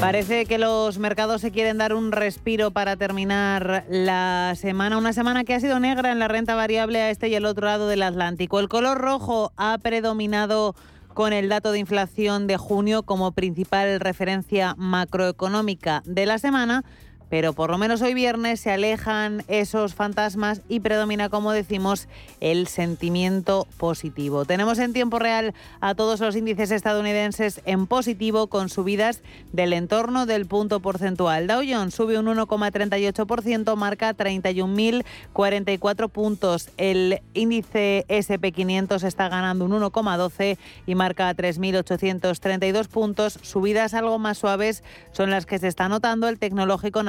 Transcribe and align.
Parece 0.00 0.46
que 0.46 0.56
los 0.56 0.98
mercados 0.98 1.42
se 1.42 1.50
quieren 1.50 1.76
dar 1.76 1.92
un 1.92 2.10
respiro 2.10 2.70
para 2.70 2.96
terminar 2.96 3.84
la 3.90 4.54
semana, 4.56 4.96
una 4.96 5.12
semana 5.12 5.44
que 5.44 5.52
ha 5.52 5.60
sido 5.60 5.78
negra 5.78 6.10
en 6.10 6.18
la 6.18 6.26
renta 6.26 6.54
variable 6.54 7.02
a 7.02 7.10
este 7.10 7.28
y 7.28 7.34
el 7.34 7.44
otro 7.44 7.66
lado 7.66 7.86
del 7.86 8.02
Atlántico. 8.02 8.60
El 8.60 8.70
color 8.70 8.96
rojo 8.96 9.52
ha 9.58 9.76
predominado 9.76 10.74
con 11.12 11.34
el 11.34 11.50
dato 11.50 11.70
de 11.70 11.80
inflación 11.80 12.46
de 12.46 12.56
junio 12.56 13.02
como 13.02 13.32
principal 13.32 14.00
referencia 14.00 14.74
macroeconómica 14.78 16.02
de 16.06 16.24
la 16.24 16.38
semana 16.38 16.82
pero 17.30 17.52
por 17.52 17.70
lo 17.70 17.78
menos 17.78 18.02
hoy 18.02 18.12
viernes 18.12 18.60
se 18.60 18.72
alejan 18.72 19.44
esos 19.46 19.94
fantasmas 19.94 20.60
y 20.68 20.80
predomina, 20.80 21.28
como 21.28 21.52
decimos, 21.52 22.08
el 22.40 22.66
sentimiento 22.66 23.68
positivo. 23.78 24.44
Tenemos 24.44 24.78
en 24.80 24.92
tiempo 24.92 25.20
real 25.20 25.54
a 25.80 25.94
todos 25.94 26.18
los 26.20 26.34
índices 26.34 26.72
estadounidenses 26.72 27.62
en 27.64 27.86
positivo 27.86 28.48
con 28.48 28.68
subidas 28.68 29.22
del 29.52 29.72
entorno 29.72 30.26
del 30.26 30.46
punto 30.46 30.80
porcentual. 30.80 31.46
Dow 31.46 31.62
Jones 31.66 31.94
sube 31.94 32.18
un 32.18 32.26
1,38%, 32.26 33.76
marca 33.76 34.16
31.044 34.16 36.08
puntos. 36.10 36.68
El 36.76 37.22
índice 37.32 38.04
SP500 38.08 39.04
está 39.04 39.28
ganando 39.28 39.64
un 39.66 39.70
1,12 39.70 40.58
y 40.84 40.94
marca 40.96 41.32
3.832 41.34 42.88
puntos. 42.88 43.38
Subidas 43.42 43.94
algo 43.94 44.18
más 44.18 44.38
suaves 44.38 44.82
son 45.12 45.30
las 45.30 45.46
que 45.46 45.60
se 45.60 45.68
está 45.68 45.88
notando 45.88 46.28
el 46.28 46.40
tecnológico 46.40 47.04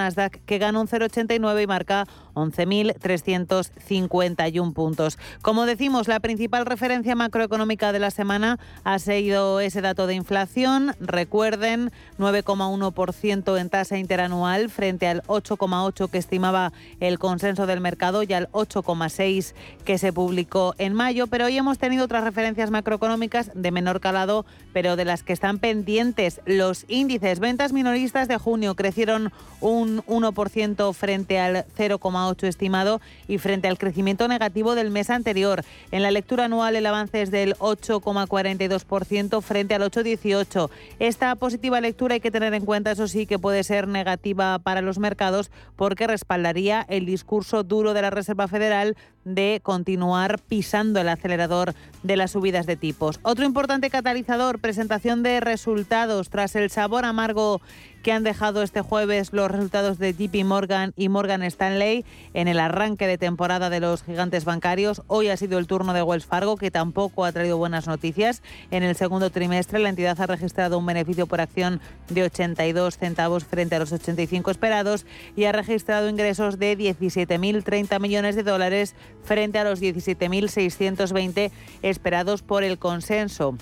que 0.45 0.57
gana 0.57 0.79
un 0.79 0.87
0,89 0.87 1.63
y 1.63 1.67
marca 1.67 2.05
11.351 2.33 4.73
puntos. 4.73 5.17
Como 5.41 5.65
decimos, 5.65 6.07
la 6.07 6.19
principal 6.19 6.65
referencia 6.65 7.15
macroeconómica 7.15 7.91
de 7.91 7.99
la 7.99 8.11
semana 8.11 8.59
ha 8.83 8.99
sido 8.99 9.59
ese 9.59 9.81
dato 9.81 10.07
de 10.07 10.15
inflación. 10.15 10.95
Recuerden, 10.99 11.91
9,1% 12.19 13.59
en 13.59 13.69
tasa 13.69 13.97
interanual 13.97 14.69
frente 14.69 15.07
al 15.07 15.23
8,8% 15.23 16.09
que 16.09 16.17
estimaba 16.17 16.71
el 16.99 17.19
consenso 17.19 17.67
del 17.67 17.81
mercado 17.81 18.23
y 18.23 18.33
al 18.33 18.49
8,6% 18.51 19.53
que 19.85 19.97
se 19.97 20.13
publicó 20.13 20.75
en 20.77 20.93
mayo. 20.93 21.27
Pero 21.27 21.45
hoy 21.45 21.57
hemos 21.57 21.77
tenido 21.77 22.05
otras 22.05 22.23
referencias 22.23 22.71
macroeconómicas 22.71 23.51
de 23.53 23.71
menor 23.71 23.99
calado, 23.99 24.45
pero 24.73 24.95
de 24.95 25.05
las 25.05 25.23
que 25.23 25.33
están 25.33 25.59
pendientes. 25.59 26.41
Los 26.45 26.85
índices 26.87 27.39
ventas 27.39 27.73
minoristas 27.73 28.27
de 28.27 28.37
junio 28.37 28.75
crecieron 28.75 29.31
un 29.59 30.03
1% 30.05 30.93
frente 30.93 31.39
al 31.39 31.65
0,8% 31.77 32.20
estimado 32.29 33.01
y 33.27 33.37
frente 33.37 33.67
al 33.67 33.77
crecimiento 33.77 34.27
negativo 34.27 34.75
del 34.75 34.91
mes 34.91 35.09
anterior. 35.09 35.63
En 35.91 36.03
la 36.03 36.11
lectura 36.11 36.45
anual 36.45 36.75
el 36.75 36.85
avance 36.85 37.21
es 37.21 37.31
del 37.31 37.55
8,42% 37.55 39.41
frente 39.41 39.75
al 39.75 39.81
8,18%. 39.83 40.69
Esta 40.99 41.35
positiva 41.35 41.81
lectura 41.81 42.15
hay 42.15 42.19
que 42.19 42.31
tener 42.31 42.53
en 42.53 42.65
cuenta, 42.65 42.91
eso 42.91 43.07
sí, 43.07 43.25
que 43.25 43.39
puede 43.39 43.63
ser 43.63 43.87
negativa 43.87 44.59
para 44.59 44.81
los 44.81 44.99
mercados 44.99 45.51
porque 45.75 46.07
respaldaría 46.07 46.85
el 46.89 47.05
discurso 47.05 47.63
duro 47.63 47.93
de 47.93 48.01
la 48.01 48.09
Reserva 48.09 48.47
Federal 48.47 48.95
de 49.23 49.59
continuar 49.63 50.39
pisando 50.39 50.99
el 50.99 51.09
acelerador 51.09 51.73
de 52.03 52.17
las 52.17 52.31
subidas 52.31 52.65
de 52.65 52.75
tipos. 52.75 53.19
Otro 53.23 53.45
importante 53.45 53.89
catalizador, 53.89 54.59
presentación 54.59 55.23
de 55.23 55.39
resultados 55.39 56.29
tras 56.29 56.55
el 56.55 56.71
sabor 56.71 57.05
amargo 57.05 57.61
que 58.01 58.11
han 58.11 58.23
dejado 58.23 58.63
este 58.63 58.81
jueves 58.81 59.29
los 59.31 59.51
resultados 59.51 59.99
de 59.99 60.13
JP 60.13 60.45
Morgan 60.45 60.93
y 60.95 61.09
Morgan 61.09 61.43
Stanley 61.43 62.05
en 62.33 62.47
el 62.47 62.59
arranque 62.59 63.07
de 63.07 63.17
temporada 63.17 63.69
de 63.69 63.79
los 63.79 64.03
gigantes 64.03 64.45
bancarios. 64.45 65.03
Hoy 65.07 65.29
ha 65.29 65.37
sido 65.37 65.59
el 65.59 65.67
turno 65.67 65.93
de 65.93 66.01
Wells 66.01 66.25
Fargo, 66.25 66.57
que 66.57 66.71
tampoco 66.71 67.25
ha 67.25 67.31
traído 67.31 67.57
buenas 67.57 67.87
noticias. 67.87 68.41
En 68.71 68.83
el 68.83 68.95
segundo 68.95 69.29
trimestre, 69.29 69.79
la 69.79 69.89
entidad 69.89 70.19
ha 70.19 70.27
registrado 70.27 70.77
un 70.77 70.85
beneficio 70.85 71.27
por 71.27 71.41
acción 71.41 71.79
de 72.09 72.23
82 72.23 72.97
centavos 72.97 73.45
frente 73.45 73.75
a 73.75 73.79
los 73.79 73.91
85 73.91 74.51
esperados 74.51 75.05
y 75.35 75.45
ha 75.45 75.51
registrado 75.51 76.09
ingresos 76.09 76.57
de 76.57 76.77
17.030 76.77 77.99
millones 77.99 78.35
de 78.35 78.43
dólares 78.43 78.95
frente 79.23 79.59
a 79.59 79.63
los 79.63 79.81
17.620 79.81 81.51
esperados 81.81 82.41
por 82.41 82.63
el 82.63 82.79
consenso. 82.79 83.57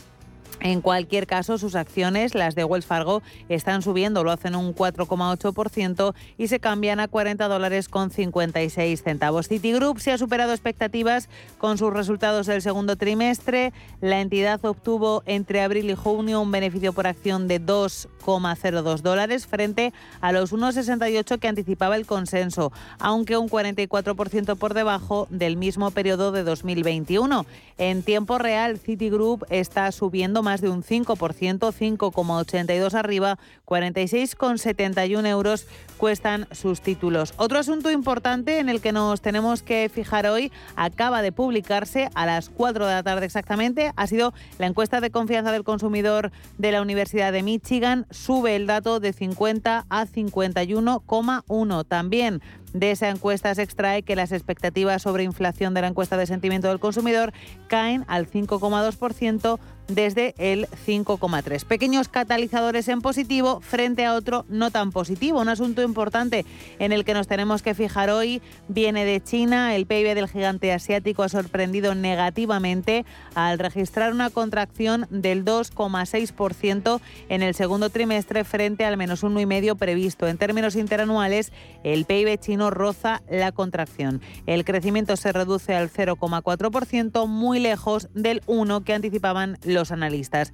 En 0.61 0.81
cualquier 0.81 1.25
caso, 1.25 1.57
sus 1.57 1.75
acciones, 1.75 2.35
las 2.35 2.55
de 2.55 2.65
Wells 2.65 2.85
Fargo, 2.85 3.21
están 3.47 3.81
subiendo, 3.81 4.23
lo 4.23 4.31
hacen 4.31 4.55
un 4.55 4.75
4,8% 4.75 6.13
y 6.37 6.47
se 6.47 6.59
cambian 6.59 6.99
a 6.99 7.07
40 7.07 7.47
dólares 7.47 7.87
con 7.87 8.11
56 8.11 9.01
centavos. 9.01 9.47
Citigroup 9.47 9.99
se 9.99 10.11
ha 10.11 10.17
superado 10.17 10.51
expectativas 10.51 11.29
con 11.57 11.77
sus 11.77 11.93
resultados 11.93 12.47
del 12.47 12.61
segundo 12.61 12.97
trimestre. 12.97 13.73
La 14.01 14.19
entidad 14.19 14.63
obtuvo 14.65 15.23
entre 15.25 15.61
abril 15.61 15.89
y 15.89 15.95
junio 15.95 16.41
un 16.41 16.51
beneficio 16.51 16.93
por 16.93 17.07
acción 17.07 17.47
de 17.47 17.61
2,02 17.61 19.01
dólares 19.01 19.47
frente 19.47 19.93
a 20.21 20.31
los 20.31 20.53
1,68 20.53 21.39
que 21.39 21.47
anticipaba 21.47 21.95
el 21.95 22.05
consenso, 22.05 22.71
aunque 22.99 23.37
un 23.37 23.49
44% 23.49 24.57
por 24.57 24.73
debajo 24.73 25.27
del 25.29 25.57
mismo 25.57 25.91
periodo 25.91 26.31
de 26.31 26.43
2021. 26.43 27.45
En 27.77 28.03
tiempo 28.03 28.37
real, 28.37 28.77
Citigroup 28.77 29.45
está 29.49 29.91
subiendo 29.91 30.38
más 30.43 30.61
de 30.61 30.69
un 30.69 30.83
5%, 30.83 31.15
5,82 31.59 32.93
arriba, 32.93 33.39
46,71 33.65 35.27
euros 35.27 35.67
cuestan 35.97 36.47
sus 36.51 36.81
títulos. 36.81 37.33
Otro 37.37 37.59
asunto 37.59 37.91
importante 37.91 38.59
en 38.59 38.69
el 38.69 38.81
que 38.81 38.91
nos 38.91 39.21
tenemos 39.21 39.61
que 39.63 39.89
fijar 39.93 40.27
hoy 40.27 40.51
acaba 40.75 41.21
de 41.21 41.31
publicarse 41.31 42.09
a 42.15 42.25
las 42.25 42.49
4 42.49 42.87
de 42.87 42.93
la 42.93 43.03
tarde 43.03 43.25
exactamente. 43.25 43.91
Ha 43.95 44.07
sido 44.07 44.33
la 44.57 44.67
encuesta 44.67 45.01
de 45.01 45.11
confianza 45.11 45.51
del 45.51 45.63
consumidor 45.63 46.31
de 46.57 46.71
la 46.71 46.81
Universidad 46.81 47.31
de 47.33 47.43
Michigan. 47.43 48.05
Sube 48.11 48.55
el 48.55 48.67
dato 48.67 48.99
de 48.99 49.13
50 49.13 49.85
a 49.89 50.05
51,1. 50.05 51.85
También 51.87 52.41
de 52.73 52.91
esa 52.91 53.09
encuesta 53.09 53.53
se 53.55 53.63
extrae 53.63 54.03
que 54.03 54.15
las 54.15 54.31
expectativas 54.31 55.01
sobre 55.01 55.23
inflación 55.23 55.73
de 55.73 55.81
la 55.81 55.87
encuesta 55.87 56.17
de 56.17 56.25
sentimiento 56.25 56.67
del 56.67 56.79
consumidor 56.79 57.33
caen 57.67 58.05
al 58.07 58.29
5,2% 58.29 59.59
desde 59.89 60.35
el 60.37 60.67
5,3. 60.85 61.65
Pequeños 61.65 62.09
catalizadores 62.09 62.87
en 62.87 63.01
positivo 63.01 63.59
frente 63.61 64.05
a 64.05 64.13
otro 64.13 64.45
no 64.47 64.71
tan 64.71 64.91
positivo. 64.91 65.41
Un 65.41 65.49
asunto 65.49 65.81
importante 65.81 66.45
en 66.77 66.91
el 66.91 67.03
que 67.03 67.13
nos 67.13 67.27
tenemos 67.27 67.61
que 67.61 67.73
fijar 67.73 68.09
hoy 68.09 68.41
viene 68.67 69.03
de 69.03 69.21
China. 69.21 69.75
El 69.75 69.87
PIB 69.87 70.13
del 70.13 70.29
gigante 70.29 70.71
asiático 70.71 71.23
ha 71.23 71.29
sorprendido 71.29 71.95
negativamente 71.95 73.05
al 73.33 73.59
registrar 73.59 74.13
una 74.13 74.29
contracción 74.29 75.07
del 75.09 75.43
2,6% 75.43 77.01
en 77.29 77.41
el 77.41 77.55
segundo 77.55 77.89
trimestre 77.89 78.43
frente 78.43 78.85
al 78.85 78.97
menos 78.97 79.23
1,5% 79.23 79.75
previsto. 79.75 80.27
En 80.27 80.37
términos 80.37 80.75
interanuales, 80.75 81.51
el 81.83 82.05
PIB 82.05 82.39
chino 82.39 82.58
roza 82.69 83.21
la 83.29 83.51
contracción. 83.51 84.21
El 84.45 84.65
crecimiento 84.65 85.15
se 85.15 85.31
reduce 85.31 85.75
al 85.75 85.89
0,4%, 85.89 87.27
muy 87.27 87.59
lejos 87.59 88.09
del 88.13 88.41
1 88.45 88.81
que 88.83 88.93
anticipaban 88.93 89.57
los 89.63 89.91
analistas. 89.91 90.51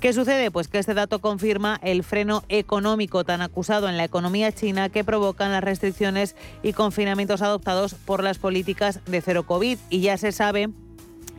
¿Qué 0.00 0.12
sucede? 0.12 0.52
Pues 0.52 0.68
que 0.68 0.78
este 0.78 0.94
dato 0.94 1.20
confirma 1.20 1.80
el 1.82 2.04
freno 2.04 2.44
económico 2.48 3.24
tan 3.24 3.40
acusado 3.40 3.88
en 3.88 3.96
la 3.96 4.04
economía 4.04 4.52
china 4.52 4.90
que 4.90 5.02
provocan 5.02 5.50
las 5.50 5.64
restricciones 5.64 6.36
y 6.62 6.72
confinamientos 6.72 7.42
adoptados 7.42 7.94
por 7.94 8.22
las 8.22 8.38
políticas 8.38 9.00
de 9.06 9.20
cero 9.20 9.44
COVID. 9.44 9.76
Y 9.90 10.00
ya 10.00 10.16
se 10.16 10.30
sabe 10.30 10.68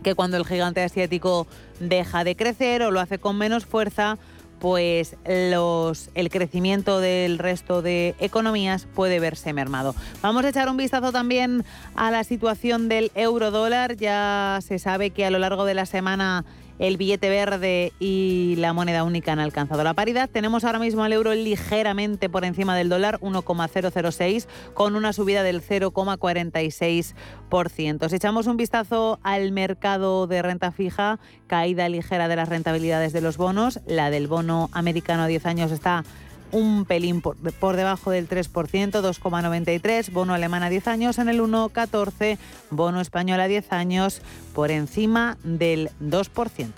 que 0.03 0.13
cuando 0.13 0.35
el 0.35 0.45
gigante 0.45 0.83
asiático 0.83 1.47
deja 1.79 2.25
de 2.25 2.35
crecer 2.35 2.81
o 2.81 2.91
lo 2.91 2.99
hace 2.99 3.17
con 3.17 3.37
menos 3.37 3.65
fuerza, 3.65 4.17
pues 4.59 5.15
los, 5.25 6.09
el 6.15 6.29
crecimiento 6.29 6.99
del 6.99 7.37
resto 7.37 7.81
de 7.81 8.15
economías 8.19 8.87
puede 8.93 9.19
verse 9.19 9.53
mermado. 9.53 9.95
Vamos 10.21 10.45
a 10.45 10.49
echar 10.49 10.69
un 10.69 10.77
vistazo 10.77 11.11
también 11.11 11.63
a 11.95 12.11
la 12.11 12.23
situación 12.23 12.89
del 12.89 13.11
euro 13.15 13.51
dólar. 13.51 13.95
Ya 13.95 14.59
se 14.61 14.79
sabe 14.79 15.11
que 15.11 15.25
a 15.25 15.31
lo 15.31 15.39
largo 15.39 15.65
de 15.65 15.73
la 15.73 15.85
semana 15.85 16.45
el 16.79 16.97
billete 16.97 17.29
verde 17.29 17.93
y 17.99 18.55
la 18.57 18.73
moneda 18.73 19.03
única 19.03 19.33
han 19.33 19.39
alcanzado 19.39 19.83
la 19.83 19.93
paridad. 19.93 20.27
Tenemos 20.29 20.63
ahora 20.63 20.79
mismo 20.79 21.03
al 21.03 21.13
euro 21.13 21.35
ligeramente 21.35 22.29
por 22.29 22.45
encima 22.45 22.75
del 22.75 22.89
dólar, 22.89 23.19
1,006, 23.21 24.47
con 24.73 24.95
una 24.95 25.13
subida 25.13 25.43
del 25.43 25.61
0,46%. 25.61 28.09
Si 28.09 28.15
echamos 28.15 28.47
un 28.47 28.57
vistazo 28.57 29.19
al 29.21 29.51
mercado 29.51 30.25
de 30.25 30.41
renta 30.41 30.71
fija, 30.71 31.19
caída 31.47 31.87
ligera 31.89 32.27
de 32.27 32.37
las 32.37 32.49
rentabilidades 32.49 33.13
de 33.13 33.21
los 33.21 33.37
bonos, 33.37 33.81
la 33.85 34.09
del 34.09 34.27
bono 34.27 34.71
americano 34.71 35.21
a 35.23 35.27
10 35.27 35.45
años 35.45 35.71
está 35.71 36.03
un 36.51 36.85
pelín 36.85 37.21
por, 37.21 37.75
debajo 37.75 38.11
del 38.11 38.27
3%, 38.27 38.49
2,93, 38.51 40.11
bono 40.11 40.33
alemán 40.33 40.63
a 40.63 40.69
10 40.69 40.87
años 40.87 41.19
en 41.19 41.29
el 41.29 41.41
1,14, 41.41 42.37
bono 42.71 43.01
español 43.01 43.39
a 43.39 43.47
10 43.47 43.71
años 43.73 44.21
por 44.53 44.71
encima 44.71 45.37
del 45.43 45.89
2%. 46.01 46.71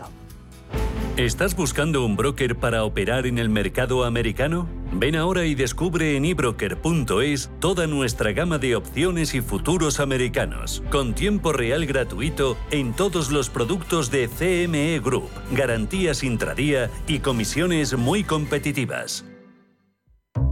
¿Estás 1.18 1.56
buscando 1.58 2.06
un 2.06 2.16
broker 2.16 2.56
para 2.56 2.86
operar 2.86 3.28
en 3.28 3.38
el 3.38 3.50
mercado 3.50 4.06
americano? 4.06 4.70
Ven 4.94 5.18
ahora 5.18 5.46
y 5.46 5.56
descubre 5.56 6.16
en 6.16 6.24
ebroker.es 6.24 7.52
toda 7.60 7.86
nuestra 7.86 8.32
gama 8.32 8.58
de 8.58 8.78
opciones 8.78 9.36
y 9.36 9.42
futuros 9.42 10.00
americanos, 10.00 10.82
con 10.90 11.14
tiempo 11.14 11.52
real 11.52 11.86
gratuito 11.86 12.58
en 12.72 12.94
todos 12.94 13.30
los 13.30 13.50
productos 13.50 14.10
de 14.10 14.30
CME 14.30 15.00
Group, 15.00 15.30
garantías 15.52 16.24
intradía 16.24 16.90
y 17.08 17.20
comisiones 17.20 17.98
muy 17.98 18.24
competitivas. 18.24 19.26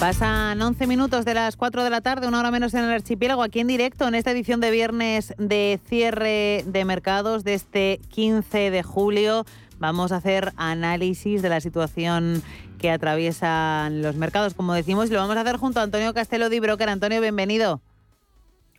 Pasan 0.00 0.62
11 0.62 0.86
minutos 0.86 1.26
de 1.26 1.34
las 1.34 1.56
4 1.56 1.84
de 1.84 1.90
la 1.90 2.00
tarde, 2.00 2.26
una 2.26 2.40
hora 2.40 2.50
menos 2.50 2.72
en 2.72 2.84
el 2.84 2.90
archipiélago, 2.90 3.42
aquí 3.42 3.60
en 3.60 3.66
directo, 3.66 4.08
en 4.08 4.14
esta 4.14 4.30
edición 4.30 4.58
de 4.58 4.70
viernes 4.70 5.34
de 5.36 5.78
cierre 5.90 6.64
de 6.66 6.86
mercados 6.86 7.44
de 7.44 7.52
este 7.52 8.00
15 8.08 8.70
de 8.70 8.82
julio. 8.82 9.44
Vamos 9.78 10.10
a 10.12 10.16
hacer 10.16 10.54
análisis 10.56 11.42
de 11.42 11.50
la 11.50 11.60
situación 11.60 12.42
que 12.78 12.90
atraviesan 12.90 14.00
los 14.00 14.16
mercados, 14.16 14.54
como 14.54 14.72
decimos, 14.72 15.10
y 15.10 15.12
lo 15.12 15.18
vamos 15.18 15.36
a 15.36 15.42
hacer 15.42 15.58
junto 15.58 15.80
a 15.80 15.82
Antonio 15.82 16.14
Castelo 16.14 16.48
de 16.48 16.60
Broker. 16.60 16.88
Antonio, 16.88 17.20
bienvenido. 17.20 17.82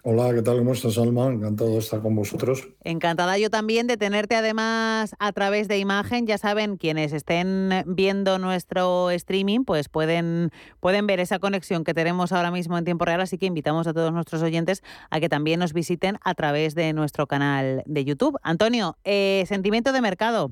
Hola, 0.03 0.33
¿qué 0.33 0.41
tal? 0.41 0.57
¿Cómo 0.57 0.73
estás, 0.73 0.97
Alma? 0.97 1.27
Encantado 1.27 1.73
de 1.73 1.77
estar 1.77 2.01
con 2.01 2.15
vosotros. 2.15 2.67
Encantada 2.83 3.37
yo 3.37 3.51
también 3.51 3.85
de 3.85 3.97
tenerte 3.97 4.33
además 4.35 5.15
a 5.19 5.31
través 5.31 5.67
de 5.67 5.77
imagen. 5.77 6.25
Ya 6.25 6.39
saben, 6.39 6.77
quienes 6.77 7.13
estén 7.13 7.69
viendo 7.85 8.39
nuestro 8.39 9.11
streaming, 9.11 9.63
pues 9.63 9.89
pueden, 9.89 10.49
pueden 10.79 11.05
ver 11.05 11.19
esa 11.19 11.37
conexión 11.37 11.83
que 11.83 11.93
tenemos 11.93 12.31
ahora 12.31 12.49
mismo 12.49 12.79
en 12.79 12.85
tiempo 12.85 13.05
real, 13.05 13.21
así 13.21 13.37
que 13.37 13.45
invitamos 13.45 13.85
a 13.85 13.93
todos 13.93 14.11
nuestros 14.11 14.41
oyentes 14.41 14.81
a 15.11 15.19
que 15.19 15.29
también 15.29 15.59
nos 15.59 15.71
visiten 15.71 16.17
a 16.23 16.33
través 16.33 16.73
de 16.73 16.93
nuestro 16.93 17.27
canal 17.27 17.83
de 17.85 18.03
YouTube. 18.03 18.39
Antonio, 18.41 18.97
eh, 19.03 19.43
sentimiento 19.47 19.93
de 19.93 20.01
mercado. 20.01 20.51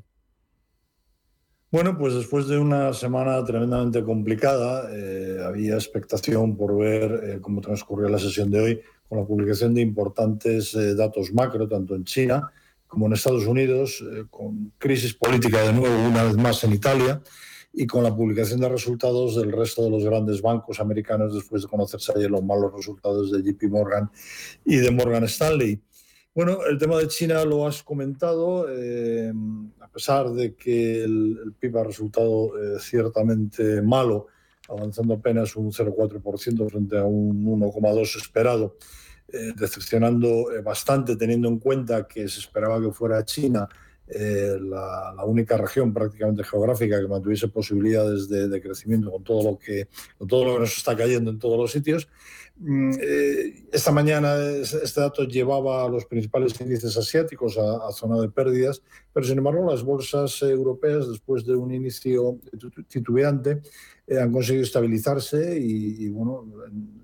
Bueno, 1.72 1.98
pues 1.98 2.14
después 2.14 2.48
de 2.48 2.58
una 2.60 2.94
semana 2.94 3.44
tremendamente 3.46 4.04
complicada, 4.04 4.90
eh, 4.92 5.38
había 5.44 5.74
expectación 5.74 6.56
por 6.56 6.78
ver 6.78 7.24
eh, 7.24 7.40
cómo 7.42 7.62
transcurría 7.62 8.10
la 8.10 8.20
sesión 8.20 8.50
de 8.52 8.60
hoy 8.60 8.82
con 9.10 9.18
la 9.18 9.26
publicación 9.26 9.74
de 9.74 9.82
importantes 9.82 10.76
eh, 10.76 10.94
datos 10.94 11.34
macro, 11.34 11.68
tanto 11.68 11.96
en 11.96 12.06
China 12.06 12.52
como 12.88 13.08
en 13.08 13.14
Estados 13.14 13.46
Unidos, 13.46 14.04
eh, 14.04 14.26
con 14.30 14.72
crisis 14.78 15.14
política 15.14 15.62
de 15.64 15.74
nuevo 15.74 16.08
una 16.08 16.24
vez 16.24 16.38
más 16.38 16.64
en 16.64 16.74
Italia 16.74 17.22
y 17.74 17.86
con 17.86 18.04
la 18.04 18.16
publicación 18.16 18.60
de 18.60 18.70
resultados 18.70 19.36
del 19.36 19.52
resto 19.52 19.84
de 19.84 19.90
los 19.90 20.04
grandes 20.04 20.42
bancos 20.42 20.80
americanos 20.80 21.34
después 21.34 21.64
de 21.64 21.68
conocerse 21.68 22.14
ayer 22.16 22.30
los 22.30 22.44
malos 22.44 22.74
resultados 22.74 23.32
de 23.32 23.44
JP 23.44 23.64
Morgan 23.70 24.10
y 24.66 24.78
de 24.78 24.92
Morgan 24.92 25.24
Stanley. 25.24 25.82
Bueno, 26.34 26.60
el 26.70 26.78
tema 26.78 26.98
de 26.98 27.08
China 27.08 27.44
lo 27.46 27.68
has 27.68 27.84
comentado, 27.84 28.68
eh, 28.70 29.32
a 29.82 29.88
pesar 29.88 30.32
de 30.32 30.56
que 30.56 31.04
el, 31.04 31.40
el 31.44 31.54
PIB 31.54 31.78
ha 31.78 31.84
resultado 31.84 32.52
ciertamente 32.80 33.82
malo, 33.82 34.28
avanzando 34.70 35.16
apenas 35.16 35.56
un 35.56 35.72
0,4% 35.72 36.70
frente 36.70 36.98
a 36.98 37.04
un 37.04 37.46
1,2% 37.46 38.18
esperado, 38.18 38.78
eh, 39.28 39.54
decepcionando 39.56 40.52
eh, 40.52 40.62
bastante 40.62 41.16
teniendo 41.16 41.48
en 41.48 41.60
cuenta 41.60 42.08
que 42.08 42.28
se 42.28 42.40
esperaba 42.40 42.82
que 42.82 42.92
fuera 42.92 43.24
China 43.26 43.68
eh, 44.08 44.58
la, 44.60 45.24
única 45.24 45.56
región 45.56 45.94
prácticamente 45.94 46.44
geográfica 46.44 47.00
que 47.00 47.08
mantuviese 47.08 47.48
posibilidades 47.48 48.28
de, 48.28 48.48
de, 48.48 48.60
crecimiento 48.60 49.12
con 49.12 49.24
todo, 49.24 49.52
lo 49.52 49.60
que, 49.60 49.88
con 50.18 50.28
todo 50.28 50.46
lo 50.46 50.54
que 50.54 50.60
nos 50.62 50.76
está 50.76 50.96
cayendo 50.96 51.30
en 51.30 51.38
todos 51.38 51.60
los 51.60 51.72
sitios. 51.72 52.08
Mm, 52.62 52.92
eh, 53.02 53.64
esta 53.72 53.92
mañana 53.94 54.36
este 54.36 55.00
dato 55.00 55.24
llevaba 55.24 55.86
a 55.86 55.88
los 55.88 56.06
principales 56.06 56.60
índices 56.60 56.98
asiáticos 56.98 57.58
a, 57.58 57.88
a, 57.88 57.92
zona 57.94 58.20
de 58.20 58.28
pérdidas, 58.28 58.84
pero 59.14 59.26
sin 59.26 59.38
embargo 59.38 59.72
las 59.72 59.82
bolsas 59.82 60.42
europeas, 60.42 61.08
después 61.08 61.46
de 61.46 61.56
un 61.56 61.74
inicio 61.74 62.38
titubeante, 62.90 63.62
eh, 64.08 64.20
han 64.20 64.34
conseguido 64.34 64.66
estabilizarse 64.66 65.58
y, 65.58 66.04
y, 66.06 66.10
bueno, 66.10 66.52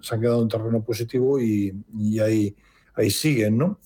se 0.02 0.16
han 0.16 0.22
quedado 0.22 0.42
en 0.42 0.50
terreno 0.50 0.84
positivo 0.84 1.40
y, 1.40 1.74
y 1.98 2.20
ahí, 2.20 2.54
ahí 2.94 3.10
siguen, 3.10 3.58
¿no? 3.58 3.80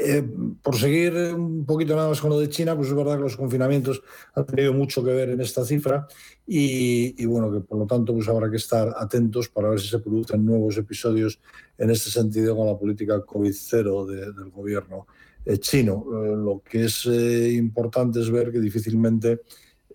Eh, 0.00 0.22
por 0.62 0.76
seguir 0.76 1.14
un 1.34 1.64
poquito 1.66 1.94
nada 1.94 2.08
más 2.08 2.20
con 2.20 2.30
lo 2.30 2.38
de 2.38 2.48
China, 2.48 2.76
pues 2.76 2.88
es 2.88 2.94
verdad 2.94 3.16
que 3.16 3.22
los 3.22 3.36
confinamientos 3.36 4.02
han 4.34 4.46
tenido 4.46 4.72
mucho 4.72 5.04
que 5.04 5.10
ver 5.10 5.30
en 5.30 5.40
esta 5.40 5.64
cifra 5.64 6.06
y, 6.46 7.24
bueno, 7.26 7.52
que 7.52 7.60
por 7.60 7.78
lo 7.78 7.86
tanto 7.86 8.12
pues 8.12 8.28
habrá 8.28 8.50
que 8.50 8.56
estar 8.56 8.92
atentos 8.96 9.48
para 9.48 9.68
ver 9.68 9.80
si 9.80 9.88
se 9.88 9.98
producen 9.98 10.44
nuevos 10.44 10.76
episodios 10.76 11.40
en 11.78 11.90
este 11.90 12.10
sentido 12.10 12.56
con 12.56 12.66
la 12.66 12.76
política 12.78 13.16
COVID-0 13.24 14.06
de, 14.06 14.32
del 14.32 14.50
gobierno 14.50 15.06
eh, 15.44 15.58
chino. 15.58 16.04
Eh, 16.08 16.36
lo 16.36 16.62
que 16.64 16.84
es 16.84 17.06
importante 17.06 18.20
es 18.20 18.30
ver 18.30 18.50
que 18.52 18.60
difícilmente, 18.60 19.42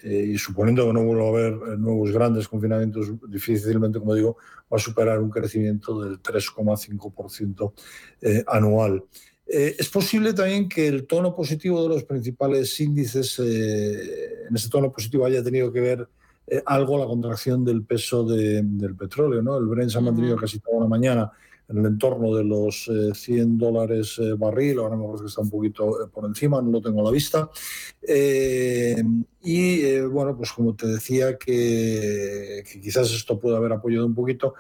y 0.01 0.37
suponiendo 0.37 0.87
que 0.87 0.93
no 0.93 1.03
vuelva 1.03 1.25
a 1.25 1.27
haber 1.27 1.77
nuevos 1.77 2.11
grandes 2.11 2.47
confinamientos, 2.47 3.11
difícilmente, 3.27 3.99
como 3.99 4.15
digo, 4.15 4.37
va 4.71 4.77
a 4.77 4.79
superar 4.79 5.19
un 5.19 5.29
crecimiento 5.29 6.01
del 6.01 6.21
3,5% 6.21 7.73
anual. 8.47 9.03
Eh, 9.51 9.75
es 9.79 9.89
posible 9.89 10.33
también 10.33 10.69
que 10.69 10.87
el 10.87 11.07
tono 11.07 11.35
positivo 11.35 11.81
de 11.81 11.89
los 11.89 12.03
principales 12.03 12.79
índices, 12.79 13.39
eh, 13.39 14.45
en 14.47 14.55
ese 14.55 14.69
tono 14.69 14.91
positivo 14.91 15.25
haya 15.25 15.43
tenido 15.43 15.73
que 15.73 15.81
ver 15.81 16.07
eh, 16.45 16.61
algo 16.67 16.99
la 16.99 17.07
contracción 17.07 17.65
del 17.65 17.83
peso 17.83 18.23
de, 18.23 18.61
del 18.63 18.95
petróleo. 18.95 19.41
¿no? 19.41 19.57
El 19.57 19.65
Brent 19.65 19.89
se 19.89 19.97
ha 19.97 20.01
mantenido 20.01 20.35
casi 20.35 20.59
toda 20.59 20.81
la 20.81 20.87
mañana 20.87 21.31
en 21.67 21.79
el 21.79 21.85
entorno 21.85 22.35
de 22.35 22.43
los 22.43 22.89
100 23.13 23.59
dólares 23.59 24.19
barril, 24.39 24.79
ahora 24.79 24.95
me 24.95 25.05
parece 25.05 25.21
que 25.21 25.27
está 25.27 25.41
un 25.41 25.51
poquito 25.51 26.09
por 26.11 26.25
encima, 26.25 26.59
no 26.63 26.71
lo 26.71 26.81
tengo 26.81 27.01
a 27.01 27.03
la 27.03 27.11
vista. 27.11 27.47
y 29.43 29.99
bueno, 30.01 30.35
pues 30.35 30.51
como 30.51 30.75
te 30.75 30.87
decía, 30.87 31.37
que, 31.37 32.63
que 32.67 32.81
quizás 32.81 33.11
esto 33.11 33.39
puede 33.39 33.55
haber 33.55 33.71
apoyado 33.73 34.07
un 34.07 34.15
poquito, 34.15 34.55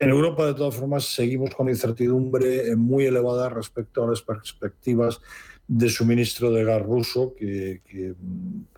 en 0.00 0.08
Europa, 0.08 0.46
de 0.46 0.54
todas 0.54 0.74
formas, 0.74 1.04
seguimos 1.04 1.54
con 1.54 1.68
incertidumbre 1.68 2.74
muy 2.74 3.04
elevada 3.04 3.50
respecto 3.50 4.02
a 4.02 4.08
las 4.08 4.22
perspectivas 4.22 5.20
de 5.68 5.90
suministro 5.90 6.50
de 6.50 6.64
gas 6.64 6.82
ruso, 6.82 7.34
que, 7.36 7.82
que 7.84 8.14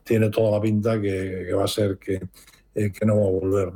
tiene 0.02 0.30
toda 0.30 0.50
la 0.50 0.60
pinta 0.60 1.00
que, 1.00 1.52
va 1.54 1.64
a 1.64 1.68
ser 1.68 1.96
que, 1.96 2.20
eh, 2.74 2.90
que, 2.90 3.06
no 3.06 3.20
va 3.20 3.28
a 3.28 3.30
volver. 3.30 3.72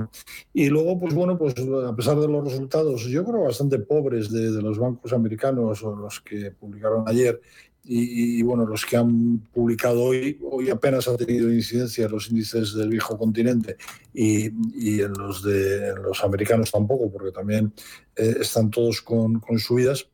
Y 0.53 0.69
luego, 0.69 0.99
pues 0.99 1.15
bueno, 1.15 1.39
pues 1.39 1.55
a 1.57 1.95
pesar 1.95 2.19
de 2.19 2.27
los 2.27 2.45
resultados, 2.45 3.05
yo 3.05 3.25
creo 3.25 3.45
bastante 3.45 3.79
pobres 3.79 4.31
de 4.33 4.61
los 4.61 4.79
bancos 4.79 5.13
americanos 5.13 5.85
o 5.85 5.95
los 5.95 6.21
que 6.21 6.51
publicaron 6.51 7.05
ayer 7.09 7.41
y, 7.89 8.43
bueno, 8.43 8.67
los 8.67 8.85
que 8.85 8.97
han 8.97 9.39
publicado 9.53 10.03
hoy, 10.03 10.39
hoy 10.43 10.71
apenas 10.71 11.07
ha 11.07 11.17
tenido 11.17 11.53
incidencia 11.53 12.07
en 12.07 12.13
los 12.13 12.29
índices 12.31 12.75
del 12.75 12.89
viejo 12.89 13.17
continente 13.17 13.77
y, 14.13 14.47
y 14.75 15.03
en, 15.03 15.13
los 15.13 15.43
de, 15.43 15.95
los 15.95 16.25
americanos 16.25 16.73
tampoco, 16.73 17.13
porque 17.13 17.31
también 17.31 17.73
eh, 18.17 18.37
están 18.41 18.71
todos 18.71 19.03
con, 19.03 19.39
con 19.39 19.59
subidas. 19.61 20.09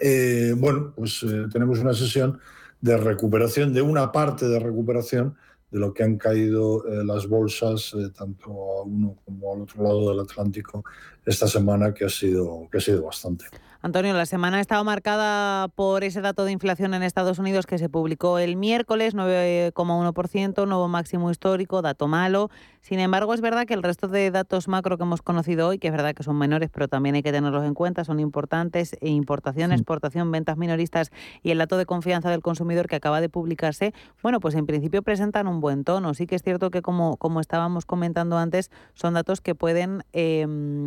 Eh, 0.00 0.54
bueno, 0.56 0.92
pues 0.94 1.22
eh, 1.24 1.46
tenemos 1.52 1.80
una 1.80 1.92
sesión 1.92 2.38
de 2.80 2.96
recuperación, 2.96 3.74
de 3.74 3.82
una 3.82 4.12
parte 4.12 4.46
de 4.46 4.60
recuperación 4.60 5.36
de 5.70 5.80
lo 5.80 5.92
que 5.92 6.04
han 6.04 6.16
caído 6.16 6.84
las 7.04 7.26
bolsas, 7.26 7.92
tanto 8.16 8.50
a 8.50 8.82
uno 8.84 9.16
como 9.24 9.54
al 9.54 9.62
otro 9.62 9.82
lado 9.82 10.10
del 10.10 10.20
Atlántico, 10.20 10.84
esta 11.24 11.48
semana, 11.48 11.92
que 11.92 12.04
ha 12.04 12.08
sido, 12.08 12.68
que 12.70 12.78
ha 12.78 12.80
sido 12.80 13.02
bastante. 13.02 13.46
Antonio, 13.86 14.14
la 14.14 14.26
semana 14.26 14.56
ha 14.56 14.60
estado 14.60 14.82
marcada 14.82 15.68
por 15.68 16.02
ese 16.02 16.20
dato 16.20 16.44
de 16.44 16.50
inflación 16.50 16.92
en 16.94 17.04
Estados 17.04 17.38
Unidos 17.38 17.66
que 17.66 17.78
se 17.78 17.88
publicó 17.88 18.40
el 18.40 18.56
miércoles, 18.56 19.14
9,1%, 19.14 20.66
nuevo 20.66 20.88
máximo 20.88 21.30
histórico, 21.30 21.82
dato 21.82 22.08
malo. 22.08 22.50
Sin 22.86 23.00
embargo, 23.00 23.34
es 23.34 23.40
verdad 23.40 23.66
que 23.66 23.74
el 23.74 23.82
resto 23.82 24.06
de 24.06 24.30
datos 24.30 24.68
macro 24.68 24.96
que 24.96 25.02
hemos 25.02 25.20
conocido 25.20 25.66
hoy, 25.66 25.80
que 25.80 25.88
es 25.88 25.92
verdad 25.92 26.14
que 26.14 26.22
son 26.22 26.38
menores, 26.38 26.70
pero 26.72 26.86
también 26.86 27.16
hay 27.16 27.24
que 27.24 27.32
tenerlos 27.32 27.64
en 27.64 27.74
cuenta, 27.74 28.04
son 28.04 28.20
importantes, 28.20 28.96
e 29.00 29.08
importación, 29.08 29.72
exportación, 29.72 30.30
ventas 30.30 30.56
minoristas 30.56 31.10
y 31.42 31.50
el 31.50 31.58
dato 31.58 31.78
de 31.78 31.84
confianza 31.84 32.30
del 32.30 32.42
consumidor 32.42 32.86
que 32.86 32.94
acaba 32.94 33.20
de 33.20 33.28
publicarse, 33.28 33.92
bueno, 34.22 34.38
pues 34.38 34.54
en 34.54 34.66
principio 34.66 35.02
presentan 35.02 35.48
un 35.48 35.60
buen 35.60 35.82
tono. 35.82 36.14
Sí 36.14 36.28
que 36.28 36.36
es 36.36 36.44
cierto 36.44 36.70
que, 36.70 36.80
como, 36.80 37.16
como 37.16 37.40
estábamos 37.40 37.86
comentando 37.86 38.38
antes, 38.38 38.70
son 38.94 39.14
datos 39.14 39.40
que 39.40 39.56
pueden, 39.56 40.04
eh, 40.12 40.46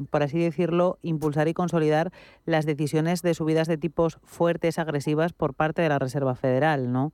por 0.10 0.24
así 0.24 0.39
decirlo, 0.39 1.00
impulsar 1.01 1.50
y 1.50 1.53
consolidar 1.53 2.13
las 2.46 2.65
decisiones 2.65 3.24
de 3.24 3.34
subidas 3.34 3.68
de 3.68 3.77
tipos 3.77 4.20
fuertes, 4.24 4.79
agresivas 4.79 5.34
por 5.34 5.53
parte 5.53 5.82
de 5.82 5.89
la 5.89 6.00
Reserva 6.00 6.36
Federal, 6.36 6.94
¿no? 6.94 7.12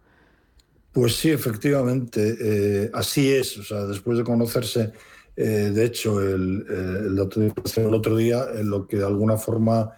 Pues 0.96 1.18
sí, 1.18 1.30
efectivamente, 1.30 2.38
eh, 2.40 2.90
así 2.94 3.30
es. 3.30 3.58
O 3.58 3.64
sea, 3.64 3.86
después 3.86 4.18
de 4.18 4.24
conocerse, 4.24 4.94
eh, 5.36 5.70
de 5.74 5.84
hecho, 5.84 6.22
el, 6.22 6.66
eh, 6.70 7.84
otro 7.92 8.16
día, 8.16 8.46
lo 8.64 8.88
que 8.88 8.96
de 8.96 9.06
alguna 9.06 9.36
forma 9.36 9.92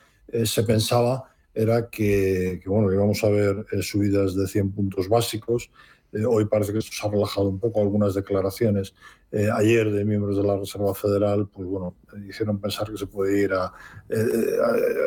se 0.44 0.64
pensaba 0.64 1.32
era 1.54 1.88
que, 1.88 2.64
bueno, 2.66 2.92
íbamos 2.92 3.24
a 3.24 3.30
ver 3.30 3.64
subidas 3.82 4.36
de 4.36 4.48
100 4.48 4.72
puntos 4.72 5.08
básicos, 5.08 5.70
Eh, 6.18 6.26
hoy 6.26 6.46
parece 6.46 6.74
que 6.74 6.82
se 6.82 6.90
ha 7.06 7.10
relajado 7.10 7.50
un 7.50 7.60
poco 7.60 7.82
algunas 7.82 8.14
declaraciones 8.16 8.96
eh, 9.32 9.50
ayer 9.54 9.92
de 9.92 10.06
miembros 10.06 10.38
de 10.38 10.44
la 10.44 10.58
Reserva 10.58 10.96
Federal, 10.96 11.48
pues 11.48 11.68
bueno, 11.68 11.96
hicieron 12.28 12.60
pensar 12.60 12.90
que 12.90 12.98
se 12.98 13.08
puede 13.08 13.42
ir 13.42 13.54
a, 13.54 13.72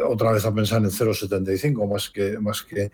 otra 0.06 0.32
vez 0.32 0.44
a 0.44 0.54
pensar 0.54 0.82
en 0.82 0.90
0,75 0.90 1.90
más 1.90 2.10
que, 2.10 2.38
más 2.38 2.62
que 2.62 2.92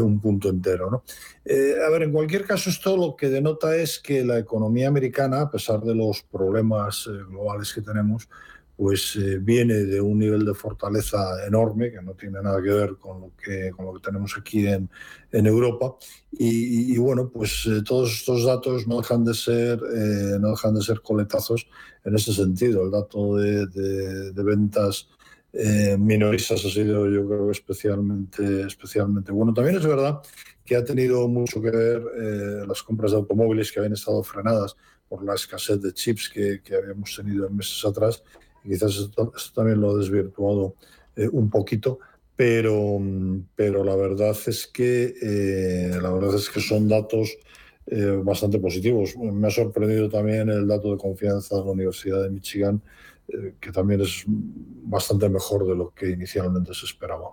un 0.00 0.20
punto 0.20 0.50
entero. 0.50 0.90
¿no? 0.90 1.02
a 1.46 1.90
ver, 1.90 2.02
en 2.02 2.12
cualquier 2.12 2.44
caso, 2.44 2.68
esto 2.68 2.96
lo 2.96 3.16
que 3.16 3.30
denota 3.30 3.74
es 3.74 3.98
que 3.98 4.24
la 4.24 4.38
economía 4.38 4.88
americana, 4.88 5.42
a 5.42 5.50
pesar 5.50 5.80
de 5.80 5.94
los 5.94 6.22
problemas 6.22 7.08
globales 7.28 7.72
que 7.72 7.80
tenemos, 7.80 8.28
pues 8.76 9.16
eh, 9.16 9.38
viene 9.40 9.74
de 9.74 10.00
un 10.00 10.18
nivel 10.18 10.44
de 10.44 10.52
fortaleza 10.52 11.46
enorme, 11.46 11.90
que 11.90 12.02
no 12.02 12.12
tiene 12.12 12.42
nada 12.42 12.62
que 12.62 12.68
ver 12.68 12.96
con 12.96 13.20
lo 13.22 13.32
que, 13.42 13.70
con 13.70 13.86
lo 13.86 13.94
que 13.94 14.00
tenemos 14.00 14.36
aquí 14.38 14.66
en, 14.66 14.90
en 15.32 15.46
Europa. 15.46 15.96
Y, 16.38 16.98
bueno, 16.98 17.30
pues 17.30 17.64
eh, 17.66 17.82
todos 17.82 18.12
estos 18.12 18.44
datos 18.44 18.86
no 18.86 18.98
dejan 18.98 19.24
de 19.24 19.32
ser, 19.32 19.80
eh, 19.94 20.36
no 20.38 20.50
dejan 20.50 20.74
de 20.74 20.82
ser 20.82 21.00
coletazos 21.00 21.66
en 22.04 22.14
ese 22.14 22.34
sentido. 22.34 22.84
El 22.84 22.90
dato 22.90 23.36
de, 23.36 23.66
de, 23.66 24.42
ventas 24.42 25.08
minoristas 25.98 26.62
ha 26.66 26.68
sido, 26.68 27.08
yo 27.08 27.26
creo, 27.26 27.50
especialmente, 27.50 28.66
especialmente 28.66 29.32
bueno. 29.32 29.54
También 29.54 29.76
es 29.76 29.86
verdad 29.86 30.20
que 30.66 30.76
ha 30.76 30.84
tenido 30.84 31.26
mucho 31.28 31.62
que 31.62 31.70
ver 31.70 32.02
las 32.68 32.82
compras 32.82 33.12
de 33.12 33.16
automóviles 33.16 33.72
que 33.72 33.78
habían 33.78 33.94
estado 33.94 34.22
frenadas 34.22 34.76
por 35.08 35.24
la 35.24 35.34
escasez 35.34 35.80
de 35.80 35.94
chips 35.94 36.28
que, 36.28 36.60
que 36.62 36.74
habíamos 36.74 37.16
tenido 37.16 37.46
en 37.46 37.56
meses 37.56 37.82
atrás 37.86 38.22
quizás 38.66 38.96
esto, 38.96 39.32
también 39.54 39.80
lo 39.80 39.90
ha 39.90 39.98
desvirtuado 39.98 40.74
eh, 41.16 41.28
un 41.30 41.48
poquito, 41.48 41.98
pero, 42.34 43.00
pero 43.54 43.84
la 43.84 43.96
verdad 43.96 44.36
es 44.46 44.66
que 44.66 45.14
eh, 45.22 45.98
la 46.00 46.10
verdad 46.10 46.34
es 46.34 46.50
que 46.50 46.60
son 46.60 46.88
datos 46.88 47.36
eh, 47.86 48.20
bastante 48.22 48.58
positivos. 48.58 49.16
Me 49.16 49.46
ha 49.46 49.50
sorprendido 49.50 50.10
también 50.10 50.48
el 50.50 50.66
dato 50.66 50.92
de 50.92 50.98
confianza 50.98 51.56
de 51.56 51.64
la 51.64 51.70
Universidad 51.70 52.22
de 52.22 52.30
Michigan, 52.30 52.82
que 53.60 53.72
también 53.72 54.02
es 54.02 54.24
bastante 54.26 55.28
mejor 55.28 55.66
de 55.66 55.74
lo 55.74 55.90
que 55.90 56.10
inicialmente 56.10 56.72
se 56.74 56.86
esperaba. 56.86 57.30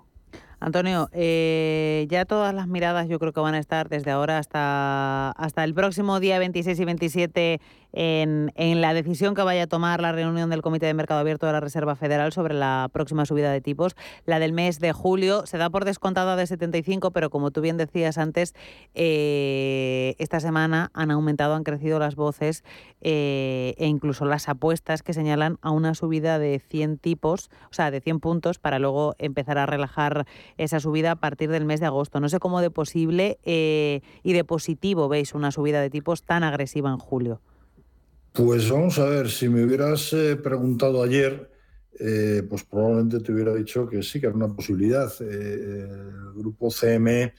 Antonio, 0.60 1.08
ya 1.12 2.26
todas 2.26 2.56
las 2.56 2.68
miradas 2.68 3.08
yo 3.10 3.20
creo 3.20 3.32
que 3.32 3.42
van 3.42 3.54
a 3.54 3.60
estar 3.60 3.90
desde 3.90 4.10
ahora 4.10 4.40
hasta, 4.40 5.32
hasta 5.32 5.64
el 5.64 5.76
próximo 5.76 6.20
día 6.20 6.40
26 6.40 6.80
y 6.80 6.86
27 6.86 7.62
en, 7.94 8.52
la 8.82 8.94
decisión 8.94 9.36
que 9.36 9.44
vaya 9.44 9.64
a 9.64 9.68
tomar 9.68 10.02
la 10.02 10.12
reunión 10.12 10.50
del 10.50 10.62
Comité 10.62 10.88
de 10.88 10.94
Mercado 10.94 11.20
Abierto 11.20 11.46
de 11.46 11.54
la 11.54 11.60
Reserva 11.60 11.96
Federal 11.96 12.34
sobre 12.34 12.56
la 12.56 12.90
próxima 12.92 13.26
subida 13.26 13.52
de 13.52 13.62
tipos. 13.62 13.96
La 14.26 14.40
del 14.40 14.52
mes 14.52 14.80
de 14.80 14.92
julio 14.92 15.46
se 15.46 15.58
da 15.58 15.70
por 15.70 15.86
descontada 15.86 16.36
de 16.36 16.48
75, 16.48 17.12
pero 17.12 17.30
como 17.30 17.52
tú 17.52 17.62
bien 17.62 17.78
decías 17.78 18.18
antes, 18.18 18.56
eh, 18.96 20.16
esta 20.18 20.40
semana 20.40 20.90
han 20.94 21.12
aumentado, 21.12 21.54
han 21.54 21.64
crecido 21.64 22.00
las 22.00 22.16
voces 22.16 22.64
eh, 23.02 23.76
e 23.78 23.86
incluso 23.86 24.26
las 24.26 24.50
apuestas 24.50 25.04
que 25.04 25.14
señalan 25.14 25.58
a 25.62 25.70
una 25.70 25.94
subida 25.94 26.40
de 26.40 26.60
100 26.60 26.98
tipos, 26.98 27.52
o 27.70 27.74
sea, 27.74 27.92
de 27.92 28.02
100 28.02 28.20
puntos, 28.20 28.58
para 28.58 28.80
luego 28.80 29.16
empezar 29.20 29.60
a 29.60 29.66
relajar 29.66 30.26
esa 30.58 30.80
subida 30.80 31.12
a 31.12 31.16
partir 31.16 31.52
del 31.52 31.66
mes 31.66 31.80
de 31.80 31.86
agosto. 31.86 32.20
No 32.20 32.30
sé 32.30 32.40
cómo 32.40 32.62
de 32.62 32.72
posible 32.72 33.38
eh, 33.44 34.02
y 34.24 34.34
de 34.34 34.44
positivo 34.44 35.08
veis 35.10 35.36
una 35.36 35.52
subida 35.52 35.80
de 35.80 35.90
tipos 35.90 36.24
tan 36.24 36.44
agresiva 36.44 36.90
en 36.90 36.98
julio. 36.98 37.42
Pues 38.34 38.70
vamos 38.70 38.98
a 39.00 39.06
ver, 39.06 39.30
si 39.30 39.48
me 39.48 39.64
hubieras 39.64 40.12
eh, 40.14 40.36
preguntado 40.36 41.04
ayer, 41.04 41.52
eh, 42.00 42.44
pues 42.50 42.64
probablemente 42.64 43.20
te 43.20 43.32
hubiera 43.32 43.54
dicho 43.54 43.88
que 43.88 44.02
sí, 44.02 44.20
que 44.20 44.26
era 44.26 44.36
una 44.36 44.54
posibilidad. 44.54 45.12
el 45.22 46.34
grupo 46.34 46.70
CME 46.70 47.34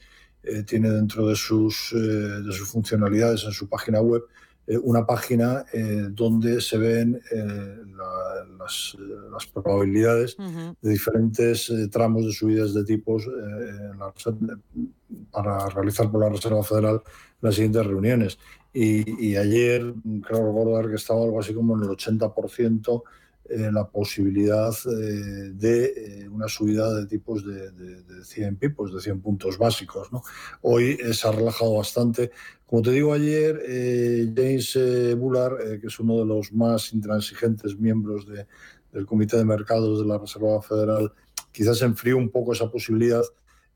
tiene 0.65 0.89
dentro 0.91 1.27
de 1.27 1.35
sus, 1.35 1.91
de 1.91 2.51
sus 2.53 2.69
funcionalidades 2.69 3.43
en 3.43 3.51
su 3.51 3.67
página 3.67 3.99
web 3.99 4.23
eh, 4.67 4.79
una 4.81 5.05
página 5.05 5.63
eh, 5.73 6.07
donde 6.09 6.59
se 6.59 6.77
ven 6.77 7.21
eh, 7.31 7.77
las, 8.57 8.97
probabilidades 9.53 10.35
de 10.81 10.89
diferentes 10.89 11.71
tramos 11.91 12.25
de 12.25 12.31
subidas 12.31 12.73
de 12.73 12.83
tipos 12.83 13.27
para 15.31 15.69
realizar 15.69 16.09
por 16.09 16.21
la 16.21 16.29
Reserva 16.29 16.63
Federal 16.63 17.01
las 17.41 17.55
siguientes 17.55 17.85
reuniones. 17.85 18.39
Y, 18.73 19.27
y 19.29 19.37
ayer 19.37 19.93
creo 20.27 20.45
recordar 20.47 20.89
que 20.89 20.95
estaba 20.95 21.23
algo 21.23 21.39
así 21.39 21.53
como 21.53 21.75
en 21.75 21.83
el 21.83 21.89
80% 21.89 23.03
eh, 23.47 23.69
la 23.71 23.87
posibilidad 23.87 24.73
eh, 24.87 25.51
de 25.53 25.85
eh, 25.85 26.27
una 26.27 26.47
subida 26.47 26.91
de 26.95 27.05
tipos 27.05 27.45
de, 27.45 28.23
100 28.23 28.55
pipos, 28.55 28.91
de 28.91 28.99
100 28.99 29.21
puntos 29.21 29.59
básicos. 29.59 30.11
¿no? 30.11 30.23
Hoy 30.61 30.97
se 31.13 31.27
ha 31.27 31.31
relajado 31.31 31.75
bastante. 31.75 32.31
Como 32.65 32.81
te 32.81 32.89
digo 32.89 33.13
ayer, 33.13 33.61
James 34.35 34.79
Bullard, 35.15 35.79
que 35.79 35.85
es 35.85 35.99
uno 35.99 36.17
de 36.17 36.25
los 36.25 36.51
más 36.51 36.91
intransigentes 36.91 37.77
miembros 37.77 38.25
del 38.91 39.05
Comité 39.05 39.37
de 39.37 39.45
Mercados 39.45 39.99
de 39.99 40.07
la 40.07 40.17
Reserva 40.17 40.59
Federal, 40.63 41.13
quizás 41.51 41.83
enfrió 41.83 42.17
un 42.17 42.29
poco 42.29 42.53
esa 42.53 42.71
posibilidad 42.71 43.21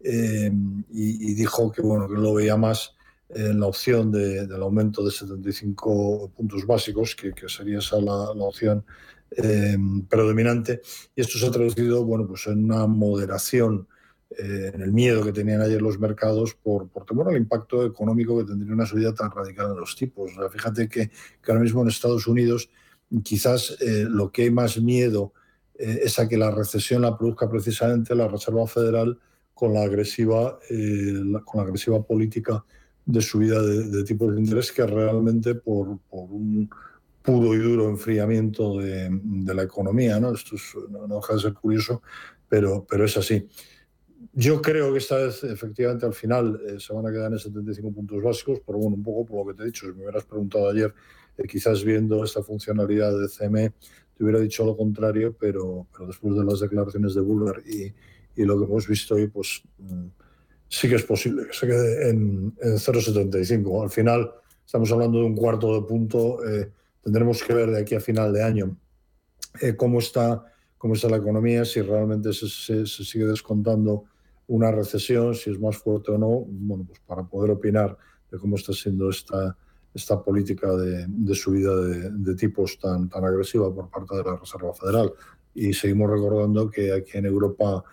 y, 0.01 1.33
dijo 1.35 1.71
que, 1.71 1.83
bueno, 1.83 2.07
que 2.07 2.15
lo 2.15 2.33
veía 2.33 2.57
más 2.57 2.95
en 3.29 3.59
la 3.59 3.67
opción 3.67 4.11
del 4.11 4.61
aumento 4.61 5.03
de 5.03 5.11
75 5.11 6.31
puntos 6.35 6.65
básicos, 6.65 7.15
que, 7.15 7.33
sería 7.47 7.79
esa 7.79 7.97
la, 8.01 8.33
la 8.35 8.43
opción 8.43 8.83
eh, 9.31 9.77
predominante 10.09 10.81
y 11.15 11.21
esto 11.21 11.37
se 11.37 11.45
ha 11.45 11.51
traducido 11.51 12.03
bueno, 12.03 12.25
pues 12.27 12.47
en 12.47 12.63
una 12.63 12.87
moderación 12.87 13.87
eh, 14.31 14.71
en 14.73 14.81
el 14.81 14.91
miedo 14.91 15.23
que 15.23 15.31
tenían 15.31 15.61
ayer 15.61 15.79
los 15.81 15.99
mercados 15.99 16.55
por, 16.55 16.89
por 16.89 17.05
temor 17.05 17.29
al 17.29 17.37
impacto 17.37 17.85
económico 17.85 18.39
que 18.39 18.45
tendría 18.45 18.73
una 18.73 18.87
subida 18.87 19.13
tan 19.13 19.29
radical 19.29 19.71
en 19.71 19.79
los 19.79 19.95
tipos. 19.95 20.31
fíjate 20.51 20.89
que, 20.89 21.09
que, 21.09 21.51
ahora 21.51 21.61
mismo 21.61 21.83
en 21.83 21.89
Estados 21.89 22.25
Unidos 22.25 22.71
quizás 23.23 23.77
eh, 23.81 24.05
lo 24.09 24.31
que 24.31 24.43
hay 24.43 24.51
más 24.51 24.79
miedo 24.81 25.33
es 25.75 26.19
a 26.19 26.27
que 26.27 26.37
la 26.37 26.51
recesión 26.51 27.03
la 27.03 27.17
produzca 27.17 27.49
precisamente 27.49 28.13
la 28.13 28.27
Reserva 28.27 28.67
Federal 28.67 29.17
con 29.53 29.73
la 29.73 29.83
agresiva, 29.83 30.59
con 31.45 31.57
la 31.57 31.63
agresiva 31.63 32.03
política 32.03 32.65
de 33.11 33.21
subida 33.21 33.61
de, 33.61 33.89
de, 33.89 34.03
tipos 34.03 34.33
de 34.33 34.39
interés 34.39 34.71
que 34.71 34.85
realmente 34.85 35.55
por, 35.55 35.97
por 36.09 36.31
un 36.31 36.69
puro 37.23 37.55
y 37.55 37.57
duro 37.57 37.89
enfriamiento 37.89 38.77
de, 38.77 39.09
la 39.53 39.63
economía. 39.63 40.19
¿no? 40.19 40.33
Esto 40.33 40.55
no, 40.89 41.07
deja 41.07 41.33
de 41.33 41.39
ser 41.39 41.53
curioso, 41.53 42.01
pero, 42.47 42.85
pero 42.87 43.05
es 43.05 43.17
así. 43.17 43.47
Yo 44.33 44.61
creo 44.61 44.91
que 44.91 44.99
esta 44.99 45.17
vez, 45.17 45.43
efectivamente, 45.43 46.05
al 46.05 46.13
final 46.13 46.61
eh, 46.67 46.79
se 46.79 46.93
van 46.93 47.07
a 47.07 47.11
quedar 47.11 47.31
en 47.31 47.39
75 47.39 47.91
puntos 47.91 48.21
básicos, 48.21 48.61
pero 48.65 48.77
bueno, 48.77 48.95
un 48.95 49.03
poco 49.03 49.25
por 49.25 49.45
lo 49.45 49.51
que 49.51 49.57
te 49.57 49.63
he 49.63 49.65
dicho. 49.67 49.87
Si 49.87 49.93
me 49.93 50.03
hubieras 50.03 50.25
preguntado 50.25 50.69
ayer, 50.69 50.93
eh, 51.37 51.47
quizás 51.47 51.83
viendo 51.83 52.23
esta 52.23 52.43
funcionalidad 52.43 53.11
de 53.19 53.27
CME, 53.27 53.73
te 54.15 54.23
hubiera 54.23 54.39
dicho 54.39 54.65
lo 54.65 54.77
contrario, 54.77 55.35
pero, 55.39 55.87
pero 55.91 56.07
después 56.07 56.35
de 56.35 56.43
las 56.43 56.59
declaraciones 56.59 57.15
de 57.15 57.21
Buller 57.21 57.63
y, 57.65 57.93
y 58.39 58.45
lo 58.45 58.59
que 58.59 58.65
hemos 58.65 58.87
visto 58.87 59.15
hoy, 59.15 59.27
pues 59.27 59.63
mm, 59.79 60.05
sí 60.69 60.87
que 60.87 60.95
es 60.95 61.03
posible 61.03 61.47
que 61.47 61.53
se 61.53 61.67
quede 61.67 62.09
en, 62.09 62.53
en 62.61 62.73
0,75. 62.75 63.83
Al 63.83 63.89
final, 63.89 64.31
estamos 64.65 64.91
hablando 64.91 65.19
de 65.19 65.25
un 65.25 65.35
cuarto 65.35 65.73
de 65.73 65.87
punto. 65.87 66.45
Eh, 66.47 66.71
tendremos 67.03 67.43
que 67.43 67.53
ver 67.53 67.71
de 67.71 67.81
aquí 67.81 67.95
a 67.95 67.99
final 67.99 68.31
de 68.31 68.43
año 68.43 68.77
eh, 69.61 69.75
cómo, 69.75 69.99
está, 69.99 70.45
cómo 70.77 70.93
está 70.93 71.09
la 71.09 71.17
economía, 71.17 71.65
si 71.65 71.81
realmente 71.81 72.31
se, 72.33 72.85
sigue 72.85 73.25
descontando 73.25 74.05
una 74.47 74.71
recesión, 74.71 75.35
si 75.35 75.51
es 75.51 75.59
más 75.59 75.77
fuerte 75.77 76.11
o 76.11 76.17
no, 76.17 76.45
bueno, 76.47 76.85
pues 76.87 76.99
para 76.99 77.23
poder 77.23 77.51
opinar 77.51 77.97
de 78.31 78.37
cómo 78.37 78.55
está 78.55 78.73
siendo 78.73 79.09
esta, 79.09 79.57
esta 79.93 80.21
política 80.21 80.71
de, 80.75 81.35
subida 81.35 81.75
de, 81.75 82.35
tipos 82.35 82.77
tan, 82.79 83.09
tan 83.09 83.25
agresiva 83.25 83.73
por 83.73 83.89
parte 83.89 84.15
de 84.15 84.23
la 84.23 84.37
Reserva 84.37 84.73
Federal. 84.73 85.11
Y 85.53 85.73
seguimos 85.73 86.09
recordando 86.09 86.69
que 86.69 86.93
aquí 86.93 87.17
en 87.17 87.25
Europa 87.25 87.83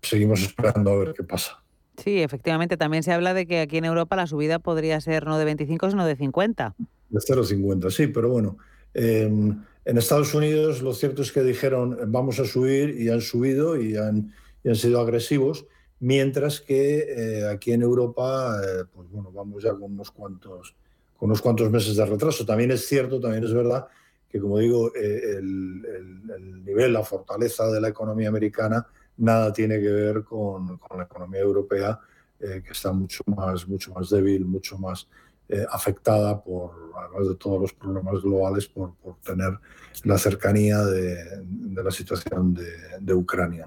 seguimos 0.00 0.40
esperando 0.42 0.90
a 0.90 0.96
ver 0.96 1.14
qué 1.14 1.24
pasa. 1.24 1.62
Sí, 2.02 2.22
efectivamente, 2.22 2.76
también 2.76 3.02
se 3.02 3.12
habla 3.12 3.34
de 3.34 3.46
que 3.46 3.60
aquí 3.60 3.78
en 3.78 3.84
Europa 3.84 4.16
la 4.16 4.26
subida 4.26 4.58
podría 4.58 5.00
ser 5.00 5.26
no 5.26 5.38
de 5.38 5.44
25, 5.44 5.90
sino 5.90 6.06
de 6.06 6.16
50. 6.16 6.74
De 7.08 7.18
0,50, 7.18 7.90
sí, 7.90 8.06
pero 8.08 8.28
bueno. 8.28 8.58
en 8.94 9.64
Estados 9.84 10.34
Unidos 10.34 10.82
lo 10.82 10.92
cierto 10.94 11.22
es 11.22 11.32
que 11.32 11.42
dijeron 11.42 11.98
vamos 12.06 12.40
a 12.40 12.44
subir 12.44 13.00
y 13.00 13.08
han 13.08 13.20
subido 13.20 13.80
y 13.80 13.96
han, 13.96 14.32
han 14.64 14.76
sido 14.76 15.00
agresivos, 15.00 15.66
mientras 16.00 16.60
que 16.60 17.06
eh, 17.08 17.48
aquí 17.48 17.72
en 17.72 17.82
Europa, 17.82 18.60
eh, 18.62 18.84
pues 18.94 19.08
bueno, 19.10 19.30
vamos 19.32 19.62
ya 19.62 19.70
con 19.72 19.92
unos 19.92 20.10
cuantos 20.10 20.74
con 21.16 21.30
unos 21.30 21.40
cuantos 21.40 21.70
meses 21.70 21.96
de 21.96 22.04
retraso. 22.04 22.44
También 22.44 22.70
es 22.70 22.86
cierto, 22.86 23.20
también 23.20 23.44
es 23.44 23.52
verdad 23.52 23.86
que, 24.28 24.40
como 24.40 24.58
digo, 24.58 24.94
eh, 24.94 25.36
el, 25.38 26.62
nivel, 26.64 26.92
la 26.92 27.02
fortaleza 27.02 27.70
de 27.70 27.80
la 27.80 27.88
economía 27.88 28.28
americana 28.28 28.86
nada 29.16 29.52
tiene 29.52 29.80
que 29.80 29.88
ver 29.88 30.24
con, 30.24 30.80
la 30.96 31.04
economía 31.04 31.40
europea, 31.40 31.98
que 32.38 32.70
está 32.70 32.92
mucho 32.92 33.22
más, 33.26 33.66
mucho 33.66 33.92
más 33.94 34.10
débil, 34.10 34.44
mucho 34.44 34.76
más 34.78 35.08
eh, 35.48 35.64
afectada 35.70 36.42
por, 36.42 36.72
además 36.96 37.28
de 37.28 37.36
todos 37.36 37.60
los 37.60 37.72
problemas 37.72 38.20
globales, 38.20 38.66
por, 38.66 38.94
tener 39.24 39.56
la 40.02 40.18
cercanía 40.18 40.78
de, 40.78 41.44
la 41.72 41.90
situación 41.92 42.52
de, 42.52 43.14
Ucrania. 43.14 43.64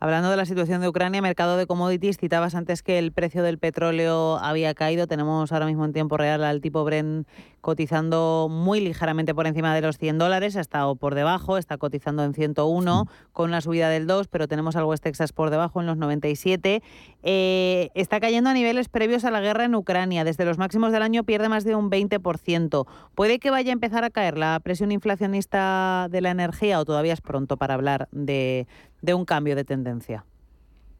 Hablando 0.00 0.30
de 0.30 0.36
la 0.36 0.46
situación 0.46 0.80
de 0.80 0.88
Ucrania, 0.88 1.22
mercado 1.22 1.56
de 1.56 1.68
commodities, 1.68 2.18
citabas 2.18 2.56
antes 2.56 2.82
que 2.82 2.98
el 2.98 3.12
precio 3.12 3.44
del 3.44 3.58
petróleo 3.58 4.36
había 4.38 4.74
caído. 4.74 5.06
Tenemos 5.06 5.52
ahora 5.52 5.66
mismo 5.66 5.84
en 5.84 5.92
tiempo 5.92 6.16
real 6.16 6.42
al 6.42 6.60
tipo 6.60 6.82
Brent 6.82 7.28
cotizando 7.62 8.48
muy 8.50 8.80
ligeramente 8.80 9.34
por 9.34 9.46
encima 9.46 9.74
de 9.74 9.80
los 9.80 9.96
100 9.96 10.18
dólares, 10.18 10.56
ha 10.56 10.60
estado 10.60 10.96
por 10.96 11.14
debajo, 11.14 11.56
está 11.56 11.78
cotizando 11.78 12.24
en 12.24 12.34
101 12.34 13.06
con 13.32 13.50
una 13.50 13.60
subida 13.60 13.88
del 13.88 14.06
2, 14.06 14.28
pero 14.28 14.48
tenemos 14.48 14.76
al 14.76 14.84
West 14.84 15.04
Texas 15.04 15.32
por 15.32 15.48
debajo 15.48 15.80
en 15.80 15.86
los 15.86 15.96
97. 15.96 16.82
Eh, 17.22 17.90
está 17.94 18.20
cayendo 18.20 18.50
a 18.50 18.52
niveles 18.52 18.88
previos 18.88 19.24
a 19.24 19.30
la 19.30 19.40
guerra 19.40 19.64
en 19.64 19.76
Ucrania. 19.76 20.24
Desde 20.24 20.44
los 20.44 20.58
máximos 20.58 20.92
del 20.92 21.02
año 21.02 21.22
pierde 21.22 21.48
más 21.48 21.64
de 21.64 21.76
un 21.76 21.88
20%. 21.88 22.86
¿Puede 23.14 23.38
que 23.38 23.50
vaya 23.50 23.70
a 23.70 23.72
empezar 23.72 24.04
a 24.04 24.10
caer 24.10 24.36
la 24.36 24.58
presión 24.60 24.90
inflacionista 24.90 26.08
de 26.10 26.20
la 26.20 26.30
energía 26.30 26.80
o 26.80 26.84
todavía 26.84 27.12
es 27.12 27.20
pronto 27.20 27.56
para 27.56 27.74
hablar 27.74 28.08
de 28.10 28.66
un 29.14 29.24
cambio 29.24 29.54
de 29.54 29.64
tendencia? 29.64 30.26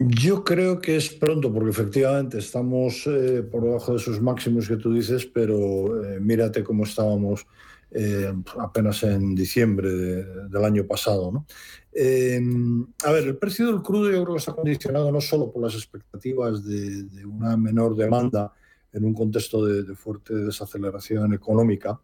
Yo 0.08 0.42
creo 0.42 0.80
que 0.80 0.96
es 0.96 1.10
pronto, 1.10 1.52
porque 1.52 1.70
efectivamente 1.70 2.38
estamos 2.38 3.06
eh, 3.06 3.42
por 3.42 3.62
debajo 3.62 3.92
de 3.92 3.98
esos 3.98 4.20
máximos 4.20 4.66
que 4.66 4.76
tú 4.76 4.92
dices, 4.92 5.26
pero 5.26 6.02
eh, 6.04 6.18
mírate 6.18 6.64
cómo 6.64 6.84
estábamos 6.84 7.46
eh, 7.90 8.32
apenas 8.58 9.02
en 9.02 9.34
diciembre 9.34 9.90
del 9.90 10.64
año 10.64 10.86
pasado. 10.86 11.30
¿no? 11.30 11.46
Em, 11.92 12.86
a 13.04 13.12
ver, 13.12 13.24
el 13.24 13.36
precio 13.36 13.66
del 13.66 13.82
crudo 13.82 14.10
yo 14.10 14.22
creo 14.22 14.34
que 14.34 14.38
está 14.38 14.54
condicionado 14.54 15.12
no 15.12 15.20
solo 15.20 15.52
por 15.52 15.62
las 15.62 15.74
expectativas 15.74 16.64
de, 16.64 17.26
una 17.26 17.56
menor 17.56 17.94
demanda 17.94 18.52
en 18.92 19.04
un 19.04 19.14
contexto 19.14 19.64
de, 19.64 19.82
de 19.82 19.94
fuerte 19.94 20.34
desaceleración 20.34 21.34
económica, 21.34 22.00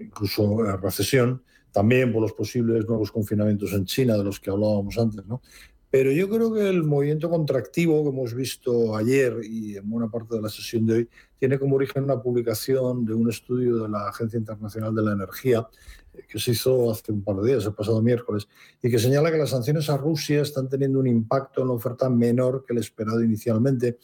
incluso 0.00 0.62
recesión, 0.76 1.42
también 1.72 2.12
por 2.12 2.22
los 2.22 2.32
posibles 2.32 2.86
nuevos 2.86 3.12
confinamientos 3.12 3.72
en 3.72 3.84
China 3.84 4.16
de 4.16 4.24
los 4.24 4.40
que 4.40 4.50
hablábamos 4.50 4.96
antes, 4.96 5.26
¿no? 5.26 5.42
Pero 5.90 6.10
yo 6.10 6.28
creo 6.28 6.52
que 6.52 6.68
el 6.68 6.82
movimiento 6.82 7.30
contractivo 7.30 8.02
que 8.02 8.10
hemos 8.10 8.34
visto 8.34 8.96
ayer 8.96 9.40
y 9.44 9.76
en 9.76 9.88
buena 9.88 10.10
parte 10.10 10.34
de 10.34 10.42
la 10.42 10.48
sesión 10.48 10.84
de 10.84 10.94
hoy 10.94 11.08
tiene 11.38 11.58
como 11.58 11.76
origen 11.76 12.04
una 12.04 12.20
publicación 12.20 13.04
de 13.04 13.14
un 13.14 13.28
estudio 13.28 13.82
de 13.82 13.88
la 13.88 14.08
Agencia 14.08 14.38
Internacional 14.38 14.94
de 14.94 15.02
la 15.02 15.12
Energía 15.12 15.66
eh, 16.12 16.22
que 16.28 16.38
se 16.38 16.52
hizo 16.52 16.90
hace 16.90 17.12
un 17.12 17.22
par 17.22 17.36
de 17.36 17.52
días, 17.52 17.64
el 17.66 17.74
pasado 17.74 18.02
miércoles, 18.02 18.48
y 18.82 18.90
que 18.90 18.98
señala 18.98 19.30
que 19.30 19.38
las 19.38 19.50
sanciones 19.50 19.88
a 19.88 19.96
Rusia 19.96 20.42
están 20.42 20.68
teniendo 20.68 20.98
un 20.98 21.06
impacto 21.06 21.62
en 21.62 21.68
la 21.68 21.74
oferta 21.74 22.10
menor 22.10 22.64
que 22.66 22.72
el 22.72 22.80
esperado 22.80 23.22
inicialmente, 23.22 23.98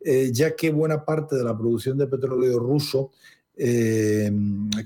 eh, 0.00 0.30
ya 0.32 0.56
que 0.56 0.70
buena 0.70 1.04
parte 1.04 1.36
de 1.36 1.44
la 1.44 1.56
producción 1.56 1.98
de 1.98 2.06
petróleo 2.06 2.58
ruso 2.58 3.10
eh, 3.58 4.30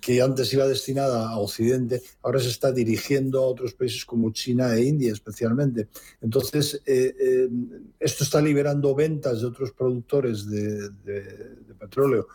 que 0.00 0.22
antes 0.22 0.52
iba 0.52 0.64
destinada 0.68 1.28
a 1.28 1.38
Occidente, 1.38 2.00
ahora 2.22 2.38
se 2.38 2.50
está 2.50 2.70
dirigiendo 2.70 3.40
a 3.40 3.46
otros 3.46 3.74
países 3.74 4.04
como 4.04 4.30
China 4.30 4.72
e 4.76 4.84
India 4.84 5.12
especialmente. 5.12 5.88
Entonces, 6.20 6.80
eh, 6.86 7.12
eh, 7.18 7.48
esto 7.98 8.22
está 8.22 8.40
liberando 8.40 8.94
ventas 8.94 9.40
de 9.40 9.46
otros 9.48 9.72
productores 9.72 10.48
de, 10.48 10.88
petróleo 11.80 12.28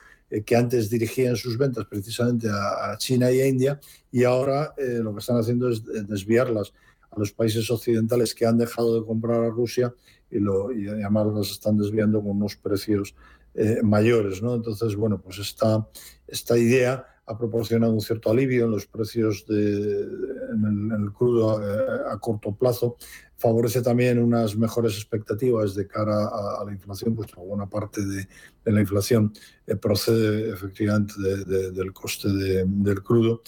que 0.44 0.56
antes 0.56 0.89
dirigían 0.89 1.36
sus 1.38 1.58
ventas 1.58 1.86
precisamente 1.86 2.48
a, 2.50 2.98
China 2.98 3.32
y 3.32 3.39
a 3.39 3.48
India, 3.48 3.80
y 4.12 4.24
ahora 4.24 4.74
lo 4.77 5.13
que 5.13 5.20
están 5.20 5.38
haciendo 5.38 5.70
es 5.70 5.84
desviarlas 5.86 6.74
a 7.12 7.20
los 7.20 7.32
países 7.32 7.70
occidentales 7.70 8.34
que 8.34 8.46
han 8.46 8.58
dejado 8.58 9.00
de 9.00 9.06
comprar 9.06 9.44
a 9.44 9.50
Rusia 9.50 9.94
y, 10.32 10.39
lo, 10.39 10.72
y 10.72 10.88
además 10.88 11.27
las 11.27 11.51
están 11.51 11.77
desviando 11.77 12.22
con 12.22 12.32
unos 12.32 12.56
precios 12.56 13.15
eh, 13.55 13.81
mayores. 13.83 14.41
¿no? 14.41 14.55
Entonces, 14.55 14.95
bueno, 14.95 15.21
pues 15.21 15.39
esta, 15.39 15.88
esta 16.27 16.57
idea 16.57 17.05
ha 17.27 17.38
proporcionado 17.38 17.93
un 17.93 18.01
cierto 18.01 18.29
alivio 18.29 18.65
en 18.65 18.71
los 18.71 18.85
precios 18.85 19.45
de, 19.47 20.01
en, 20.01 20.91
el, 20.91 21.12
crudo 21.12 21.59
eh, 21.62 22.01
a, 22.12 22.19
corto 22.19 22.53
plazo. 22.53 22.97
Favorece 23.38 23.81
también 23.81 24.21
unas 24.21 24.55
mejores 24.55 24.95
expectativas 24.95 25.74
de 25.74 25.88
cara 25.88 26.27
a, 26.27 26.63
la 26.65 26.71
inflación, 26.71 27.15
pues 27.15 27.31
buena 27.35 27.67
parte 27.67 28.05
de, 28.05 28.27
la 28.65 28.79
inflación 28.79 29.33
eh, 29.68 29.75
procede 29.75 30.51
efectivamente 30.53 31.13
del 31.18 31.94
coste 31.94 32.29
del 32.29 33.03
crudo. 33.03 33.41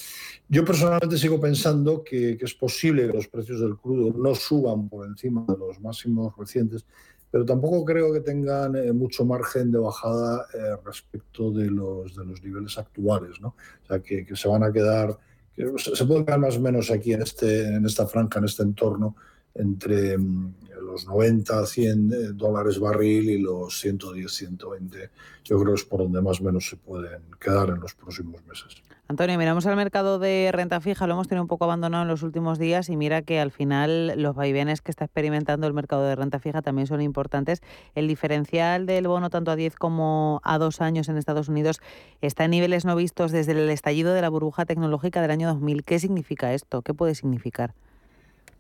Yo 0.49 0.65
personalmente 0.65 1.17
sigo 1.17 1.39
pensando 1.39 2.03
que, 2.03 2.35
que 2.37 2.45
es 2.45 2.53
posible 2.53 3.07
que 3.07 3.13
los 3.13 3.27
precios 3.27 3.61
del 3.61 3.77
crudo 3.77 4.13
no 4.17 4.33
suban 4.35 4.89
por 4.89 5.05
encima 5.05 5.45
de 5.47 5.57
los 5.57 5.79
máximos 5.79 6.35
recientes, 6.35 6.85
pero 7.31 7.45
tampoco 7.45 7.83
creo 7.83 8.13
que 8.13 8.21
tengan 8.21 8.75
eh, 8.75 8.93
mucho 8.93 9.25
margen 9.25 9.71
de 9.71 9.79
bajada 9.79 10.45
eh, 10.53 10.77
respecto 10.85 11.51
de 11.51 11.69
los, 11.69 12.15
de 12.15 12.25
los 12.25 12.41
niveles 12.41 12.77
actuales, 12.77 13.39
¿no? 13.41 13.49
O 13.83 13.87
sea, 13.87 13.99
que, 13.99 14.25
se 14.33 14.47
van 14.47 14.63
a 14.63 14.71
quedar, 14.71 15.17
que 15.53 15.73
se 15.77 16.05
pueden 16.05 16.25
quedar 16.25 16.39
más 16.39 16.57
o 16.57 16.61
menos 16.61 16.89
aquí 16.89 17.13
en, 17.13 17.21
este, 17.21 17.67
en 17.67 17.85
esta 17.85 18.07
franja, 18.07 18.39
en 18.39 18.45
este 18.45 18.63
entorno, 18.63 19.15
entre 19.55 20.17
mm, 20.17 20.53
los 20.81 21.05
90, 21.07 21.65
100 21.65 22.13
eh, 22.13 22.17
dólares 22.33 22.79
barril 22.79 23.29
y 23.29 23.39
los 23.39 23.79
110, 23.79 24.31
120. 24.31 25.09
Yo 25.43 25.59
creo 25.59 25.73
que 25.73 25.81
es 25.81 25.85
por 25.85 26.01
donde 26.01 26.21
más 26.21 26.39
o 26.39 26.43
menos 26.43 26.67
se 26.69 26.77
pueden 26.77 27.23
quedar 27.39 27.69
en 27.69 27.79
los 27.79 27.93
próximos 27.93 28.45
meses. 28.45 28.81
Antonio, 29.09 29.37
miramos 29.37 29.65
al 29.65 29.77
mercado 29.77 30.19
de 30.19 30.49
renta 30.51 30.81
fija, 30.81 31.07
lo 31.07 31.13
hemos 31.13 31.29
tenido 31.29 31.41
un 31.41 31.47
poco 31.47 31.63
abandonado 31.63 32.03
en 32.03 32.09
los 32.09 32.23
últimos 32.23 32.59
días 32.59 32.89
y 32.89 32.97
mira 32.97 33.21
que 33.21 33.39
al 33.39 33.51
final 33.51 34.21
los 34.21 34.35
vaivenes 34.35 34.81
que 34.81 34.91
está 34.91 35.05
experimentando 35.05 35.65
el 35.65 35.73
mercado 35.73 36.03
de 36.03 36.13
renta 36.13 36.39
fija 36.39 36.61
también 36.61 36.87
son 36.87 36.99
importantes. 36.99 37.61
El 37.95 38.09
diferencial 38.09 38.85
del 38.85 39.07
bono 39.07 39.29
tanto 39.29 39.51
a 39.51 39.55
10 39.55 39.77
como 39.77 40.41
a 40.43 40.57
2 40.57 40.81
años 40.81 41.07
en 41.07 41.15
Estados 41.15 41.47
Unidos 41.47 41.79
está 42.19 42.43
en 42.43 42.51
niveles 42.51 42.83
no 42.83 42.97
vistos 42.97 43.31
desde 43.31 43.53
el 43.53 43.69
estallido 43.69 44.13
de 44.13 44.21
la 44.21 44.27
burbuja 44.27 44.65
tecnológica 44.65 45.21
del 45.21 45.31
año 45.31 45.47
2000. 45.47 45.85
¿Qué 45.85 45.99
significa 45.99 46.53
esto? 46.53 46.81
¿Qué 46.81 46.93
puede 46.93 47.15
significar? 47.15 47.73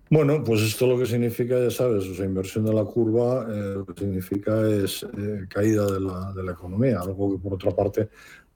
Bueno, 0.09 0.41
pues 0.45 0.61
esto 0.61 0.87
lo 0.87 0.97
que 0.97 1.05
significa, 1.05 1.59
ya 1.59 1.69
sabes, 1.69 2.05
o 2.17 2.23
inversión 2.23 2.63
de 2.63 2.73
la 2.73 2.85
curva, 2.85 3.45
eh, 3.49 3.73
lo 3.75 3.85
que 3.85 3.99
significa 3.99 4.65
es 4.65 5.03
eh, 5.03 5.45
caída 5.49 5.85
de 5.85 5.99
la, 5.99 6.51
economía, 6.53 7.01
algo 7.01 7.33
que 7.33 7.39
por 7.39 7.55
otra 7.55 7.71
parte 7.71 8.07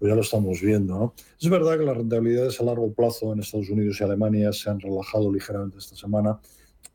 pues 0.02 0.10
ya 0.10 0.16
lo 0.16 0.22
estamos 0.22 0.60
viendo. 0.60 0.98
¿no? 0.98 1.14
Es 1.40 1.48
verdad 1.48 1.78
que 1.78 1.86
las 1.86 1.96
rentabilidades 1.96 2.60
a 2.60 2.64
largo 2.64 2.92
plazo 2.92 3.34
en 3.34 3.40
Estados 3.40 3.70
Unidos 3.70 4.02
y 4.02 4.04
Alemania 4.04 4.52
se 4.52 4.72
han 4.72 4.80
relajado 4.80 5.32
ligeramente 5.32 5.78
esta 5.78 5.96
semana, 5.96 6.40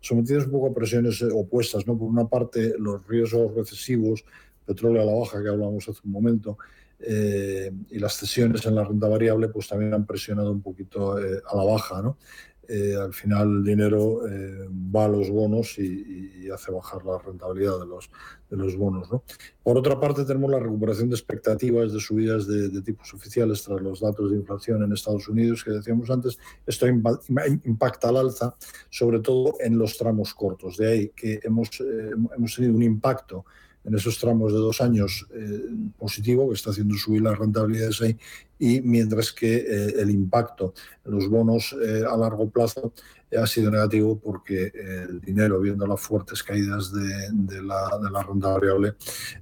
sometidas 0.01 0.47
un 0.47 0.51
poco 0.51 0.67
a 0.67 0.75
presiones 0.75 1.23
opuestas. 1.23 1.87
¿no? 1.87 1.97
Por 1.97 2.09
una 2.09 2.27
parte, 2.27 2.75
los 2.81 3.07
riesgos 3.07 3.55
recesivos, 3.55 4.25
petróleo 4.67 5.03
a 5.03 5.05
la 5.05 5.15
baja 5.15 5.41
que 5.41 5.49
hablamos 5.49 5.89
hace 5.89 6.01
un 6.05 6.11
momento, 6.11 6.59
eh, 6.99 7.71
y 7.91 7.99
las 8.01 8.15
cesiones 8.15 8.67
en 8.67 8.75
la 8.75 8.83
renta 8.83 9.07
variable 9.07 9.51
pues 9.51 9.69
también 9.69 9.95
han 9.95 10.05
presionado 10.05 10.51
un 10.51 10.61
poquito 10.61 11.17
eh, 11.17 11.41
a 11.49 11.57
la 11.57 11.63
baja. 11.63 12.03
¿no? 12.03 12.19
Eh, 12.69 12.97
al 13.01 13.13
final 13.15 13.59
el 13.59 13.65
dinero 13.65 14.27
eh, 14.29 14.69
va 14.95 15.05
a 15.05 15.09
los 15.09 15.31
bonos 15.31 15.79
y, 15.79 16.33
hace 16.53 16.71
bajar 16.71 17.05
la 17.05 17.19
rentabilidad 17.19 17.81
de 17.81 17.87
los, 17.87 18.09
de 18.49 18.57
los 18.57 18.77
bonos. 18.77 19.11
¿no? 19.11 19.25
Por 19.65 19.77
otra 19.77 19.99
parte, 19.99 20.25
tenemos 20.25 20.49
la 20.49 20.61
recuperación 20.61 21.09
de 21.09 21.17
expectativas 21.17 21.93
de 21.93 21.99
subidas 21.99 22.47
de, 22.47 22.81
tipos 22.83 23.13
oficiales 23.13 23.65
tras 23.65 23.83
los 23.83 24.01
datos 24.01 24.31
de 24.31 24.37
inflación 24.37 24.85
en 24.85 24.93
Estados 24.93 25.29
Unidos 25.29 25.65
que 25.65 25.73
decíamos 25.73 26.09
antes. 26.09 26.39
Esto 26.65 26.87
impacta 26.87 28.09
al 28.09 28.17
alza, 28.17 28.55
sobre 28.91 29.19
todo 29.19 29.55
en 29.59 29.77
los 29.77 29.99
tramos 29.99 30.35
cortos. 30.35 30.77
De 30.77 30.87
ahí 30.87 31.09
que 31.17 31.41
hemos, 31.43 31.69
eh, 31.81 32.13
hemos 32.37 32.55
tenido 32.55 32.75
un 32.75 32.83
impacto 32.85 33.45
en 33.87 33.95
esos 33.95 34.19
tramos 34.19 34.53
de 34.53 34.59
dos 34.59 34.81
años 34.81 35.27
eh, 35.33 35.63
positivo, 35.97 36.49
que 36.49 36.55
está 36.55 36.71
haciendo 36.71 36.97
subir 36.97 37.23
las 37.23 37.39
rentabilidades 37.39 38.03
ahí, 38.03 38.19
y 38.59 38.81
mientras 38.81 39.33
que 39.33 39.57
eh, 39.59 39.95
el 39.99 40.11
impacto 40.11 40.75
en 41.05 41.13
los 41.13 41.29
bonos 41.29 41.75
eh, 41.81 42.03
a 42.09 42.17
largo 42.17 42.51
plazo 42.51 42.93
ha 43.37 43.47
sido 43.47 43.71
negativo 43.71 44.19
porque 44.19 44.73
el 45.09 45.21
dinero, 45.21 45.61
viendo 45.61 45.87
las 45.87 46.01
fuertes 46.01 46.43
caídas 46.45 46.93
de, 46.93 47.61
la, 47.61 47.99
de 48.01 48.09
renta 48.09 48.49
variable, 48.49 48.95